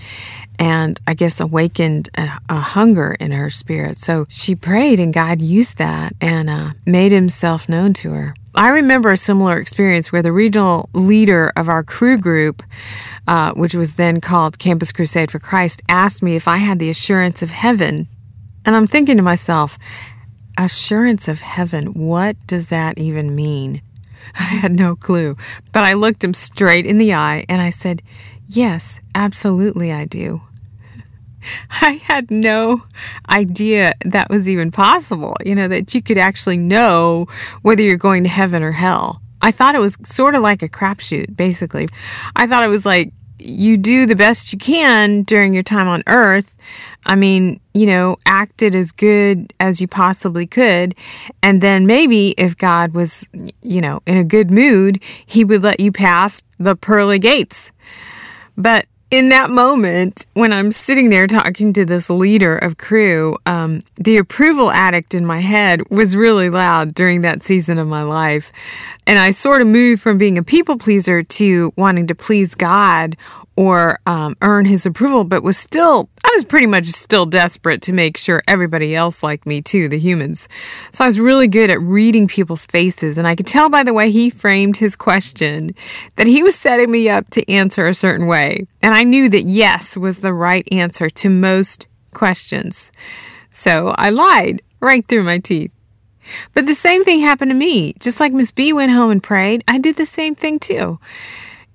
and 0.59 0.99
I 1.07 1.13
guess 1.13 1.39
awakened 1.39 2.09
a, 2.17 2.39
a 2.49 2.59
hunger 2.59 3.15
in 3.19 3.31
her 3.31 3.49
spirit. 3.49 3.97
So 3.97 4.25
she 4.29 4.55
prayed, 4.55 4.99
and 4.99 5.13
God 5.13 5.41
used 5.41 5.77
that 5.77 6.13
and 6.21 6.49
uh, 6.49 6.69
made 6.85 7.11
himself 7.11 7.67
known 7.67 7.93
to 7.95 8.11
her. 8.11 8.35
I 8.55 8.69
remember 8.69 9.11
a 9.11 9.17
similar 9.17 9.57
experience 9.57 10.11
where 10.11 10.21
the 10.21 10.31
regional 10.31 10.89
leader 10.93 11.51
of 11.55 11.69
our 11.69 11.83
Cru 11.83 12.19
group, 12.19 12.61
uh, 13.27 13.53
which 13.53 13.73
was 13.73 13.95
then 13.95 14.21
called 14.21 14.59
Campus 14.59 14.91
Crusade 14.91 15.31
for 15.31 15.39
Christ, 15.39 15.81
asked 15.89 16.21
me 16.21 16.35
if 16.35 16.47
I 16.47 16.57
had 16.57 16.77
the 16.77 16.89
assurance 16.89 17.41
of 17.41 17.49
heaven. 17.49 18.07
And 18.65 18.75
I'm 18.75 18.87
thinking 18.87 19.17
to 19.17 19.23
myself, 19.23 19.77
assurance 20.57 21.27
of 21.27 21.41
heaven, 21.41 21.87
what 21.93 22.37
does 22.47 22.67
that 22.67 22.97
even 22.97 23.35
mean? 23.35 23.81
I 24.39 24.43
had 24.43 24.71
no 24.71 24.95
clue. 24.95 25.35
But 25.71 25.83
I 25.83 25.93
looked 25.93 26.23
him 26.23 26.33
straight 26.33 26.85
in 26.85 26.97
the 26.97 27.13
eye 27.13 27.45
and 27.49 27.61
I 27.61 27.69
said, 27.69 28.01
Yes, 28.47 28.99
absolutely, 29.15 29.91
I 29.91 30.05
do. 30.05 30.41
I 31.81 31.93
had 31.93 32.29
no 32.29 32.83
idea 33.29 33.93
that 34.05 34.29
was 34.29 34.49
even 34.49 34.71
possible, 34.71 35.35
you 35.45 35.55
know, 35.55 35.67
that 35.67 35.93
you 35.93 36.01
could 36.01 36.17
actually 36.17 36.57
know 36.57 37.27
whether 37.61 37.81
you're 37.81 37.97
going 37.97 38.23
to 38.23 38.29
heaven 38.29 38.63
or 38.63 38.71
hell. 38.71 39.21
I 39.41 39.51
thought 39.51 39.75
it 39.75 39.79
was 39.79 39.97
sort 40.03 40.35
of 40.35 40.41
like 40.41 40.61
a 40.61 40.69
crapshoot, 40.69 41.35
basically. 41.35 41.89
I 42.35 42.47
thought 42.47 42.63
it 42.63 42.69
was 42.69 42.85
like 42.85 43.11
you 43.39 43.77
do 43.77 44.05
the 44.05 44.15
best 44.15 44.53
you 44.53 44.59
can 44.59 45.23
during 45.23 45.53
your 45.53 45.63
time 45.63 45.87
on 45.87 46.03
earth. 46.07 46.55
I 47.05 47.15
mean, 47.15 47.59
you 47.73 47.85
know, 47.85 48.17
acted 48.25 48.75
as 48.75 48.91
good 48.91 49.53
as 49.59 49.81
you 49.81 49.87
possibly 49.87 50.47
could. 50.47 50.95
And 51.41 51.59
then 51.61 51.85
maybe 51.85 52.29
if 52.37 52.57
God 52.57 52.93
was, 52.93 53.27
you 53.61 53.81
know, 53.81 54.01
in 54.05 54.17
a 54.17 54.23
good 54.23 54.51
mood, 54.51 55.01
he 55.25 55.43
would 55.43 55.63
let 55.63 55.79
you 55.79 55.91
pass 55.91 56.43
the 56.59 56.75
pearly 56.75 57.19
gates. 57.19 57.71
But 58.55 58.85
in 59.13 59.29
that 59.29 59.51
moment, 59.51 60.25
when 60.33 60.51
I'm 60.51 60.71
sitting 60.71 61.11
there 61.11 61.27
talking 61.27 61.71
to 61.73 61.85
this 61.85 62.09
leader 62.09 62.57
of 62.57 62.79
Cru, 62.79 63.37
um, 63.45 63.83
the 63.97 64.17
approval 64.17 64.71
addict 64.71 65.13
in 65.13 65.23
my 65.23 65.37
head 65.37 65.87
was 65.91 66.15
really 66.15 66.49
loud 66.49 66.95
during 66.95 67.21
that 67.21 67.43
season 67.43 67.77
of 67.77 67.87
my 67.87 68.01
life. 68.01 68.51
And 69.05 69.19
I 69.19 69.29
sort 69.29 69.61
of 69.61 69.67
moved 69.67 70.01
from 70.01 70.17
being 70.17 70.39
a 70.39 70.43
people 70.43 70.79
pleaser 70.79 71.21
to 71.21 71.71
wanting 71.77 72.07
to 72.07 72.15
please 72.15 72.55
God 72.55 73.15
or 73.55 73.99
um, 74.05 74.35
earn 74.41 74.65
his 74.65 74.85
approval, 74.85 75.23
but 75.23 75.43
was 75.43 75.57
still, 75.57 76.09
I 76.23 76.31
was 76.33 76.45
pretty 76.45 76.65
much 76.65 76.85
still 76.85 77.25
desperate 77.25 77.81
to 77.83 77.93
make 77.93 78.17
sure 78.17 78.41
everybody 78.47 78.95
else 78.95 79.21
liked 79.21 79.45
me 79.45 79.61
too, 79.61 79.87
the 79.87 79.99
humans. 79.99 80.49
So 80.91 81.03
I 81.03 81.07
was 81.07 81.19
really 81.19 81.47
good 81.47 81.69
at 81.69 81.79
reading 81.81 82.27
people's 82.27 82.65
faces, 82.65 83.17
and 83.17 83.27
I 83.27 83.35
could 83.35 83.47
tell 83.47 83.69
by 83.69 83.83
the 83.83 83.93
way 83.93 84.11
he 84.11 84.29
framed 84.29 84.77
his 84.77 84.95
question 84.95 85.69
that 86.15 86.27
he 86.27 86.41
was 86.41 86.55
setting 86.55 86.89
me 86.89 87.09
up 87.09 87.29
to 87.31 87.49
answer 87.51 87.85
a 87.85 87.93
certain 87.93 88.27
way. 88.27 88.65
And 88.81 88.95
I 88.95 89.03
knew 89.03 89.29
that 89.29 89.43
yes 89.43 89.95
was 89.95 90.17
the 90.17 90.33
right 90.33 90.67
answer 90.71 91.09
to 91.09 91.29
most 91.29 91.87
questions. 92.13 92.91
So 93.51 93.93
I 93.97 94.09
lied 94.09 94.61
right 94.79 95.05
through 95.05 95.23
my 95.23 95.37
teeth. 95.37 95.71
But 96.53 96.65
the 96.65 96.75
same 96.75 97.03
thing 97.03 97.19
happened 97.19 97.51
to 97.51 97.55
me. 97.55 97.93
Just 97.99 98.19
like 98.19 98.31
Miss 98.31 98.51
B 98.51 98.73
went 98.73 98.91
home 98.91 99.11
and 99.11 99.21
prayed, 99.21 99.63
I 99.67 99.77
did 99.77 99.97
the 99.97 100.05
same 100.05 100.35
thing 100.35 100.59
too. 100.59 100.99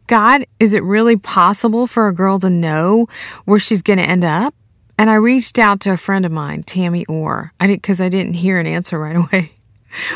God, 0.09 0.46
is 0.59 0.74
it 0.74 0.82
really 0.82 1.16
possible 1.16 1.86
for 1.86 2.09
a 2.09 2.14
girl 2.14 2.38
to 2.40 2.50
know 2.50 3.06
where 3.44 3.59
she's 3.59 3.82
going 3.82 3.98
to 3.98 4.04
end 4.04 4.24
up? 4.24 4.54
And 4.98 5.09
I 5.09 5.14
reached 5.14 5.59
out 5.59 5.80
to 5.80 5.92
a 5.92 5.96
friend 5.96 6.26
of 6.26 6.32
mine, 6.32 6.62
Tammy 6.64 7.06
Orr. 7.06 7.52
I 7.61 7.68
did 7.68 7.80
because 7.80 8.00
I 8.00 8.09
didn't 8.09 8.34
hear 8.34 8.59
an 8.59 8.66
answer 8.66 8.98
right 8.98 9.16
away 9.32 9.52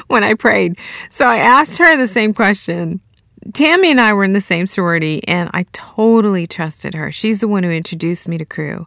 when 0.09 0.24
I 0.24 0.34
prayed. 0.34 0.78
So 1.09 1.26
I 1.26 1.36
asked 1.36 1.78
her 1.78 1.97
the 1.97 2.09
same 2.09 2.34
question. 2.34 3.01
Tammy 3.53 3.90
and 3.90 4.01
I 4.01 4.12
were 4.12 4.24
in 4.24 4.32
the 4.32 4.40
same 4.40 4.66
sorority, 4.66 5.26
and 5.26 5.51
I 5.53 5.66
totally 5.72 6.47
trusted 6.47 6.95
her. 6.95 7.11
She's 7.11 7.40
the 7.40 7.49
one 7.49 7.64
who 7.64 7.70
introduced 7.70 8.28
me 8.28 8.38
to 8.38 8.45
Cru. 8.45 8.86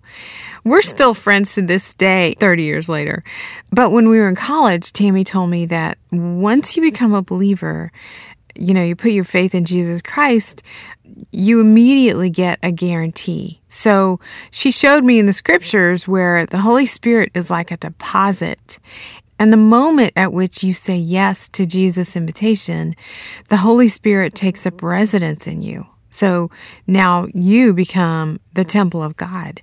We're 0.63 0.81
still 0.81 1.13
friends 1.13 1.53
to 1.55 1.61
this 1.61 1.93
day, 1.93 2.35
30 2.39 2.63
years 2.63 2.87
later. 2.87 3.23
But 3.69 3.91
when 3.91 4.07
we 4.07 4.17
were 4.17 4.29
in 4.29 4.35
college, 4.35 4.93
Tammy 4.93 5.25
told 5.25 5.49
me 5.49 5.65
that 5.65 5.97
once 6.11 6.77
you 6.77 6.81
become 6.81 7.13
a 7.13 7.21
believer, 7.21 7.91
you 8.55 8.73
know, 8.73 8.83
you 8.83 8.95
put 8.95 9.11
your 9.11 9.25
faith 9.25 9.53
in 9.53 9.65
Jesus 9.65 10.01
Christ, 10.01 10.63
you 11.31 11.59
immediately 11.59 12.29
get 12.29 12.59
a 12.61 12.71
guarantee. 12.71 13.61
So 13.69 14.19
she 14.51 14.71
showed 14.71 15.03
me 15.03 15.19
in 15.19 15.25
the 15.25 15.33
scriptures 15.33 16.07
where 16.07 16.45
the 16.45 16.59
Holy 16.59 16.85
Spirit 16.85 17.31
is 17.33 17.49
like 17.49 17.71
a 17.71 17.77
deposit. 17.77 18.79
And 19.37 19.51
the 19.51 19.57
moment 19.57 20.13
at 20.15 20.33
which 20.33 20.63
you 20.63 20.73
say 20.73 20.95
yes 20.95 21.49
to 21.49 21.65
Jesus' 21.65 22.15
invitation, 22.15 22.95
the 23.49 23.57
Holy 23.57 23.87
Spirit 23.87 24.33
takes 24.33 24.65
up 24.65 24.81
residence 24.81 25.47
in 25.47 25.61
you. 25.61 25.87
So 26.09 26.49
now 26.87 27.27
you 27.33 27.73
become 27.73 28.39
the 28.53 28.63
temple 28.63 29.03
of 29.03 29.17
God. 29.17 29.61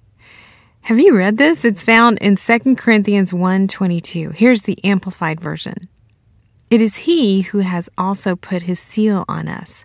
Have 0.83 0.99
you 0.99 1.17
read 1.17 1.39
this? 1.39 1.65
It's 1.65 1.83
found 1.83 2.19
in 2.19 2.37
2 2.37 2.77
Corinthians 2.77 3.33
1:22. 3.33 4.33
Here's 4.33 4.63
the 4.63 4.85
amplified 4.85 5.41
version. 5.41 5.89
It 6.73 6.81
is 6.81 7.05
He 7.05 7.43
who 7.43 7.59
has 7.59 7.91
also 7.99 8.35
put 8.35 8.63
His 8.63 8.81
seal 8.81 9.27
on 9.29 9.47
us. 9.47 9.85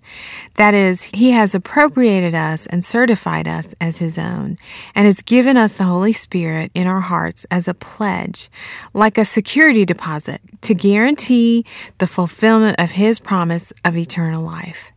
That 0.54 0.74
is, 0.74 1.04
He 1.04 1.32
has 1.32 1.54
appropriated 1.54 2.34
us 2.34 2.66
and 2.66 2.86
certified 2.86 3.46
us 3.46 3.76
as 3.82 4.00
His 4.00 4.18
own, 4.18 4.56
and 4.96 5.06
has 5.06 5.22
given 5.22 5.58
us 5.58 5.74
the 5.74 5.84
Holy 5.84 6.14
Spirit 6.14 6.72
in 6.74 6.88
our 6.88 7.02
hearts 7.02 7.46
as 7.52 7.68
a 7.68 7.74
pledge, 7.74 8.48
like 8.94 9.18
a 9.18 9.26
security 9.26 9.84
deposit, 9.84 10.40
to 10.62 10.74
guarantee 10.74 11.66
the 11.98 12.08
fulfillment 12.08 12.80
of 12.80 12.92
His 12.92 13.20
promise 13.20 13.74
of 13.84 13.98
eternal 13.98 14.42
life. 14.42 14.94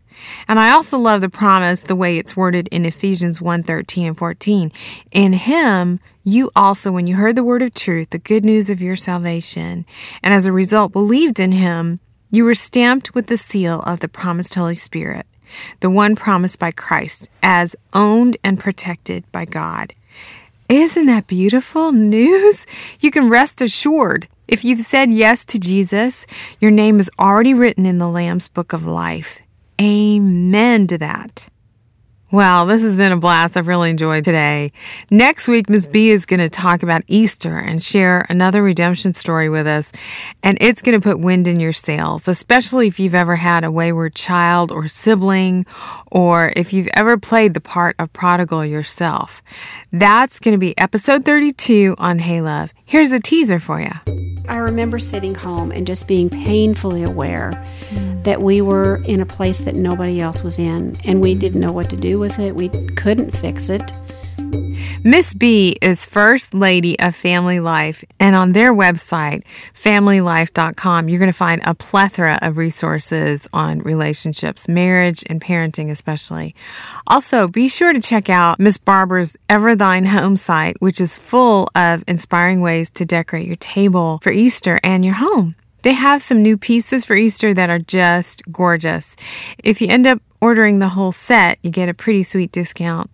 And 0.49 0.59
I 0.59 0.71
also 0.71 0.99
love 0.99 1.21
the 1.21 1.29
promise 1.29 1.81
the 1.81 1.97
way 1.97 2.19
it's 2.19 2.37
worded 2.37 2.69
in 2.69 2.85
Ephesians 2.85 3.41
1 3.41 3.63
13 3.63 4.07
and 4.07 4.19
14. 4.19 4.73
In 5.13 5.33
him, 5.35 6.01
you 6.25 6.51
also, 6.55 6.93
when 6.93 7.07
you 7.07 7.17
heard 7.17 7.37
the 7.37 7.45
word 7.45 7.63
of 7.63 7.75
truth, 7.75 8.11
the 8.11 8.19
good 8.19 8.45
news 8.45 8.71
of 8.71 8.83
your 8.83 8.97
salvation, 8.97 9.87
and 10.23 10.35
as 10.35 10.47
a 10.47 10.53
result 10.53 10.93
believed 10.93 11.41
in 11.41 11.53
him, 11.53 12.01
you 12.31 12.45
were 12.45 12.55
stamped 12.55 13.15
with 13.15 13.27
the 13.27 13.39
seal 13.39 13.81
of 13.83 14.01
the 14.01 14.09
promised 14.09 14.55
Holy 14.55 14.75
Spirit, 14.75 15.27
the 15.81 15.91
one 15.91 16.15
promised 16.15 16.59
by 16.59 16.71
Christ, 16.71 17.29
as 17.43 17.75
owned 17.93 18.37
and 18.45 18.61
protected 18.61 19.25
by 19.33 19.45
God. 19.45 19.95
Isn't 20.69 21.07
that 21.07 21.27
beautiful 21.27 21.91
news? 21.91 22.65
You 23.01 23.11
can 23.11 23.29
rest 23.29 23.61
assured. 23.61 24.29
If 24.47 24.65
you've 24.65 24.81
said 24.81 25.11
yes 25.11 25.45
to 25.47 25.59
Jesus, 25.59 26.27
your 26.61 26.71
name 26.71 27.01
is 27.01 27.11
already 27.19 27.55
written 27.55 27.87
in 27.87 27.99
the 27.99 28.09
Lamb's 28.09 28.49
book 28.49 28.73
of 28.73 28.87
life. 28.87 29.41
Amen 29.81 30.87
to 30.89 30.99
that. 30.99 31.49
Well, 32.33 32.67
this 32.67 32.83
has 32.83 32.97
been 32.97 33.11
a 33.11 33.17
blast. 33.17 33.57
I've 33.57 33.67
really 33.67 33.91
enjoyed 33.91 34.23
today. 34.23 34.71
Next 35.11 35.49
week, 35.49 35.69
Ms. 35.69 35.89
B 35.89 36.11
is 36.11 36.27
going 36.27 36.39
to 36.39 36.49
talk 36.49 36.85
about 36.85 37.03
Easter 37.09 37.59
and 37.59 37.83
share 37.83 38.25
another 38.29 38.63
redemption 38.63 39.15
story 39.15 39.49
with 39.49 39.67
us. 39.67 39.91
And 40.41 40.57
it's 40.61 40.81
going 40.81 41.01
to 41.01 41.03
put 41.03 41.19
wind 41.19 41.49
in 41.49 41.59
your 41.59 41.73
sails, 41.73 42.29
especially 42.29 42.87
if 42.87 43.01
you've 43.01 43.17
ever 43.17 43.35
had 43.35 43.65
a 43.65 43.73
wayward 43.73 44.15
child 44.15 44.71
or 44.71 44.87
sibling, 44.87 45.65
or 46.13 46.53
if 46.55 46.73
you've 46.73 46.89
ever 46.95 47.19
played 47.19 47.55
the 47.55 47.61
part 47.61 47.97
of 47.99 48.13
prodigal 48.13 48.65
yourself. 48.65 49.43
That's 49.91 50.39
going 50.39 50.55
to 50.55 50.59
be 50.59 50.79
episode 50.79 51.25
32 51.25 51.97
on 51.99 52.21
Hey 52.21 52.41
Love. 52.41 52.73
Here's 52.91 53.13
a 53.13 53.21
teaser 53.21 53.61
for 53.61 53.81
you. 53.81 53.93
I 54.49 54.57
remember 54.57 54.99
sitting 54.99 55.37
home 55.37 55.71
and 55.71 55.87
just 55.87 56.09
being 56.09 56.29
painfully 56.29 57.05
aware 57.05 57.53
mm. 57.91 58.25
that 58.25 58.43
we 58.43 58.61
were 58.61 59.01
in 59.05 59.21
a 59.21 59.27
place 59.27 59.61
that 59.61 59.77
nobody 59.77 60.21
else 60.21 60.43
was 60.43 60.59
in 60.59 60.97
and 61.05 61.21
we 61.21 61.37
didn't 61.37 61.61
know 61.61 61.71
what 61.71 61.89
to 61.91 61.97
do 61.97 62.19
with 62.19 62.41
it. 62.41 62.57
We 62.57 62.69
couldn't 62.97 63.31
fix 63.31 63.69
it. 63.69 63.93
Miss 65.03 65.33
B 65.33 65.79
is 65.81 66.05
First 66.05 66.53
Lady 66.53 66.99
of 67.01 67.17
Family 67.17 67.59
Life, 67.59 68.05
and 68.19 68.37
on 68.37 68.53
their 68.53 68.75
website, 68.75 69.45
familylife.com, 69.75 71.09
you're 71.09 71.19
going 71.19 71.33
to 71.33 71.37
find 71.37 71.63
a 71.65 71.75
plethora 71.75 72.39
of 72.43 72.59
resources 72.59 73.49
on 73.51 73.79
relationships, 73.79 74.69
marriage, 74.69 75.25
and 75.27 75.41
parenting, 75.41 75.91
especially. 75.91 76.55
Also, 77.07 77.49
be 77.49 77.67
sure 77.67 77.95
to 77.95 78.01
check 78.01 78.29
out 78.29 78.61
Miss 78.61 78.77
Barbara's 78.77 79.39
Ever 79.49 79.75
Thine 79.75 80.05
Home 80.05 80.37
site, 80.37 80.77
which 80.81 81.01
is 81.01 81.17
full 81.17 81.71
of 81.75 82.05
inspiring 82.07 82.61
ways 82.61 82.91
to 82.91 83.07
decorate 83.07 83.47
your 83.47 83.57
table 83.57 84.19
for 84.23 84.33
Easter 84.33 84.79
and 84.85 85.03
your 85.03 85.15
home. 85.15 85.55
They 85.81 85.95
have 85.95 86.21
some 86.21 86.43
new 86.43 86.59
pieces 86.59 87.07
for 87.07 87.17
Easter 87.17 87.55
that 87.55 87.71
are 87.71 87.79
just 87.79 88.43
gorgeous. 88.53 89.17
If 89.65 89.81
you 89.81 89.89
end 89.89 90.07
up 90.07 90.21
ordering 90.43 90.79
the 90.79 90.91
whole 90.91 91.13
set, 91.13 91.59
you 91.63 91.71
get 91.71 91.89
a 91.89 91.95
pretty 91.95 92.23
sweet 92.23 92.53
discount. 92.53 93.11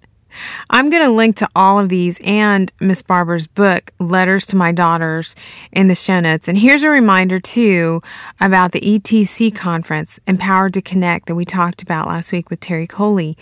I'm 0.70 0.90
going 0.90 1.02
to 1.02 1.10
link 1.10 1.36
to 1.36 1.48
all 1.54 1.78
of 1.78 1.88
these 1.88 2.18
and 2.24 2.72
Miss 2.80 3.02
Barbara's 3.02 3.46
book, 3.46 3.92
Letters 3.98 4.46
to 4.48 4.56
My 4.56 4.72
Daughters, 4.72 5.36
in 5.72 5.88
the 5.88 5.94
show 5.94 6.20
notes. 6.20 6.48
And 6.48 6.58
here's 6.58 6.82
a 6.82 6.88
reminder, 6.88 7.38
too, 7.38 8.02
about 8.40 8.72
the 8.72 8.80
ETC 8.80 9.54
conference, 9.54 10.20
Empowered 10.26 10.74
to 10.74 10.82
Connect, 10.82 11.26
that 11.26 11.34
we 11.34 11.44
talked 11.44 11.82
about 11.82 12.06
last 12.08 12.32
week 12.32 12.50
with 12.50 12.60
Terry 12.60 12.86
Coley. 12.86 13.36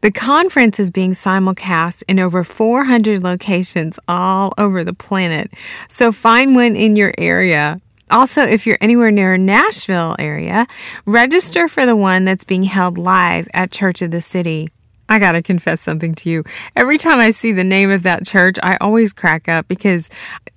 The 0.00 0.12
conference 0.12 0.78
is 0.78 0.92
being 0.92 1.10
simulcast 1.10 2.04
in 2.06 2.20
over 2.20 2.44
400 2.44 3.22
locations 3.22 3.98
all 4.06 4.52
over 4.56 4.84
the 4.84 4.94
planet. 4.94 5.52
So 5.88 6.12
find 6.12 6.54
one 6.54 6.76
in 6.76 6.94
your 6.94 7.12
area 7.18 7.80
Also, 8.10 8.42
if 8.42 8.66
you're 8.66 8.78
anywhere 8.80 9.10
near 9.10 9.36
Nashville 9.36 10.16
area, 10.18 10.66
register 11.04 11.68
for 11.68 11.84
the 11.84 11.96
one 11.96 12.24
that's 12.24 12.44
being 12.44 12.62
held 12.62 12.96
live 12.96 13.48
at 13.52 13.70
Church 13.70 14.00
of 14.00 14.10
the 14.10 14.22
City. 14.22 14.68
I 15.08 15.18
got 15.18 15.32
to 15.32 15.42
confess 15.42 15.80
something 15.80 16.14
to 16.16 16.30
you. 16.30 16.44
Every 16.76 16.98
time 16.98 17.18
I 17.18 17.30
see 17.30 17.52
the 17.52 17.64
name 17.64 17.90
of 17.90 18.02
that 18.02 18.26
church, 18.26 18.56
I 18.62 18.76
always 18.80 19.12
crack 19.12 19.48
up 19.48 19.68
because 19.68 20.10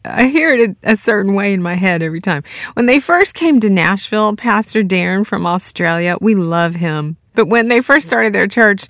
I 0.03 0.27
hear 0.27 0.53
it 0.53 0.75
a 0.83 0.95
certain 0.95 1.33
way 1.33 1.53
in 1.53 1.61
my 1.61 1.75
head 1.75 2.03
every 2.03 2.21
time. 2.21 2.43
When 2.73 2.85
they 2.85 2.99
first 2.99 3.33
came 3.33 3.59
to 3.61 3.69
Nashville, 3.69 4.35
Pastor 4.35 4.83
Darren 4.83 5.25
from 5.25 5.45
Australia, 5.45 6.17
we 6.19 6.35
love 6.35 6.75
him. 6.75 7.17
But 7.33 7.47
when 7.47 7.67
they 7.67 7.81
first 7.81 8.07
started 8.07 8.33
their 8.33 8.47
church, 8.47 8.87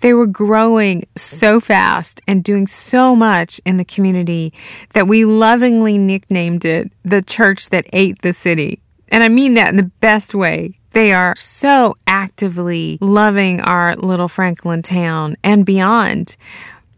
they 0.00 0.14
were 0.14 0.26
growing 0.26 1.04
so 1.16 1.60
fast 1.60 2.20
and 2.26 2.42
doing 2.42 2.66
so 2.66 3.14
much 3.14 3.60
in 3.64 3.76
the 3.76 3.84
community 3.84 4.52
that 4.94 5.06
we 5.06 5.24
lovingly 5.24 5.96
nicknamed 5.96 6.64
it 6.64 6.90
the 7.04 7.22
church 7.22 7.68
that 7.70 7.86
ate 7.92 8.20
the 8.22 8.32
city. 8.32 8.80
And 9.08 9.22
I 9.22 9.28
mean 9.28 9.54
that 9.54 9.68
in 9.68 9.76
the 9.76 9.90
best 10.00 10.34
way. 10.34 10.78
They 10.94 11.12
are 11.12 11.34
so 11.34 11.96
actively 12.06 12.98
loving 13.00 13.60
our 13.60 13.96
little 13.96 14.28
Franklin 14.28 14.80
town 14.80 15.36
and 15.42 15.66
beyond. 15.66 16.36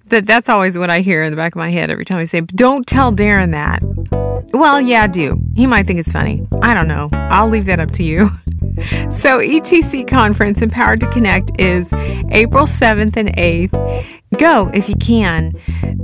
That 0.09 0.27
that's 0.27 0.51
always 0.51 0.77
what 0.77 0.91
I 0.91 1.01
hear 1.01 1.23
in 1.23 1.31
the 1.31 1.37
back 1.37 1.55
of 1.55 1.59
my 1.59 1.71
head 1.71 1.91
every 1.91 2.05
time 2.05 2.19
I 2.19 2.25
say, 2.25 2.43
"Don't 2.43 2.87
tell 2.87 3.11
Darren 3.11 3.53
that." 3.53 3.83
Well, 4.53 4.83
yeah, 4.83 5.05
I 5.05 5.07
do. 5.07 5.41
He 5.55 5.67
might 5.67 5.87
think 5.87 5.99
it's 5.99 6.13
funny. 6.13 6.47
I 6.61 6.75
don't 6.75 6.89
know. 6.89 7.09
I'll 7.13 7.49
leave 7.49 7.65
that 7.67 7.81
up 7.81 7.91
to 7.93 8.05
you. 8.05 8.31
So, 9.11 9.39
ETC 9.39 10.07
Conference 10.07 10.61
Empowered 10.61 11.01
to 11.01 11.11
Connect 11.11 11.51
is 11.59 11.95
April 12.31 12.67
7th 12.67 13.17
and 13.17 13.35
8th. 13.35 14.05
Go, 14.39 14.71
if 14.75 14.91
you 14.91 14.97
can, 14.97 15.55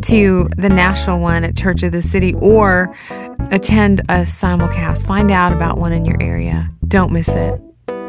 to 0.05 0.49
the 0.57 0.71
national 0.71 1.21
one 1.21 1.45
at 1.45 1.55
Church 1.55 1.83
of 1.83 1.93
the 1.93 2.01
City 2.01 2.33
or 2.39 2.97
attend 3.51 4.01
a 4.09 4.23
simulcast. 4.23 5.07
Find 5.07 5.31
out 5.31 5.53
about 5.53 5.77
one 5.77 5.93
in 5.93 6.07
your 6.07 6.17
area. 6.23 6.71
Don't 6.89 7.13
miss 7.13 7.29
it. 7.29 7.61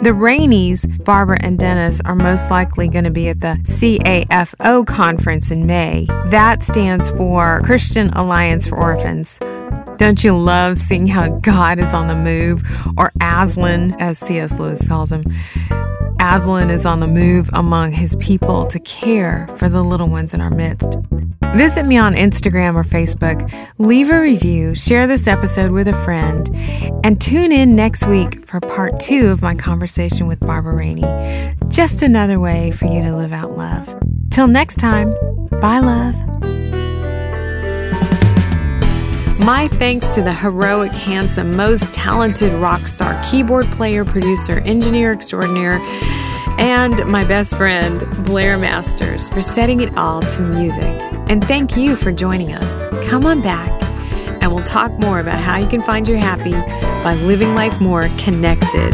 The 0.04 0.14
Raineys, 0.14 0.86
Barbara 0.86 1.38
and 1.40 1.58
Dennis, 1.58 2.02
are 2.04 2.14
most 2.14 2.52
likely 2.52 2.90
going 2.90 3.06
to 3.06 3.10
be 3.10 3.30
at 3.30 3.40
the 3.40 3.58
CAFO 3.64 4.86
conference 4.86 5.50
in 5.50 5.66
May. 5.66 6.08
That 6.26 6.62
stands 6.62 7.10
for 7.12 7.62
Christian 7.64 8.10
Alliance 8.10 8.68
for 8.68 8.78
Orphans. 8.78 9.40
Don't 9.96 10.22
you 10.22 10.38
love 10.38 10.78
seeing 10.78 11.08
how 11.08 11.30
God 11.40 11.80
is 11.80 11.94
on 11.94 12.10
the 12.10 12.18
move? 12.18 12.64
Or 12.98 13.14
Aslan, 13.22 13.94
as 13.94 14.20
C.S. 14.20 14.60
Lewis 14.60 14.86
calls 14.90 15.10
him. 15.10 15.24
Aslan 16.20 16.70
is 16.70 16.86
on 16.86 17.00
the 17.00 17.08
move 17.08 17.50
among 17.54 17.94
his 17.94 18.18
people 18.18 18.66
to 18.68 18.80
care 18.82 19.48
for 19.56 19.70
the 19.70 19.84
little 19.86 20.10
ones 20.10 20.34
in 20.34 20.42
our 20.42 20.50
midst. 20.50 20.98
Visit 21.56 21.86
me 21.86 21.98
on 21.98 22.16
Instagram 22.16 22.74
or 22.74 22.84
Facebook, 22.84 23.48
leave 23.78 24.10
a 24.10 24.20
review, 24.20 24.74
share 24.74 25.06
this 25.06 25.28
episode 25.28 25.70
with 25.72 25.88
a 25.88 25.94
friend, 25.94 26.50
and 27.04 27.22
tune 27.22 27.52
in 27.52 27.76
next 27.76 28.08
week 28.08 28.44
for 28.48 28.60
part 28.60 29.00
two 29.00 29.28
of 29.28 29.44
my 29.44 29.54
conversation 29.54 30.26
with 30.26 30.40
Barbara 30.40 30.74
Rainey. 30.74 31.54
Just 31.70 32.02
another 32.02 32.40
way 32.40 32.72
for 32.72 32.88
you 32.88 33.04
to 33.04 33.16
live 33.16 33.32
out 33.32 33.56
love. 33.56 33.88
Till 34.32 34.48
next 34.48 34.78
time, 34.78 35.12
bye, 35.62 35.78
love. 35.78 36.16
My 39.40 39.68
thanks 39.74 40.08
to 40.16 40.24
the 40.24 40.34
heroic, 40.34 40.92
handsome, 40.92 41.56
most 41.56 41.84
talented 41.94 42.54
rock 42.54 42.88
star, 42.88 43.22
keyboard 43.24 43.66
player, 43.74 44.04
producer, 44.04 44.58
engineer 44.60 45.12
extraordinaire, 45.12 45.78
and 46.58 47.06
my 47.06 47.26
best 47.26 47.56
friend, 47.56 48.04
Blair 48.26 48.58
Masters, 48.58 49.30
for 49.30 49.42
setting 49.42 49.80
it 49.80 49.96
all 49.98 50.22
to 50.22 50.42
music. 50.42 50.84
And 51.30 51.44
thank 51.44 51.78
you 51.78 51.96
for 51.96 52.12
joining 52.12 52.54
us. 52.54 53.08
Come 53.10 53.26
on 53.26 53.42
back, 53.42 53.72
and 54.42 54.54
we'll 54.54 54.64
talk 54.64 54.92
more 55.00 55.20
about 55.20 55.40
how 55.40 55.58
you 55.58 55.68
can 55.68 55.82
find 55.82 56.08
your 56.08 56.18
happy 56.18 56.52
by 57.04 57.16
living 57.26 57.56
life 57.56 57.80
more 57.82 58.08
connected. 58.18 58.94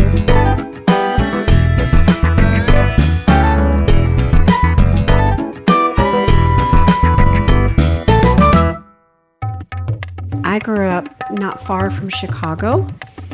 I 10.44 10.58
grew 10.58 10.88
up 10.88 11.08
not 11.32 11.62
far 11.64 11.92
from 11.92 12.10
Chicago. 12.10 12.88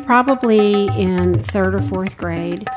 Probably 0.05 0.87
in 0.89 1.39
third 1.39 1.73
or 1.73 1.81
fourth 1.81 2.17
grade, 2.17 2.67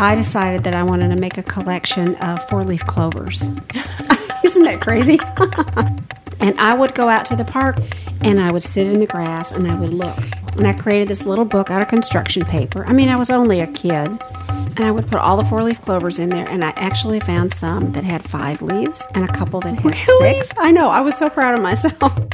I 0.00 0.14
decided 0.14 0.62
that 0.64 0.74
I 0.74 0.82
wanted 0.84 1.08
to 1.08 1.16
make 1.20 1.38
a 1.38 1.42
collection 1.42 2.14
of 2.16 2.42
four 2.48 2.62
leaf 2.62 2.86
clovers. 2.86 3.42
Isn't 4.44 4.62
that 4.62 4.78
crazy? 4.80 5.18
and 6.40 6.58
I 6.58 6.72
would 6.74 6.94
go 6.94 7.08
out 7.08 7.24
to 7.26 7.36
the 7.36 7.44
park 7.44 7.76
and 8.20 8.40
I 8.40 8.52
would 8.52 8.62
sit 8.62 8.86
in 8.86 9.00
the 9.00 9.06
grass 9.06 9.50
and 9.50 9.66
I 9.66 9.74
would 9.74 9.92
look. 9.92 10.16
And 10.56 10.66
I 10.66 10.72
created 10.72 11.08
this 11.08 11.26
little 11.26 11.44
book 11.44 11.70
out 11.70 11.82
of 11.82 11.88
construction 11.88 12.44
paper. 12.44 12.84
I 12.86 12.92
mean, 12.92 13.08
I 13.08 13.16
was 13.16 13.28
only 13.30 13.60
a 13.60 13.66
kid. 13.66 14.20
And 14.50 14.80
I 14.80 14.92
would 14.92 15.08
put 15.08 15.18
all 15.18 15.36
the 15.36 15.44
four 15.44 15.62
leaf 15.64 15.80
clovers 15.80 16.20
in 16.20 16.28
there. 16.28 16.48
And 16.48 16.64
I 16.64 16.70
actually 16.76 17.18
found 17.18 17.52
some 17.52 17.90
that 17.92 18.04
had 18.04 18.22
five 18.22 18.62
leaves 18.62 19.04
and 19.14 19.28
a 19.28 19.32
couple 19.32 19.60
that 19.62 19.74
had 19.74 19.84
Really? 19.84 20.34
six. 20.40 20.52
I 20.58 20.70
know, 20.70 20.88
I 20.90 21.00
was 21.00 21.16
so 21.18 21.28
proud 21.28 21.56
of 21.56 21.62
myself. 21.62 22.16